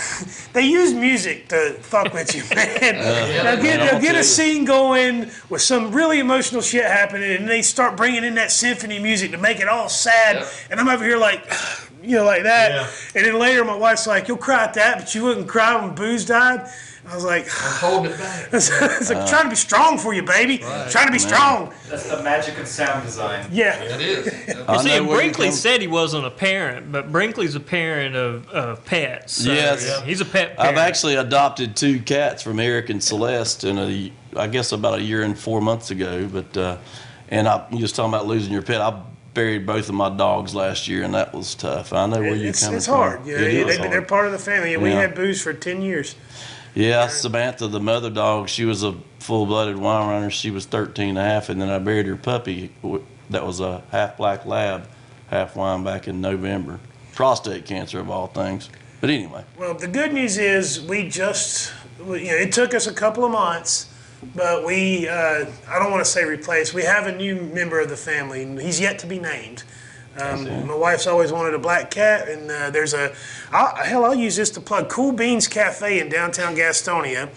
they 0.55 0.63
use 0.63 0.93
music 0.93 1.49
to 1.51 1.75
fuck 1.75 2.13
with 2.13 2.35
you, 2.35 2.43
man. 2.57 3.45
they'll 3.45 3.63
get, 3.63 3.79
they'll 3.89 4.01
get 4.01 4.17
a 4.17 4.25
scene 4.25 4.65
going 4.65 5.31
with 5.49 5.63
some 5.63 5.93
really 5.93 6.19
emotional 6.19 6.63
shit 6.63 6.85
happening, 6.85 7.31
and 7.31 7.49
they 7.49 7.63
start 7.63 7.97
bringing 7.97 8.25
in 8.25 8.35
that 8.35 8.51
symphony 8.51 8.99
music 8.99 9.31
to 9.31 9.39
make 9.39 9.61
it 9.61 9.69
all 9.69 9.89
sad. 9.89 10.39
Yep. 10.39 10.49
And 10.71 10.81
I'm 10.81 10.89
over 10.89 11.05
here 11.05 11.17
like, 11.17 11.49
you 12.03 12.17
know, 12.17 12.25
like 12.25 12.43
that. 12.43 12.73
Yeah. 12.73 12.91
And 13.15 13.25
then 13.25 13.39
later, 13.39 13.65
my 13.65 13.77
wife's 13.77 14.09
like, 14.09 14.27
"You'll 14.27 14.37
cry 14.37 14.65
at 14.65 14.75
that, 14.75 14.99
but 14.99 15.15
you 15.15 15.23
wouldn't 15.23 15.47
cry 15.47 15.81
when 15.81 15.95
Booze 15.95 16.25
died." 16.25 16.69
I 17.11 17.15
was 17.15 17.25
like, 17.25 17.45
I'm 17.47 17.73
holding 17.81 18.13
it 18.13 18.19
back. 18.19 18.49
"It's 18.53 19.11
like 19.11 19.27
trying 19.27 19.45
to 19.45 19.51
be 19.51 19.57
strong 19.57 19.99
for 19.99 20.15
you, 20.15 20.23
baby. 20.23 20.59
Trying 20.91 21.07
to 21.07 21.13
be 21.13 21.19
strong." 21.19 21.73
That's 21.89 22.09
the 22.09 22.23
magic 22.23 22.57
of 22.59 22.69
sound 22.69 23.05
design. 23.05 23.47
Yeah. 23.51 23.83
It 23.83 24.01
is. 24.01 24.57
I 24.57 24.63
Well, 24.73 24.79
see, 24.81 24.89
know 24.91 25.03
you 25.03 25.09
Brinkley 25.17 25.51
said 25.51 25.81
he 25.81 25.89
wasn't 25.89 26.25
a 26.27 26.31
parent, 26.31 26.93
but 26.93 27.11
Brinkley's 27.11 27.57
a 27.57 27.61
parent 27.61 28.15
of, 28.15 28.49
of 28.51 28.85
pets. 28.85 29.43
So 29.45 29.53
Yes. 29.53 30.03
he's 30.05 30.21
a 30.21 30.25
pet 30.25 30.57
parent. 30.57 30.61
I've 30.61 30.79
actually 30.79 31.17
adopted 31.17 31.75
two 31.77 32.01
cats 32.01 32.43
from 32.43 32.61
Eric 32.61 32.91
and 32.91 33.03
Celeste 33.03 33.65
in 33.65 33.79
a, 33.79 34.13
I 34.37 34.47
guess 34.47 34.71
about 34.73 35.01
a 35.01 35.03
year 35.03 35.23
and 35.23 35.37
four 35.37 35.61
months 35.61 35.91
ago. 35.91 36.29
But 36.33 36.57
uh, 36.57 36.77
and 37.29 37.49
I 37.49 37.67
you 37.73 37.81
was 37.83 37.93
talking 37.93 38.13
about 38.15 38.27
losing 38.27 38.53
your 38.53 38.63
pet. 38.63 38.81
I 38.81 39.03
buried 39.35 39.65
both 39.67 39.89
of 39.89 39.95
my 39.95 40.11
dogs 40.11 40.55
last 40.55 40.87
year, 40.89 41.03
and 41.05 41.15
that 41.15 41.33
was 41.35 41.55
tough. 41.55 41.93
I 41.93 42.07
know 42.07 42.21
where 42.21 42.35
you're 42.35 42.49
It's, 42.51 42.63
coming 42.63 42.77
it's 42.79 42.87
from. 42.87 42.95
hard. 42.97 43.27
You 43.27 43.37
know, 43.37 43.43
It 43.45 43.67
they, 43.67 43.77
hard. 43.79 43.93
they're 43.93 44.03
part 44.03 44.27
of 44.27 44.33
the 44.33 44.39
family. 44.39 44.75
And 44.75 44.83
we 44.83 44.91
had 44.91 45.15
Booze 45.15 45.41
for 45.43 45.53
10 45.53 45.83
years. 45.83 46.15
Yeah, 46.75 47.09
Samantha, 47.09 47.67
the 47.67 47.81
mother 47.81 48.11
dog, 48.11 48.49
she 48.49 48.65
was 48.65 48.83
a 48.85 48.95
full-blooded 49.19 49.77
Weimaraner. 49.77 50.31
She 50.31 50.51
was 50.51 50.67
13 50.67 51.11
and 51.11 51.19
a 51.19 51.23
half, 51.23 51.49
and 51.49 51.61
then 51.61 51.69
I 51.69 51.79
buried 51.79 52.07
her 52.07 52.17
puppy 52.17 52.71
that 53.31 53.45
was 53.45 53.61
a 53.61 53.83
half 53.91 54.17
black 54.17 54.47
lab, 54.47 54.87
half 55.29 55.55
Weim 55.55 55.85
back 55.85 56.07
in 56.09 56.21
November. 56.21 56.79
Prostate 57.15 57.67
cancer 57.67 57.99
of 58.01 58.09
all 58.09 58.29
things. 58.29 58.71
But 59.01 59.11
anyway, 59.11 59.45
Well, 59.59 59.75
the 59.75 59.89
good 59.89 60.13
news 60.13 60.39
is 60.39 60.81
we 60.81 61.09
just, 61.09 61.73
we- 62.05 62.27
you 62.27 62.31
know, 62.33 62.37
it 62.37 62.53
took 62.53 62.75
us 62.75 62.87
a 62.87 62.93
couple 62.93 63.25
of 63.25 63.33
months, 63.33 63.87
but 64.35 64.65
we, 64.65 65.09
uh, 65.09 65.47
I 65.69 65.79
don't 65.79 65.91
want 65.91 66.05
to 66.05 66.11
say 66.11 66.25
replaced, 66.25 66.73
we 66.75 66.83
have 66.83 67.07
a 67.07 67.13
new 67.17 67.37
member 67.37 67.81
of 67.81 67.89
the 67.89 67.97
family, 67.97 68.43
and 68.43 68.61
he's 68.61 68.79
yet 68.81 68.99
to 69.01 69.07
be 69.07 69.19
named. 69.19 69.65
Um, 70.19 70.67
my 70.67 70.75
wife's 70.75 71.07
always 71.07 71.31
wanted 71.33 71.55
a 71.55 71.59
black 71.59 71.91
cat, 71.91 72.29
and 72.29 72.51
uh, 72.51 72.71
there's 72.71 72.95
a, 72.95 73.15
I'll, 73.53 73.77
hell, 73.77 74.05
I'll 74.05 74.15
use 74.15 74.37
this 74.37 74.51
to 74.51 74.61
plug 74.61 74.89
Cool 74.89 75.13
Beans 75.13 75.47
Cafe 75.47 76.01
in 76.01 76.09
downtown 76.09 76.57
Gastonia. 76.57 77.29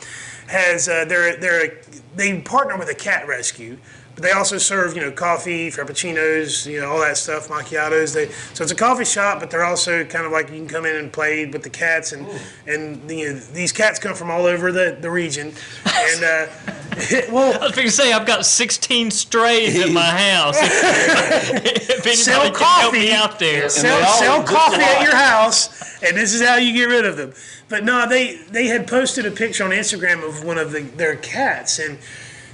Has 0.47 0.89
uh, 0.89 1.05
they're 1.05 1.37
they're 1.37 1.81
they 2.15 2.41
partner 2.41 2.77
with 2.77 2.89
a 2.89 2.95
cat 2.95 3.27
rescue, 3.27 3.77
but 4.15 4.23
they 4.23 4.31
also 4.31 4.57
serve 4.57 4.95
you 4.95 5.01
know 5.01 5.11
coffee, 5.11 5.69
frappuccinos, 5.69 6.65
you 6.65 6.79
know 6.81 6.91
all 6.91 6.99
that 6.99 7.17
stuff, 7.17 7.47
macchiatos. 7.47 8.13
They 8.13 8.27
so 8.53 8.63
it's 8.63 8.71
a 8.71 8.75
coffee 8.75 9.05
shop, 9.05 9.39
but 9.39 9.49
they're 9.49 9.65
also 9.65 10.03
kind 10.05 10.25
of 10.25 10.31
like 10.31 10.49
you 10.49 10.57
can 10.57 10.67
come 10.67 10.85
in 10.85 10.95
and 10.95 11.11
play 11.11 11.45
with 11.45 11.63
the 11.63 11.69
cats, 11.69 12.11
and 12.11 12.27
and 12.67 13.09
you 13.09 13.33
know, 13.33 13.39
these 13.39 13.71
cats 13.71 13.99
come 13.99 14.15
from 14.15 14.29
all 14.29 14.45
over 14.45 14.71
the 14.71 14.97
the 14.99 15.09
region, 15.09 15.53
and 15.85 16.23
uh, 16.23 16.47
well. 17.31 17.53
I 17.61 17.67
was 17.67 17.75
going 17.75 17.87
to 17.87 17.91
say, 17.91 18.11
I've 18.13 18.27
got 18.27 18.45
16 18.45 19.11
strays 19.11 19.79
at 19.79 19.91
my 19.91 20.01
house. 20.01 20.57
if 20.61 21.89
anybody 21.89 22.15
Sell 22.15 22.41
can 22.41 22.53
help 22.53 22.55
coffee. 22.55 22.99
me 22.99 23.11
out 23.11 23.39
there. 23.39 23.69
sell, 23.69 24.13
sell 24.13 24.43
coffee 24.43 24.81
at 24.81 25.01
your 25.01 25.15
house, 25.15 26.01
and 26.03 26.15
this 26.15 26.33
is 26.33 26.45
how 26.45 26.57
you 26.57 26.73
get 26.73 26.85
rid 26.85 27.05
of 27.05 27.17
them. 27.17 27.33
But 27.69 27.83
no, 27.83 28.07
they 28.07 28.35
they 28.51 28.67
had 28.67 28.87
posted 28.87 29.25
a 29.25 29.31
picture 29.31 29.63
on 29.63 29.71
Instagram 29.71 30.27
of 30.27 30.43
one 30.43 30.57
of 30.57 30.71
the, 30.71 30.81
their 30.81 31.15
cats, 31.15 31.79
and 31.79 31.97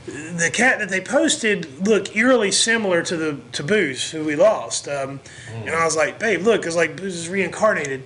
the 0.09 0.49
cat 0.51 0.79
that 0.79 0.89
they 0.89 1.01
posted 1.01 1.87
looked 1.87 2.15
eerily 2.15 2.51
similar 2.51 3.01
to 3.03 3.17
the 3.17 3.39
to 3.53 3.63
Booze, 3.63 4.11
who 4.11 4.23
we 4.25 4.35
lost. 4.35 4.87
Um, 4.87 5.19
And 5.53 5.69
I 5.69 5.85
was 5.85 5.95
like, 5.95 6.19
babe, 6.19 6.41
look, 6.41 6.65
it's 6.65 6.75
like 6.75 6.95
Booze 6.95 7.15
is 7.15 7.29
reincarnated. 7.29 8.03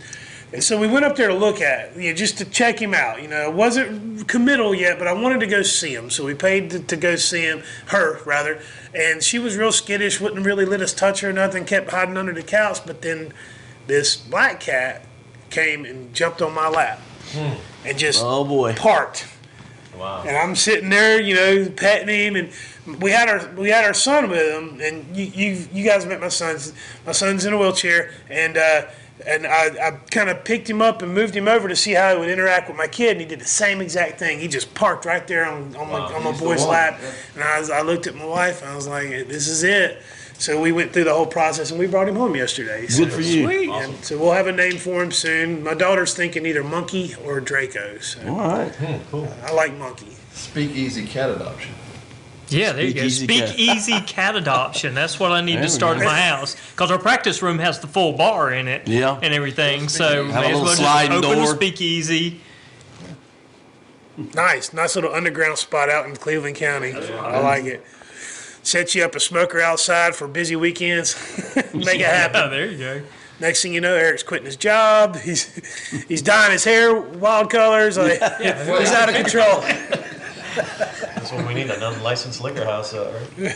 And 0.52 0.64
so 0.64 0.80
we 0.80 0.86
went 0.86 1.04
up 1.04 1.16
there 1.16 1.30
to 1.30 1.34
look 1.34 1.62
at, 1.62 1.96
you 1.98 2.10
know, 2.12 2.16
just 2.16 2.38
to 2.38 2.46
check 2.46 2.80
him 2.80 2.94
out. 2.94 3.22
You 3.24 3.28
know, 3.28 3.50
it 3.50 3.54
wasn't 3.54 4.28
committal 4.28 4.76
yet, 4.76 5.00
but 5.00 5.08
I 5.08 5.14
wanted 5.14 5.40
to 5.40 5.48
go 5.48 5.64
see 5.64 5.96
him. 5.96 6.12
So 6.12 6.24
we 6.24 6.36
paid 6.36 6.70
to, 6.70 6.80
to 6.80 6.96
go 6.96 7.16
see 7.16 7.42
him, 7.42 7.64
her 7.88 8.20
rather. 8.24 8.62
And 8.94 9.24
she 9.24 9.40
was 9.40 9.58
real 9.58 9.72
skittish, 9.72 10.22
wouldn't 10.22 10.46
really 10.46 10.66
let 10.66 10.80
us 10.82 10.94
touch 10.94 11.22
her, 11.22 11.34
nothing, 11.34 11.66
kept 11.66 11.90
hiding 11.90 12.18
under 12.18 12.34
the 12.34 12.44
couch. 12.44 12.86
But 12.86 13.02
then 13.02 13.34
this 13.88 14.16
black 14.16 14.60
cat 14.60 15.08
came 15.50 15.86
and 15.86 16.14
jumped 16.14 16.40
on 16.42 16.54
my 16.54 16.68
lap 16.70 17.00
and 17.84 17.98
just 17.98 18.22
Oh 18.24 18.44
boy. 18.46 18.76
parked. 18.76 19.26
Wow. 20.04 20.24
And 20.28 20.36
I'm 20.36 20.54
sitting 20.54 20.90
there, 20.90 21.22
you 21.22 21.34
know, 21.34 21.70
petting 21.70 22.10
him, 22.10 22.36
and 22.36 23.02
we 23.02 23.12
had 23.12 23.30
our 23.30 23.48
we 23.56 23.70
had 23.70 23.86
our 23.86 23.94
son 23.94 24.30
with 24.30 24.54
him, 24.54 24.82
and 24.82 25.16
you 25.16 25.24
you, 25.24 25.68
you 25.72 25.86
guys 25.86 26.06
met 26.06 26.20
my 26.20 26.28
son's 26.28 26.74
my 27.06 27.14
son's 27.14 27.46
in 27.46 27.54
a 27.54 27.58
wheelchair, 27.58 28.12
and 28.30 28.58
uh, 28.58 28.82
and 29.26 29.48
I, 29.48 29.68
I 29.88 29.92
kind 30.12 30.30
of 30.30 30.44
picked 30.44 30.70
him 30.70 30.82
up 30.82 31.02
and 31.02 31.14
moved 31.14 31.34
him 31.34 31.48
over 31.48 31.70
to 31.70 31.76
see 31.76 31.94
how 31.94 32.14
he 32.14 32.20
would 32.20 32.28
interact 32.28 32.68
with 32.68 32.76
my 32.76 32.88
kid, 32.88 33.12
and 33.12 33.22
he 33.22 33.26
did 33.26 33.40
the 33.40 33.46
same 33.46 33.80
exact 33.80 34.20
thing. 34.20 34.42
He 34.42 34.50
just 34.50 34.74
parked 34.74 35.06
right 35.06 35.26
there 35.26 35.46
on, 35.46 35.74
on 35.78 35.90
my 35.90 36.00
on 36.00 36.22
my 36.22 36.38
boy's 36.38 36.66
lap, 36.66 37.00
yeah. 37.02 37.12
and 37.36 37.44
I 37.46 37.60
was, 37.60 37.70
I 37.70 37.82
looked 37.82 38.06
at 38.06 38.16
my 38.16 38.26
wife, 38.26 38.62
and 38.62 38.72
I 38.72 38.76
was 38.76 38.90
like, 38.90 39.08
this 39.08 39.48
is 39.48 39.64
it. 39.64 40.02
So 40.40 40.60
we 40.60 40.72
went 40.72 40.92
through 40.92 41.06
the 41.06 41.14
whole 41.14 41.26
process, 41.28 41.70
and 41.72 41.80
we 41.80 41.88
brought 41.88 42.10
him 42.10 42.16
home 42.16 42.36
yesterday. 42.36 42.88
So 42.88 43.06
Good 43.06 43.14
for 43.14 43.22
you. 43.22 43.46
Sweet. 43.46 43.70
And 43.70 44.04
so 44.04 44.18
we'll 44.18 44.34
have 44.34 44.48
a 44.48 44.52
name 44.52 44.78
for 44.78 45.02
him 45.02 45.12
soon. 45.12 45.64
My 45.64 45.74
daughter's 45.74 46.14
thinking 46.14 46.46
either 46.46 46.64
Monkey 46.64 47.16
or 47.24 47.40
Draco. 47.40 48.00
So 48.00 48.20
All 48.28 48.38
right. 48.38 48.72
Hmm, 48.76 49.46
I 49.46 49.52
like 49.54 49.78
Monkey. 49.78 50.16
Speak 50.34 50.72
easy 50.72 51.06
cat 51.06 51.30
adoption. 51.30 51.74
Yeah, 52.50 52.74
there 52.74 52.84
you 52.86 52.94
go. 52.94 53.08
Speak 53.08 53.08
easy 53.08 53.26
Speak 53.26 53.46
cat. 53.46 53.60
easy 53.60 54.02
cat 54.02 54.36
adoption. 54.36 54.94
That's 54.94 55.20
what 55.20 55.32
I 55.32 55.42
need 55.42 55.56
There 55.58 55.64
to 55.64 55.70
start 55.70 55.98
go. 55.98 56.04
at 56.04 56.08
my 56.08 56.20
house 56.20 56.56
because 56.72 56.92
our 56.92 57.00
practice 57.00 57.42
room 57.42 57.60
has 57.60 57.80
the 57.80 57.88
full 57.88 58.14
bar 58.14 58.52
in 58.52 58.68
it. 58.68 58.88
Yeah. 58.88 59.18
And 59.24 59.34
everything. 59.34 59.88
So 59.88 60.26
Have 60.28 60.44
a 60.44 60.48
may 60.48 60.48
as 60.48 60.60
little 60.60 60.60
well 60.64 60.66
just 60.72 60.82
sliding 60.82 61.18
open 61.24 61.32
a 61.32 61.36
door. 61.46 61.56
speakeasy. 61.56 62.42
Nice, 64.36 64.74
nice 64.74 64.96
little 64.96 65.14
underground 65.14 65.58
spot 65.58 65.90
out 65.90 66.06
in 66.06 66.16
Cleveland 66.16 66.56
County. 66.56 66.94
I 66.94 67.40
like 67.40 67.66
it. 67.66 67.84
Set 68.64 68.96
you 68.96 69.04
up 69.04 69.14
a 69.14 69.20
smoker 69.20 69.60
outside 69.60 70.16
for 70.16 70.28
busy 70.28 70.56
weekends. 70.56 71.16
Make 71.74 72.00
it 72.00 72.06
happen. 72.06 72.50
There 72.50 72.66
you 72.66 72.78
go. 72.78 73.02
Next 73.40 73.62
thing 73.62 73.74
you 73.74 73.82
know, 73.82 73.94
Eric's 73.94 74.24
quitting 74.24 74.46
his 74.46 74.56
job. 74.56 75.18
He's 75.18 75.54
he's 76.08 76.22
dyeing 76.22 76.52
his 76.52 76.64
hair 76.64 76.96
wild 76.96 77.50
colors. 77.50 77.98
Like 77.98 78.22
he's 78.42 78.92
out 78.92 79.10
of 79.10 79.16
control. 79.16 79.62
That's 81.16 81.32
what 81.32 81.46
we 81.48 81.54
need, 81.56 81.70
an 81.70 81.82
unlicensed 81.82 82.42
liquor 82.42 82.64
house, 82.64 82.94
uh, 82.94 83.12
right? 83.38 83.52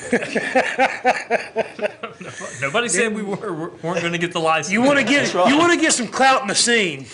Nobody 2.59 2.89
said 2.89 3.13
we 3.13 3.21
were, 3.21 3.69
weren't 3.69 4.01
going 4.01 4.13
to 4.13 4.17
get 4.17 4.33
the 4.33 4.39
license. 4.39 4.73
You 4.73 4.81
want 4.81 4.97
to 4.99 5.05
get 5.05 5.31
you 5.33 5.57
want 5.57 5.71
to 5.73 5.79
get 5.79 5.93
some 5.93 6.07
clout 6.07 6.41
in 6.41 6.47
the 6.47 6.55
scene. 6.55 7.05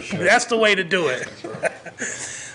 Sure. 0.00 0.24
That's 0.24 0.46
the 0.46 0.58
way 0.58 0.74
to 0.74 0.82
do 0.82 1.06
it. 1.08 1.28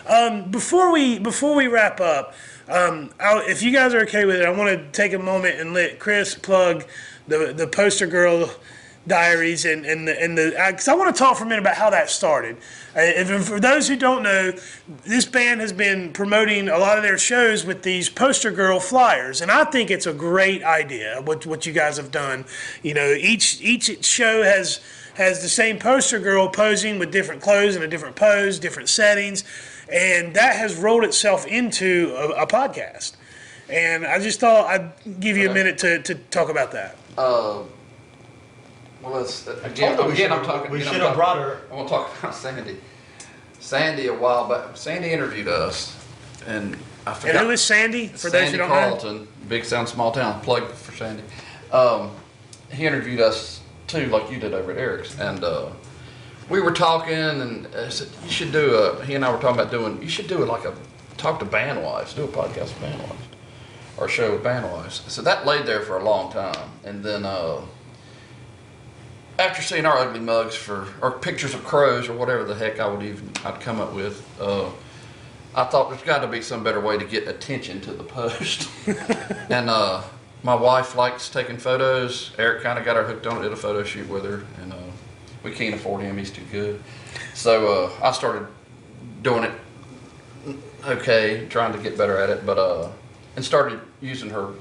um, 0.05 0.51
before 0.51 0.91
we 0.91 1.17
before 1.17 1.55
we 1.55 1.67
wrap 1.67 2.01
up, 2.01 2.35
um, 2.69 3.09
if 3.19 3.63
you 3.63 3.71
guys 3.71 3.93
are 3.93 4.01
okay 4.01 4.25
with 4.25 4.37
it, 4.37 4.45
I 4.45 4.51
want 4.51 4.77
to 4.77 4.91
take 4.91 5.13
a 5.13 5.19
moment 5.19 5.59
and 5.59 5.73
let 5.73 5.99
Chris 5.99 6.35
plug 6.35 6.85
the 7.27 7.53
the 7.55 7.67
Poster 7.67 8.07
Girl 8.07 8.49
Diaries 9.07 9.65
and 9.65 9.85
and 9.85 10.07
the 10.07 10.21
and 10.21 10.37
the 10.37 10.53
because 10.67 10.87
I 10.87 10.93
want 10.93 11.15
to 11.15 11.17
talk 11.17 11.37
for 11.37 11.43
a 11.43 11.47
minute 11.47 11.61
about 11.61 11.75
how 11.75 11.89
that 11.89 12.09
started. 12.09 12.57
Uh, 12.95 13.39
for 13.39 13.59
those 13.59 13.87
who 13.87 13.95
don't 13.95 14.23
know, 14.23 14.51
this 15.03 15.25
band 15.25 15.61
has 15.61 15.73
been 15.73 16.11
promoting 16.13 16.69
a 16.69 16.77
lot 16.77 16.97
of 16.97 17.03
their 17.03 17.17
shows 17.17 17.65
with 17.65 17.83
these 17.83 18.09
Poster 18.09 18.51
Girl 18.51 18.79
flyers, 18.79 19.41
and 19.41 19.49
I 19.49 19.63
think 19.63 19.89
it's 19.89 20.05
a 20.05 20.13
great 20.13 20.63
idea 20.63 21.21
what 21.23 21.45
what 21.45 21.65
you 21.65 21.73
guys 21.73 21.97
have 21.97 22.11
done. 22.11 22.45
You 22.83 22.93
know, 22.93 23.13
each 23.13 23.59
each 23.61 24.05
show 24.05 24.43
has 24.43 24.79
has 25.19 25.41
the 25.41 25.49
same 25.49 25.77
poster 25.77 26.17
girl 26.17 26.47
posing 26.47 26.97
with 26.97 27.11
different 27.11 27.41
clothes 27.41 27.75
and 27.75 27.83
a 27.83 27.87
different 27.87 28.15
pose, 28.15 28.57
different 28.57 28.87
settings, 28.87 29.43
and 29.91 30.33
that 30.35 30.55
has 30.55 30.75
rolled 30.75 31.03
itself 31.03 31.45
into 31.47 32.13
a, 32.17 32.43
a 32.43 32.47
podcast. 32.47 33.13
And 33.69 34.05
I 34.05 34.19
just 34.19 34.39
thought 34.39 34.65
I'd 34.67 35.19
give 35.19 35.37
you 35.37 35.49
a 35.49 35.53
minute 35.53 35.77
to, 35.79 36.01
to 36.03 36.15
talk 36.15 36.49
about 36.49 36.71
that. 36.71 36.95
Uh, 37.17 37.63
well, 39.03 39.19
it's, 39.19 39.47
again, 39.47 39.95
told 39.95 39.99
her 39.99 40.07
we 40.07 40.13
again, 40.13 40.31
I'm 40.31 40.43
talking. 40.43 40.71
we 40.71 40.77
again, 40.79 40.87
I'm 40.87 40.93
should've 40.93 41.07
talking- 41.07 41.17
brought 41.17 41.37
her. 41.37 41.61
I 41.71 41.75
want 41.75 41.87
to 41.87 41.93
talk 41.93 42.19
about 42.19 42.35
Sandy. 42.35 42.77
Sandy 43.59 44.07
a 44.07 44.13
while 44.13 44.47
back. 44.47 44.75
Sandy 44.75 45.11
interviewed 45.11 45.47
us, 45.47 45.95
and 46.47 46.75
I 47.05 47.13
forgot. 47.13 47.35
And 47.35 47.45
who 47.45 47.51
is 47.51 47.61
Sandy? 47.61 48.07
For 48.07 48.29
those 48.29 48.31
Sandy 48.31 48.51
who 48.51 48.57
don't 48.57 48.69
know, 48.69 48.75
Carlton, 48.75 49.27
big 49.47 49.65
sound, 49.65 49.87
small 49.89 50.11
town. 50.11 50.41
Plug 50.41 50.69
for 50.71 50.95
Sandy. 50.95 51.23
Um, 51.71 52.11
he 52.71 52.85
interviewed 52.85 53.19
us 53.19 53.61
too, 53.87 54.07
like 54.07 54.31
you 54.31 54.39
did 54.39 54.53
over 54.53 54.71
at 54.71 54.77
Eric's, 54.77 55.19
and 55.19 55.43
uh, 55.43 55.69
we 56.49 56.59
were 56.61 56.71
talking, 56.71 57.13
and 57.13 57.67
I 57.75 57.89
said 57.89 58.07
you 58.23 58.29
should 58.29 58.51
do 58.51 58.75
a. 58.75 59.05
He 59.05 59.15
and 59.15 59.23
I 59.23 59.31
were 59.31 59.39
talking 59.39 59.59
about 59.59 59.71
doing. 59.71 60.01
You 60.01 60.09
should 60.09 60.27
do 60.27 60.41
it 60.41 60.47
like 60.47 60.65
a 60.65 60.73
talk 61.17 61.39
to 61.39 61.45
band 61.45 61.83
wives. 61.83 62.13
Do 62.13 62.23
a 62.23 62.27
podcast 62.27 62.73
with 62.73 62.81
band 62.81 63.01
wives, 63.01 63.23
or 63.97 64.05
a 64.05 64.09
show 64.09 64.31
with 64.33 64.43
band 64.43 64.71
wives. 64.71 65.03
So 65.07 65.21
that 65.21 65.45
laid 65.45 65.65
there 65.65 65.81
for 65.81 65.97
a 65.97 66.03
long 66.03 66.31
time, 66.31 66.69
and 66.83 67.03
then. 67.03 67.25
Uh, 67.25 67.61
after 69.39 69.61
seeing 69.61 69.85
our 69.85 69.97
ugly 69.97 70.19
mugs 70.19 70.53
for 70.53 70.85
or 71.01 71.11
pictures 71.11 71.53
of 71.53 71.63
crows 71.63 72.09
or 72.09 72.13
whatever 72.13 72.43
the 72.43 72.53
heck 72.53 72.79
I 72.81 72.87
would 72.87 73.01
even 73.01 73.31
I'd 73.45 73.61
come 73.61 73.79
up 73.79 73.93
with, 73.93 74.21
uh, 74.39 74.69
I 75.55 75.63
thought 75.63 75.89
there's 75.89 76.03
got 76.03 76.19
to 76.19 76.27
be 76.27 76.41
some 76.41 76.63
better 76.63 76.81
way 76.81 76.97
to 76.97 77.05
get 77.05 77.27
attention 77.27 77.79
to 77.81 77.93
the 77.93 78.03
post. 78.03 78.69
and 79.49 79.69
uh, 79.69 80.03
my 80.43 80.55
wife 80.55 80.95
likes 80.95 81.29
taking 81.29 81.57
photos. 81.57 82.31
Eric 82.37 82.63
kind 82.63 82.77
of 82.77 82.83
got 82.83 82.97
her 82.97 83.03
hooked 83.03 83.25
on 83.27 83.39
it. 83.39 83.43
Did 83.43 83.53
a 83.53 83.55
photo 83.55 83.83
shoot 83.83 84.09
with 84.09 84.25
her, 84.25 84.45
and 84.61 84.73
uh, 84.73 84.77
we 85.43 85.51
can't 85.51 85.75
afford 85.75 86.01
him. 86.01 86.17
He's 86.17 86.31
too 86.31 86.43
good. 86.51 86.81
So 87.33 87.85
uh, 87.85 88.07
I 88.07 88.11
started 88.11 88.47
doing 89.21 89.43
it. 89.43 89.51
Okay, 90.85 91.47
trying 91.49 91.73
to 91.73 91.79
get 91.79 91.97
better 91.97 92.17
at 92.17 92.29
it, 92.29 92.45
but 92.45 92.57
uh, 92.57 92.89
and 93.35 93.43
started 93.43 93.81
using 94.01 94.29
her 94.29 94.53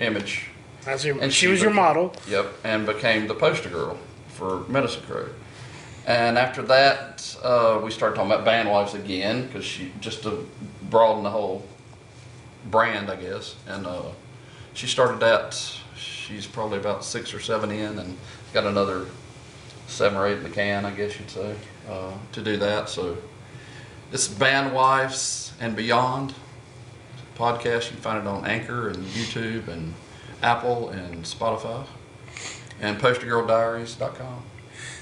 image 0.00 0.48
That's 0.84 1.04
your, 1.04 1.20
And 1.20 1.32
she 1.32 1.46
she 1.46 1.46
was 1.48 1.60
your 1.60 1.72
model. 1.72 2.14
Yep, 2.28 2.46
and 2.64 2.86
became 2.86 3.26
the 3.26 3.34
poster 3.34 3.68
girl 3.68 3.98
for 4.28 4.64
Medicine 4.68 5.02
Crow. 5.02 5.28
And 6.06 6.38
after 6.38 6.62
that, 6.62 7.36
uh, 7.42 7.80
we 7.82 7.90
started 7.90 8.14
talking 8.14 8.30
about 8.30 8.44
band 8.44 8.70
wives 8.70 8.94
again 8.94 9.46
because 9.46 9.64
she 9.64 9.92
just 10.00 10.22
to 10.22 10.48
broaden 10.88 11.24
the 11.24 11.30
whole 11.30 11.66
brand, 12.70 13.10
I 13.10 13.16
guess. 13.16 13.56
And 13.66 13.86
uh, 13.86 14.02
she 14.72 14.86
started 14.86 15.20
that. 15.20 15.54
She's 15.96 16.46
probably 16.46 16.78
about 16.78 17.04
six 17.04 17.34
or 17.34 17.40
seven 17.40 17.70
in, 17.70 17.98
and 17.98 18.16
got 18.52 18.64
another 18.64 19.06
seven 19.86 20.18
or 20.18 20.26
eight 20.26 20.38
in 20.38 20.42
the 20.42 20.50
can, 20.50 20.84
I 20.84 20.90
guess 20.90 21.18
you'd 21.18 21.30
say, 21.30 21.54
uh, 21.88 22.12
to 22.32 22.42
do 22.42 22.56
that. 22.58 22.88
So 22.88 23.16
it's 24.12 24.28
Band 24.28 24.74
Wives 24.74 25.52
and 25.60 25.76
Beyond 25.76 26.34
podcast. 27.36 27.84
You 27.84 27.90
can 27.92 28.00
find 28.00 28.18
it 28.18 28.26
on 28.26 28.46
Anchor 28.46 28.88
and 28.88 28.98
YouTube 29.06 29.68
and 29.68 29.94
Apple 30.42 30.90
and 30.90 31.24
Spotify 31.24 31.84
and 32.80 32.98
postergirldiaries.com. 32.98 34.42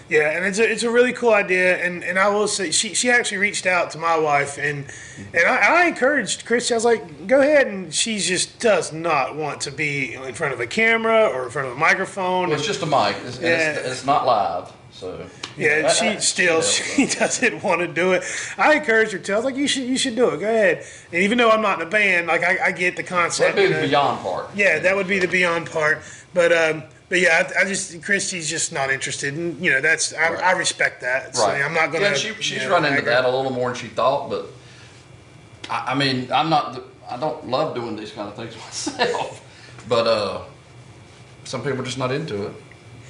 Yeah, 0.09 0.37
and 0.37 0.45
it's 0.45 0.59
a, 0.59 0.71
it's 0.71 0.83
a 0.83 0.91
really 0.91 1.15
cool 1.15 1.33
idea, 1.33 1.83
and, 1.83 2.05
and 2.05 2.19
I 2.19 2.29
will 2.29 2.47
say 2.47 2.71
she, 2.73 2.93
she 2.93 3.11
actually 3.11 3.39
reached 3.39 3.65
out 3.65 3.91
to 3.93 3.99
my 3.99 4.19
wife, 4.19 4.59
and 4.59 4.85
and 5.33 5.47
I, 5.47 5.85
I 5.85 5.87
encouraged 5.87 6.45
Chris. 6.45 6.71
I 6.71 6.75
was 6.75 6.85
like, 6.85 7.27
go 7.27 7.41
ahead, 7.41 7.69
and 7.69 7.93
she 7.95 8.19
just 8.19 8.59
does 8.61 8.93
not 8.93 9.35
want 9.35 9.63
to 9.63 9.71
be 9.71 10.13
in 10.13 10.35
front 10.35 10.53
of 10.53 10.61
a 10.61 10.67
camera 10.67 11.27
or 11.29 11.45
in 11.45 11.51
front 11.51 11.69
of 11.69 11.75
a 11.75 11.79
microphone. 11.81 12.51
Well, 12.51 12.59
it's 12.59 12.67
just 12.67 12.83
a 12.83 12.87
mic. 12.87 13.17
It's, 13.25 13.37
and 13.39 13.47
it's, 13.47 13.77
Yeah. 13.85 13.91
it's 13.93 14.05
not 14.05 14.27
live, 14.27 14.71
so 14.93 15.27
yeah, 15.57 15.85
I- 15.87 15.89
she 15.89 16.07
I- 16.09 16.17
still 16.19 16.57
yeah, 16.57 16.61
she 16.61 17.07
doesn't 17.19 17.63
want 17.63 17.81
to 17.81 17.89
do 17.89 18.13
it. 18.13 18.25
I 18.59 18.75
encouraged 18.75 19.13
her 19.13 19.19
to. 19.19 19.33
I 19.33 19.37
was 19.37 19.45
like, 19.47 19.57
you 19.57 19.67
should 19.67 19.85
you 19.85 19.97
should 19.97 20.17
do 20.17 20.29
it. 20.29 20.39
Go 20.41 20.47
ahead. 20.47 20.85
And 21.13 21.23
even 21.23 21.39
though 21.39 21.49
I'm 21.51 21.63
not 21.63 21.81
in 21.81 21.87
a 21.87 21.91
band, 21.91 22.27
like 22.27 22.43
I, 22.45 22.59
I 22.67 22.73
get 22.73 22.97
the 22.97 23.03
concept. 23.05 23.57
That'd 23.57 23.71
be 23.71 23.75
the 23.75 23.87
beyond 23.89 24.21
part. 24.21 24.51
Yeah, 24.55 24.81
that 24.81 24.95
would 24.95 25.09
be 25.09 25.19
the 25.19 25.29
beyond 25.29 25.71
part. 25.71 26.03
But 26.35 26.53
um, 26.53 26.83
but 27.09 27.21
yeah, 27.21 27.51
I, 27.57 27.63
I 27.63 27.65
just 27.65 28.03
Christy's 28.03 28.49
just 28.49 28.73
not 28.73 28.91
interested, 28.91 29.35
and 29.35 29.63
you 29.63 29.71
know 29.71 29.81
that's 29.81 30.13
I, 30.15 30.31
Right. 30.33 30.45
I 30.45 30.53
respect 30.53 31.01
that. 31.03 31.37
So 31.37 31.47
Right. 31.47 31.63
I'm 31.63 31.75
not 31.75 31.93
gonna. 31.93 32.07
Yeah, 32.07 32.15
she, 32.15 32.35
she's 32.35 32.63
you 32.63 32.69
know, 32.69 32.75
run 32.75 32.85
into 32.85 32.97
nag 32.97 33.05
that 33.05 33.25
a 33.25 33.31
little 33.31 33.53
more 33.53 33.71
than 33.71 33.79
she 33.79 33.89
thought, 33.89 34.31
but 34.31 34.47
I, 35.71 35.93
I 35.93 35.95
mean, 35.95 36.31
I'm 36.33 36.51
not. 36.51 36.75
The, 36.75 36.85
I 37.11 37.19
don't 37.19 37.47
love 37.49 37.75
doing 37.75 37.97
these 37.97 38.13
kind 38.13 38.29
of 38.29 38.35
things 38.35 38.57
myself, 38.97 39.45
but 39.89 40.07
uh, 40.07 40.43
some 41.45 41.63
people 41.63 41.81
are 41.81 41.85
just 41.85 41.99
not 41.99 42.11
into 42.11 42.47
it. 42.47 42.53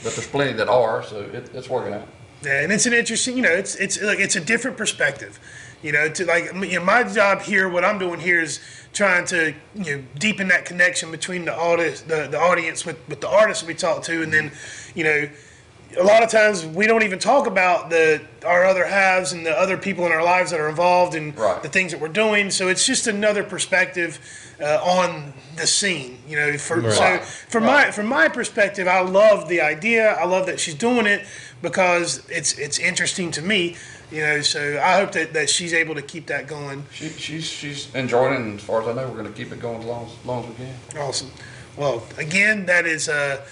But 0.03 0.15
there's 0.15 0.27
plenty 0.27 0.53
that 0.55 0.69
are, 0.69 1.03
so 1.03 1.21
it, 1.21 1.51
it's 1.55 1.71
working 1.71 1.95
out. 1.95 2.07
Yeah, 2.45 2.61
and 2.61 2.71
it's 2.73 2.85
an 2.85 2.93
interesting, 2.93 3.37
you 3.37 3.43
know, 3.43 3.53
it's 3.53 3.75
it's 3.77 4.01
like 4.03 4.19
it's 4.19 4.37
a 4.37 4.41
different 4.41 4.77
perspective. 4.77 5.41
You 5.85 5.93
know, 5.93 6.09
to 6.09 6.25
like 6.25 6.45
you 6.55 6.79
know, 6.79 6.85
my 6.85 7.05
job 7.05 7.43
here, 7.43 7.69
what 7.69 7.85
I'm 7.85 7.99
doing 7.99 8.19
here 8.19 8.41
is 8.41 8.59
trying 8.95 9.27
to 9.27 9.53
you 9.75 9.97
know 9.99 10.05
deepen 10.19 10.49
that 10.49 10.65
connection 10.65 11.11
between 11.11 11.45
the 11.45 11.55
artist, 11.55 12.09
the, 12.09 12.27
the 12.27 12.41
audience 12.41 12.87
with 12.87 12.97
with 13.07 13.21
the 13.21 13.29
artists 13.29 13.63
we 13.65 13.75
talk 13.75 14.03
to, 14.05 14.23
and 14.23 14.33
then 14.33 14.51
you 14.95 15.05
know. 15.05 15.29
A 15.97 16.03
lot 16.03 16.25
of 16.25 16.29
times 16.29 16.67
we 16.67 16.89
don't 16.89 17.05
even 17.05 17.21
talk 17.21 17.47
about 17.47 17.89
the 17.89 18.21
our 18.45 18.65
other 18.65 18.85
halves 18.85 19.33
and 19.33 19.47
the 19.47 19.57
other 19.57 19.77
people 19.77 20.05
in 20.05 20.11
our 20.11 20.25
lives 20.25 20.51
that 20.51 20.59
are 20.59 20.69
involved 20.69 21.15
in 21.15 21.33
Right. 21.37 21.63
the 21.63 21.69
things 21.69 21.93
that 21.93 22.01
we're 22.01 22.09
doing. 22.09 22.51
So 22.51 22.67
it's 22.67 22.85
just 22.85 23.07
another 23.07 23.45
perspective 23.45 24.19
uh, 24.61 24.81
on 24.83 25.33
the 25.55 25.69
scene. 25.69 26.19
You 26.27 26.37
know, 26.37 26.59
for, 26.59 26.83
so 26.91 27.01
Right. 27.01 27.25
from 27.25 27.65
my 27.65 27.93
from 27.93 28.07
my 28.07 28.27
perspective, 28.29 28.89
I 28.89 29.03
love 29.03 29.49
the 29.49 29.61
idea. 29.61 30.15
I 30.15 30.25
love 30.25 30.47
that 30.47 30.59
she's 30.59 30.75
doing 30.75 31.07
it 31.07 31.27
because 31.63 32.29
it's 32.29 32.59
it's 32.59 32.81
interesting 32.81 33.31
to 33.31 33.43
me. 33.43 33.77
You 34.15 34.21
know, 34.21 34.41
so 34.43 34.81
I 34.81 35.01
hope 35.01 35.11
that, 35.13 35.33
that 35.33 35.51
she's 35.51 35.75
able 35.75 35.97
to 35.97 36.03
keep 36.03 36.27
that 36.27 36.47
going. 36.47 36.85
She, 36.93 37.09
she's 37.09 37.45
she's 37.47 37.93
enjoying 37.97 38.35
it, 38.35 38.41
and 38.41 38.59
as 38.61 38.65
far 38.65 38.81
as 38.81 38.87
I 38.87 38.93
know, 38.93 39.09
we're 39.09 39.21
going 39.21 39.27
to 39.27 39.37
keep 39.37 39.51
it 39.51 39.59
going 39.59 39.81
as 39.81 39.85
long 39.87 40.07
as, 40.07 40.25
long 40.25 40.45
as 40.45 40.51
we 40.51 40.55
can. 40.55 40.75
Awesome. 40.99 41.33
Well, 41.77 42.07
again, 42.17 42.67
that 42.67 42.87
is 42.87 43.09
uh, 43.09 43.45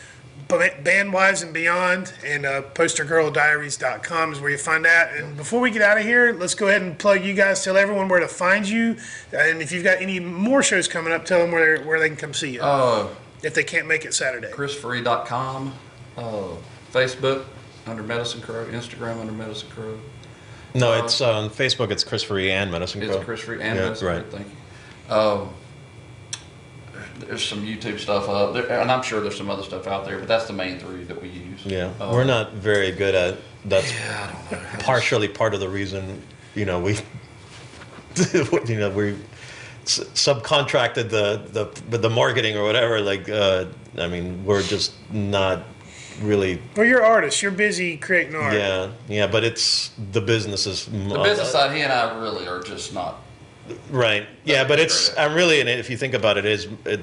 Bandwives 0.46 1.42
and 1.42 1.52
Beyond, 1.52 2.12
and 2.24 2.46
uh, 2.46 2.62
postergirldiaries.com 2.74 4.32
is 4.32 4.40
where 4.40 4.50
you 4.52 4.56
find 4.58 4.84
that. 4.84 5.14
And 5.16 5.36
before 5.36 5.58
we 5.60 5.72
get 5.72 5.82
out 5.82 5.98
of 5.98 6.04
here, 6.04 6.32
let's 6.32 6.54
go 6.54 6.68
ahead 6.68 6.82
and 6.82 6.96
plug 6.96 7.24
you 7.24 7.34
guys. 7.34 7.64
Tell 7.64 7.76
everyone 7.76 8.06
where 8.06 8.20
to 8.20 8.28
find 8.28 8.68
you, 8.68 8.96
and 9.32 9.60
if 9.60 9.72
you've 9.72 9.82
got 9.82 10.00
any 10.00 10.20
more 10.20 10.62
shows 10.62 10.86
coming 10.86 11.12
up, 11.12 11.24
tell 11.24 11.40
them 11.40 11.50
where 11.50 11.82
where 11.82 11.98
they 11.98 12.06
can 12.08 12.16
come 12.16 12.34
see 12.34 12.50
you 12.50 12.62
Uh, 12.62 13.08
if 13.42 13.54
they 13.54 13.64
can't 13.64 13.88
make 13.88 14.04
it 14.04 14.14
Saturday. 14.14 14.52
ChrisFree.com, 14.52 15.74
uh, 16.16 16.22
Facebook 16.92 17.46
under 17.86 18.04
Medicine 18.04 18.40
Crow, 18.40 18.64
Instagram 18.66 19.18
under 19.20 19.32
Medicine 19.32 19.68
Crow. 19.70 19.98
No, 20.74 20.92
Uh, 20.92 21.04
it's 21.04 21.20
on 21.20 21.50
Facebook. 21.50 21.90
It's 21.90 22.04
Chris 22.04 22.22
Free 22.22 22.50
and 22.50 22.70
Medicine 22.70 23.02
It's. 23.02 23.24
Chris 23.24 23.40
Free 23.40 23.60
and 23.60 23.76
Yeah, 23.76 23.84
Medicine 23.84 24.06
right. 24.08 24.30
Crow. 24.30 24.38
Thank 24.38 24.48
you. 25.08 25.14
Um, 25.14 25.48
there's 27.20 27.44
some 27.44 27.64
YouTube 27.64 27.98
stuff 28.00 28.28
up 28.28 28.52
there, 28.54 28.80
and 28.80 28.90
I'm 28.90 29.02
sure 29.02 29.20
there's 29.20 29.36
some 29.36 29.50
other 29.50 29.62
stuff 29.62 29.86
out 29.86 30.04
there, 30.06 30.18
but 30.18 30.26
that's 30.28 30.46
the 30.46 30.52
main 30.52 30.78
three 30.78 31.04
that 31.04 31.20
we 31.22 31.28
use. 31.28 31.60
Yeah, 31.64 31.90
Uh, 32.00 32.10
we're 32.12 32.24
not 32.24 32.52
very 32.54 32.90
good 32.90 33.14
at. 33.14 33.36
That's 33.64 33.92
Yeah, 33.92 34.30
I 34.50 34.54
don't 34.54 34.62
know. 34.62 34.78
partially 34.80 35.28
part 35.28 35.54
of 35.54 35.60
the 35.60 35.68
reason. 35.68 36.22
You 36.54 36.64
know, 36.64 36.80
we. 36.80 36.98
you 38.66 38.78
know, 38.78 38.90
we 38.90 39.16
subcontracted 39.86 41.08
the 41.10 41.42
the 41.90 41.96
the 41.98 42.10
marketing 42.10 42.56
or 42.56 42.64
whatever. 42.64 43.00
Like, 43.00 43.28
uh, 43.28 43.66
I 43.98 44.06
mean, 44.08 44.44
we're 44.44 44.62
just 44.62 44.92
not 45.10 45.62
really. 46.20 46.60
Well, 46.76 46.86
you're 46.86 47.04
artists. 47.04 47.42
You're 47.42 47.52
busy 47.52 47.96
creating 47.96 48.34
art. 48.34 48.54
Yeah, 48.54 48.90
yeah, 49.08 49.26
but 49.26 49.44
it's 49.44 49.90
the 50.12 50.20
business 50.20 50.66
is 50.66 50.86
The 50.86 51.20
uh, 51.20 51.22
business 51.22 51.52
side, 51.52 51.74
he 51.74 51.82
and 51.82 51.92
I 51.92 52.18
really 52.20 52.46
are 52.46 52.60
just 52.60 52.94
not. 52.94 53.20
Right. 53.90 54.26
Yeah, 54.44 54.66
but 54.66 54.78
it's 54.80 55.16
I'm 55.16 55.34
really 55.34 55.60
and 55.60 55.68
if 55.68 55.88
you 55.88 55.96
think 55.96 56.14
about 56.14 56.38
it, 56.38 56.44
it 56.44 56.52
is 56.52 56.68
it, 56.84 57.00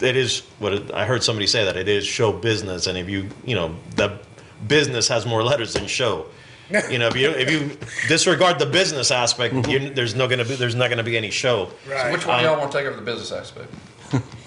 it 0.00 0.16
is 0.16 0.40
what 0.58 0.74
it, 0.74 0.92
I 0.92 1.06
heard 1.06 1.22
somebody 1.22 1.46
say 1.46 1.64
that 1.64 1.76
it 1.76 1.88
is 1.88 2.06
show 2.06 2.32
business, 2.32 2.86
and 2.86 2.98
if 2.98 3.08
you 3.08 3.28
you 3.44 3.54
know 3.54 3.74
the 3.96 4.18
business 4.66 5.08
has 5.08 5.26
more 5.26 5.42
letters 5.42 5.74
than 5.74 5.86
show. 5.86 6.26
You 6.90 6.98
know, 6.98 7.08
if 7.08 7.16
you 7.16 7.30
if 7.30 7.50
you 7.50 7.78
disregard 8.08 8.58
the 8.58 8.66
business 8.66 9.10
aspect, 9.10 9.66
you, 9.68 9.88
there's 9.88 10.14
no 10.14 10.28
gonna 10.28 10.44
be 10.44 10.54
there's 10.54 10.74
not 10.74 10.90
gonna 10.90 11.02
be 11.02 11.16
any 11.16 11.30
show. 11.30 11.70
Right. 11.88 12.02
So 12.02 12.12
which 12.12 12.26
one 12.26 12.40
of 12.40 12.44
y'all 12.44 12.58
want 12.58 12.70
to 12.72 12.76
take 12.78 12.86
over 12.86 12.94
the 12.94 13.02
business 13.02 13.32
aspect? 13.32 13.72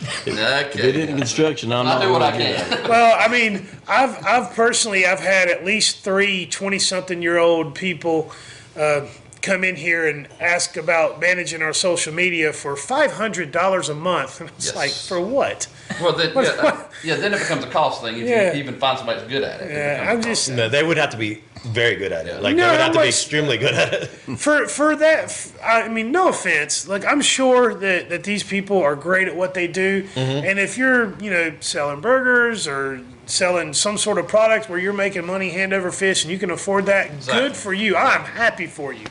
If 0.00 0.26
it 0.28 0.38
okay. 0.78 1.02
isn't 1.02 1.16
construction, 1.16 1.72
I'm 1.72 1.86
I 1.86 1.94
not. 1.94 2.02
do 2.02 2.12
what 2.12 2.22
I 2.22 2.30
really 2.36 2.44
good 2.44 2.56
at 2.56 2.72
it. 2.72 2.78
can. 2.80 2.88
Well, 2.90 3.16
I 3.18 3.28
mean, 3.28 3.66
I've 3.88 4.24
I've 4.24 4.54
personally 4.54 5.06
I've 5.06 5.20
had 5.20 5.48
at 5.48 5.64
least 5.64 5.98
three 6.04 6.46
20 6.46 6.78
something 6.78 7.22
year 7.22 7.38
old 7.38 7.74
people 7.74 8.30
uh, 8.76 9.06
come 9.42 9.62
in 9.64 9.76
here 9.76 10.06
and 10.08 10.28
ask 10.40 10.76
about 10.76 11.20
managing 11.20 11.62
our 11.62 11.72
social 11.72 12.12
media 12.12 12.52
for 12.52 12.76
five 12.76 13.12
hundred 13.12 13.52
dollars 13.52 13.88
a 13.88 13.94
month. 13.94 14.40
And 14.40 14.50
it's 14.56 14.66
Yes. 14.66 14.76
like 14.76 14.90
for 14.90 15.20
what? 15.20 15.66
Well, 16.00 16.12
then, 16.12 16.32
yeah, 16.34 16.42
that- 16.42 16.75
yeah, 17.04 17.16
then 17.16 17.32
it 17.34 17.38
becomes 17.38 17.64
a 17.64 17.68
cost 17.68 18.02
thing 18.02 18.16
if 18.18 18.28
Yeah. 18.28 18.52
you 18.52 18.58
even 18.60 18.78
find 18.78 18.98
somebody 18.98 19.18
that's 19.20 19.30
good 19.30 19.42
at 19.42 19.60
it. 19.60 19.70
it 19.70 19.74
Yeah, 19.74 20.00
becomes 20.00 20.08
a 20.08 20.12
I'm 20.28 20.34
just 20.34 20.50
No, 20.50 20.68
they 20.68 20.82
would 20.82 20.96
have 20.96 21.10
to 21.10 21.16
be 21.16 21.42
very 21.64 21.96
good 21.96 22.12
at 22.12 22.26
it. 22.26 22.42
Like 22.42 22.56
No, 22.56 22.64
they 22.66 22.70
would 22.72 22.80
have 22.80 22.80
to 22.80 22.84
I'm 22.86 22.92
be 22.92 22.98
like- 22.98 23.08
extremely 23.08 23.58
good 23.58 23.74
at 23.74 23.92
it. 23.92 24.06
for 24.38 24.66
for 24.68 24.96
that. 24.96 25.52
I 25.64 25.88
mean, 25.88 26.10
no 26.12 26.28
offense. 26.28 26.86
Like 26.88 27.04
I'm 27.04 27.20
sure 27.20 27.74
that 27.74 28.08
that 28.10 28.24
these 28.24 28.42
people 28.42 28.80
are 28.82 28.96
great 28.96 29.28
at 29.28 29.36
what 29.36 29.54
they 29.54 29.66
do, 29.66 30.02
Mm-hmm. 30.14 30.46
and 30.46 30.58
if 30.58 30.76
you're 30.78 31.14
you 31.20 31.30
know 31.30 31.52
selling 31.60 32.00
burgers 32.00 32.66
or 32.68 33.00
selling 33.26 33.72
some 33.74 33.98
sort 33.98 34.18
of 34.18 34.28
product 34.28 34.68
where 34.68 34.78
you're 34.78 34.92
making 34.92 35.26
money 35.26 35.50
hand 35.50 35.72
over 35.72 35.90
fist 35.90 36.22
and 36.24 36.32
you 36.32 36.38
can 36.38 36.50
afford 36.50 36.86
that, 36.86 37.06
Exactly. 37.06 37.48
good 37.48 37.56
for 37.56 37.74
you. 37.74 37.96
I'm 37.96 38.24
happy 38.24 38.66
for 38.66 38.92
you. 38.92 39.06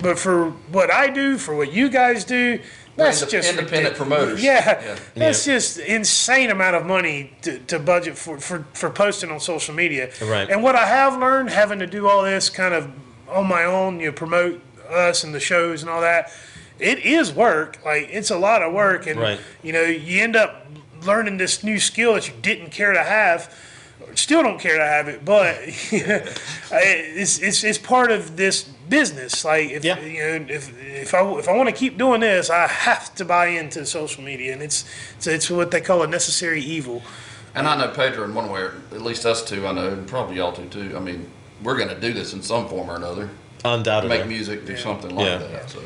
But 0.00 0.18
for 0.18 0.50
what 0.70 0.90
I 0.90 1.08
do, 1.10 1.36
for 1.36 1.54
what 1.56 1.72
you 1.72 1.88
guys 1.90 2.24
do, 2.24 2.60
that's 2.96 3.22
indep- 3.22 3.30
just 3.30 3.50
independent 3.50 3.98
ridiculous. 3.98 3.98
promoters. 3.98 4.42
Yeah, 4.44 4.82
Yeah. 4.82 4.96
that's 5.14 5.44
just 5.44 5.78
insane 5.78 6.50
amount 6.50 6.76
of 6.76 6.84
money 6.86 7.32
to, 7.42 7.58
to 7.60 7.78
budget 7.78 8.16
for, 8.18 8.38
for 8.38 8.64
for 8.74 8.90
posting 8.90 9.30
on 9.30 9.40
social 9.40 9.74
media. 9.74 10.10
Right. 10.22 10.48
And 10.50 10.62
what 10.62 10.76
I 10.76 10.86
have 10.86 11.18
learned, 11.18 11.50
having 11.50 11.78
to 11.80 11.86
do 11.86 12.08
all 12.08 12.22
this 12.22 12.50
kind 12.50 12.74
of 12.74 12.90
on 13.28 13.46
my 13.46 13.64
own, 13.64 14.00
you 14.00 14.06
know, 14.06 14.12
promote 14.12 14.60
us 14.90 15.22
and 15.24 15.32
the 15.34 15.40
shows 15.40 15.82
and 15.82 15.90
all 15.90 16.00
that, 16.00 16.32
it 16.78 16.98
is 17.04 17.32
work. 17.32 17.78
Like 17.84 18.08
it's 18.10 18.30
a 18.30 18.38
lot 18.38 18.62
of 18.62 18.72
work, 18.72 19.06
and 19.06 19.20
Right. 19.20 19.40
you 19.62 19.72
know, 19.72 19.82
you 19.82 20.22
end 20.22 20.36
up 20.36 20.66
learning 21.04 21.38
this 21.38 21.62
new 21.64 21.78
skill 21.78 22.14
that 22.14 22.26
you 22.28 22.34
didn't 22.42 22.70
care 22.70 22.92
to 22.92 23.02
have. 23.02 23.54
Still 24.20 24.42
don't 24.42 24.60
care 24.60 24.76
to 24.76 24.84
have 24.84 25.08
it, 25.08 25.24
but 25.24 25.56
it's, 25.64 27.38
it's 27.38 27.64
it's 27.64 27.78
part 27.78 28.10
of 28.12 28.36
this 28.36 28.62
business. 28.62 29.44
Like 29.46 29.70
if 29.70 29.82
Yeah. 29.84 29.98
you 30.00 30.18
know 30.18 30.46
if 30.54 30.78
if 30.78 31.14
I 31.14 31.22
if 31.38 31.48
I 31.48 31.56
want 31.56 31.68
to 31.70 31.74
keep 31.74 31.96
doing 31.96 32.20
this, 32.20 32.50
I 32.50 32.66
have 32.66 33.14
to 33.14 33.24
buy 33.24 33.46
into 33.46 33.86
social 33.86 34.22
media, 34.22 34.52
and 34.52 34.62
it's 34.62 34.84
it's, 35.16 35.26
it's 35.26 35.50
what 35.50 35.70
they 35.70 35.80
call 35.80 36.02
a 36.02 36.06
necessary 36.06 36.60
evil. 36.60 37.02
And 37.54 37.66
I 37.66 37.76
know 37.76 37.88
Pedro 37.88 38.24
in 38.24 38.34
one 38.34 38.50
way, 38.50 38.60
or 38.60 38.74
at 38.92 39.00
least 39.00 39.24
us 39.24 39.42
two, 39.42 39.66
I 39.66 39.72
know, 39.72 39.88
and 39.88 40.06
probably 40.06 40.36
y'all 40.36 40.52
two 40.52 40.66
too. 40.68 40.94
I 40.94 41.00
mean, 41.00 41.28
we're 41.62 41.76
going 41.78 41.88
to 41.88 41.98
do 41.98 42.12
this 42.12 42.32
in 42.34 42.42
some 42.42 42.68
form 42.68 42.90
or 42.90 42.96
another. 42.96 43.30
Undoubtedly. 43.64 44.18
Make 44.18 44.26
music, 44.28 44.66
do 44.66 44.76
something 44.76 45.14
like 45.16 45.26
Yeah. 45.26 45.38
that. 45.38 45.70
So. 45.70 45.80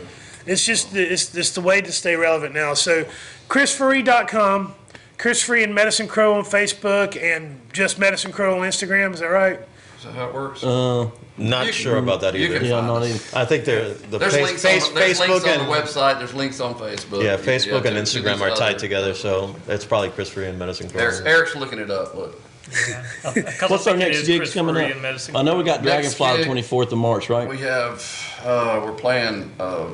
It's 0.46 0.64
just 0.66 0.92
the, 0.92 1.00
it's, 1.10 1.34
it's 1.34 1.52
the 1.52 1.62
way 1.62 1.80
to 1.80 1.90
stay 1.90 2.16
relevant 2.16 2.54
now. 2.54 2.74
So, 2.74 3.06
chrisfree.com, 3.48 4.74
Chris 5.18 5.42
Free 5.42 5.62
and 5.64 5.74
Medicine 5.74 6.08
Crow 6.08 6.34
on 6.34 6.44
Facebook, 6.44 7.20
and 7.20 7.60
just 7.72 7.98
Medicine 7.98 8.32
Crow 8.32 8.58
on 8.60 8.66
Instagram. 8.68 9.14
Is 9.14 9.20
that 9.20 9.26
right? 9.26 9.60
Is 9.98 10.04
that 10.04 10.14
how 10.14 10.28
it 10.28 10.34
works? 10.34 10.62
Uh, 10.62 11.10
Not 11.36 11.66
You 11.66 11.72
sure 11.72 11.94
can- 11.94 12.04
about 12.04 12.20
that 12.20 12.34
you 12.34 12.46
either. 12.46 12.58
can 12.58 12.68
yeah, 12.68 12.80
not 12.80 13.02
even. 13.04 13.20
I 13.34 13.44
think 13.44 13.64
they're 13.64 13.88
the 13.94 14.18
There's, 14.18 14.34
face, 14.34 14.44
links, 14.44 14.62
face, 14.62 14.86
on, 14.88 14.94
there's 14.94 15.18
Facebook 15.20 15.28
links 15.28 15.44
on 15.46 15.50
and 15.52 15.60
the 15.62 15.72
website. 15.74 16.18
There's 16.18 16.34
links 16.34 16.60
on 16.60 16.74
Facebook. 16.74 17.24
yeah, 17.24 17.36
Facebook 17.36 17.82
to- 17.82 17.88
and 17.88 17.96
to 17.96 18.02
Instagram 18.20 18.34
these 18.34 18.42
are 18.42 18.50
tied 18.50 18.70
other- 18.74 18.78
together, 18.78 19.14
so 19.14 19.56
it's 19.66 19.84
probably 19.84 20.10
Chris 20.10 20.28
Free 20.28 20.46
and 20.46 20.58
Medicine 20.58 20.88
Crow. 20.90 21.00
Eric's, 21.00 21.20
Eric's 21.20 21.56
looking 21.56 21.78
it 21.80 21.90
up. 21.90 22.14
Look, 22.14 22.40
What's 23.68 23.86
our 23.86 23.96
next 23.96 24.26
gig 24.26 24.42
coming 24.52 24.76
up? 24.76 24.96
I 25.34 25.42
know 25.42 25.56
we 25.56 25.64
got 25.64 25.82
Next 25.84 26.16
Dragonfly 26.16 26.44
the 26.44 26.54
gig- 26.54 26.64
24th 26.64 26.92
of 26.92 26.98
March, 26.98 27.28
right? 27.28 27.48
we 27.48 27.58
have 27.58 28.02
uh, 28.44 28.80
we're 28.84 28.92
playing 28.92 29.52
uh, 29.60 29.86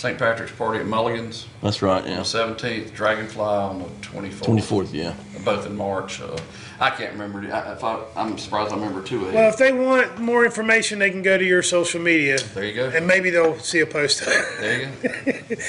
St. 0.00 0.18
Patrick's 0.18 0.52
Party 0.52 0.80
at 0.80 0.86
Mulligan's 0.86 1.46
That's 1.62 1.82
right. 1.82 2.02
on 2.02 2.08
Yeah. 2.08 2.16
the 2.16 2.22
17th, 2.22 2.94
Dragonfly 2.94 3.42
on 3.44 3.80
the 3.80 3.84
24th. 4.00 4.46
24th. 4.46 4.88
Yeah. 4.94 5.12
Both 5.44 5.66
in 5.66 5.76
March. 5.76 6.22
Uh, 6.22 6.38
I 6.80 6.88
can't 6.88 7.12
remember. 7.12 7.40
I, 7.52 7.72
if 7.74 7.84
I, 7.84 7.98
I'm 8.16 8.38
surprised 8.38 8.72
I 8.72 8.76
remember 8.76 9.02
two 9.02 9.16
of 9.26 9.34
Well, 9.34 9.42
them. 9.42 9.44
if 9.52 9.58
they 9.58 9.72
want 9.72 10.18
more 10.18 10.46
information, 10.46 10.98
they 11.00 11.10
can 11.10 11.20
go 11.20 11.36
to 11.36 11.44
your 11.44 11.62
social 11.62 12.00
media, 12.00 12.38
There 12.54 12.64
you 12.64 12.72
go. 12.74 12.88
and 12.88 13.06
maybe 13.06 13.28
they'll 13.28 13.58
see 13.58 13.80
a 13.80 13.86
post. 13.86 14.22
There 14.60 14.80
you 14.80 14.88
go. 15.02 15.08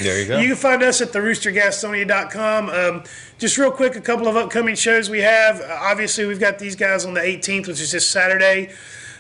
There 0.01 0.21
you 0.21 0.27
go. 0.29 0.37
You 0.39 0.47
can 0.47 0.55
find 0.55 0.81
us 0.81 1.01
at 1.01 1.09
theroostergastonia.com. 1.09 2.69
Um, 2.69 3.03
just 3.37 3.57
real 3.57 3.71
quick, 3.71 3.97
a 3.97 4.01
couple 4.01 4.29
of 4.29 4.37
upcoming 4.37 4.75
shows 4.75 5.09
we 5.09 5.19
have. 5.19 5.59
Uh, 5.59 5.77
obviously, 5.81 6.25
we've 6.25 6.39
got 6.39 6.57
these 6.57 6.77
guys 6.77 7.03
on 7.03 7.13
the 7.13 7.21
18th, 7.21 7.67
which 7.67 7.81
is 7.81 7.91
this 7.91 8.09
Saturday. 8.09 8.69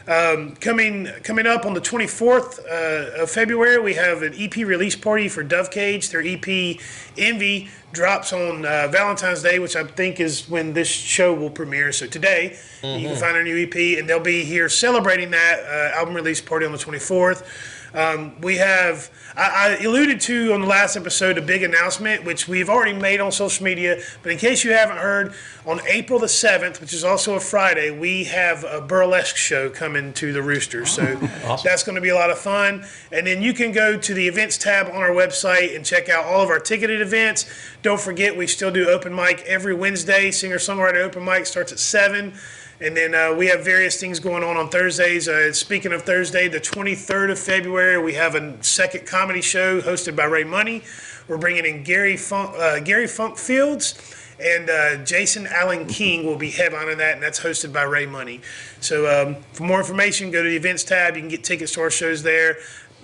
Um, 0.07 0.55
coming 0.55 1.05
coming 1.23 1.45
up 1.45 1.65
on 1.65 1.73
the 1.73 1.81
24th 1.81 2.59
uh, 2.59 3.21
of 3.21 3.29
February, 3.29 3.79
we 3.79 3.93
have 3.93 4.23
an 4.23 4.33
EP 4.35 4.55
release 4.57 4.95
party 4.95 5.27
for 5.27 5.43
Dove 5.43 5.69
Cage. 5.69 6.09
Their 6.09 6.21
EP 6.25 6.79
Envy 7.17 7.69
drops 7.91 8.33
on 8.33 8.65
uh, 8.65 8.87
Valentine's 8.91 9.43
Day, 9.43 9.59
which 9.59 9.75
I 9.75 9.83
think 9.83 10.19
is 10.19 10.49
when 10.49 10.73
this 10.73 10.87
show 10.87 11.33
will 11.33 11.51
premiere. 11.51 11.91
So 11.91 12.07
today, 12.07 12.57
you 12.81 13.07
can 13.09 13.17
find 13.17 13.35
our 13.35 13.43
new 13.43 13.57
EP, 13.63 13.99
and 13.99 14.09
they'll 14.09 14.19
be 14.19 14.43
here 14.43 14.69
celebrating 14.69 15.31
that 15.31 15.59
uh, 15.63 15.97
album 15.99 16.15
release 16.15 16.41
party 16.41 16.65
on 16.65 16.71
the 16.71 16.77
24th. 16.79 17.45
Um, 17.93 18.39
we 18.41 18.57
have, 18.57 19.09
I, 19.35 19.77
I 19.79 19.83
alluded 19.83 20.21
to 20.21 20.53
on 20.53 20.61
the 20.61 20.67
last 20.67 20.95
episode, 20.95 21.37
a 21.37 21.41
big 21.41 21.63
announcement, 21.63 22.23
which 22.23 22.47
we've 22.47 22.69
already 22.69 22.93
made 22.93 23.19
on 23.19 23.31
social 23.31 23.65
media. 23.65 24.01
But 24.23 24.31
in 24.31 24.37
case 24.37 24.63
you 24.63 24.71
haven't 24.71 24.97
heard, 24.97 25.33
on 25.65 25.81
April 25.87 26.17
the 26.17 26.27
7th, 26.27 26.79
which 26.79 26.93
is 26.93 27.03
also 27.03 27.35
a 27.35 27.39
Friday, 27.39 27.91
we 27.91 28.23
have 28.25 28.63
a 28.63 28.81
burlesque 28.81 29.35
show 29.35 29.69
coming 29.69 30.13
to 30.13 30.31
the 30.31 30.41
Rooster. 30.41 30.85
So 30.85 31.15
that's 31.63 31.83
going 31.83 31.95
to 31.95 32.01
be 32.01 32.09
a 32.09 32.15
lot 32.15 32.29
of 32.29 32.39
fun. 32.39 32.85
And 33.11 33.27
then 33.27 33.41
you 33.41 33.53
can 33.53 33.71
go 33.71 33.97
to 33.97 34.13
the 34.13 34.27
events 34.27 34.57
tab 34.57 34.87
on 34.87 34.95
our 34.95 35.11
website 35.11 35.75
and 35.75 35.85
check 35.85 36.09
out 36.09 36.25
all 36.25 36.41
of 36.41 36.49
our 36.49 36.59
ticketed 36.59 37.01
events. 37.01 37.45
Don't 37.81 37.99
forget, 37.99 38.35
we 38.35 38.47
still 38.47 38.71
do 38.71 38.89
open 38.89 39.13
mic 39.13 39.41
every 39.45 39.73
Wednesday. 39.73 40.31
Singer 40.31 40.57
songwriter 40.57 41.03
open 41.03 41.25
mic 41.25 41.45
starts 41.45 41.71
at 41.71 41.79
7. 41.79 42.33
And 42.81 42.97
then 42.97 43.13
uh, 43.13 43.35
we 43.35 43.45
have 43.45 43.63
various 43.63 43.99
things 43.99 44.19
going 44.19 44.43
on 44.43 44.57
on 44.57 44.67
Thursdays. 44.69 45.27
Uh, 45.27 45.53
speaking 45.53 45.93
of 45.93 46.01
Thursday, 46.01 46.47
the 46.47 46.59
23rd 46.59 47.31
of 47.31 47.37
February, 47.37 48.01
we 48.01 48.15
have 48.15 48.33
a 48.33 48.61
second 48.63 49.05
comedy 49.05 49.41
show 49.41 49.79
hosted 49.81 50.15
by 50.15 50.23
Ray 50.23 50.43
Money. 50.43 50.81
We're 51.27 51.37
bringing 51.37 51.65
in 51.65 51.83
Gary 51.83 52.17
Funk, 52.17 52.55
uh, 52.57 52.79
Gary 52.79 53.05
Funk 53.05 53.37
Fields, 53.37 53.93
and 54.39 54.67
uh, 54.67 55.05
Jason 55.05 55.45
Allen 55.45 55.85
King 55.85 56.25
will 56.25 56.37
be 56.37 56.49
headlining 56.49 56.97
that, 56.97 57.13
and 57.13 57.21
that's 57.21 57.39
hosted 57.39 57.71
by 57.71 57.83
Ray 57.83 58.07
Money. 58.07 58.41
So 58.79 59.27
um, 59.27 59.35
for 59.53 59.61
more 59.61 59.77
information, 59.77 60.31
go 60.31 60.41
to 60.41 60.49
the 60.49 60.55
events 60.55 60.83
tab. 60.83 61.15
You 61.15 61.21
can 61.21 61.29
get 61.29 61.43
tickets 61.43 61.73
to 61.73 61.81
our 61.81 61.91
shows 61.91 62.23
there. 62.23 62.57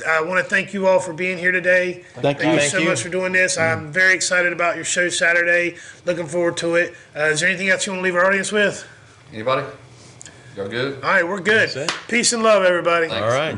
I 0.07 0.23
want 0.23 0.43
to 0.43 0.49
thank 0.49 0.73
you 0.73 0.87
all 0.87 0.99
for 0.99 1.13
being 1.13 1.37
here 1.37 1.51
today. 1.51 2.03
Thank 2.15 2.39
you. 2.39 2.43
Thank 2.43 2.53
you 2.55 2.59
Thank 2.61 2.71
so 2.71 2.79
you. 2.79 2.89
much 2.89 3.03
for 3.03 3.09
doing 3.09 3.31
this. 3.31 3.59
I'm 3.59 3.91
very 3.91 4.15
excited 4.15 4.53
about 4.53 4.75
your 4.75 4.85
show 4.85 5.09
Saturday. 5.09 5.75
Looking 6.05 6.25
forward 6.25 6.57
to 6.57 6.75
it. 6.75 6.95
Uh, 7.15 7.25
is 7.25 7.41
there 7.41 7.49
anything 7.49 7.69
else 7.69 7.85
you 7.85 7.91
want 7.91 7.99
to 7.99 8.03
leave 8.03 8.15
our 8.15 8.25
audience 8.25 8.51
with? 8.51 8.87
Anybody? 9.33 9.65
Y'all 10.55 10.67
good? 10.67 10.95
All 11.03 11.09
right, 11.11 11.27
we're 11.27 11.39
good. 11.39 11.69
Peace 12.07 12.33
and 12.33 12.41
love, 12.43 12.63
everybody. 12.63 13.07
Thanks. 13.07 13.21
All 13.23 13.29
right. 13.29 13.57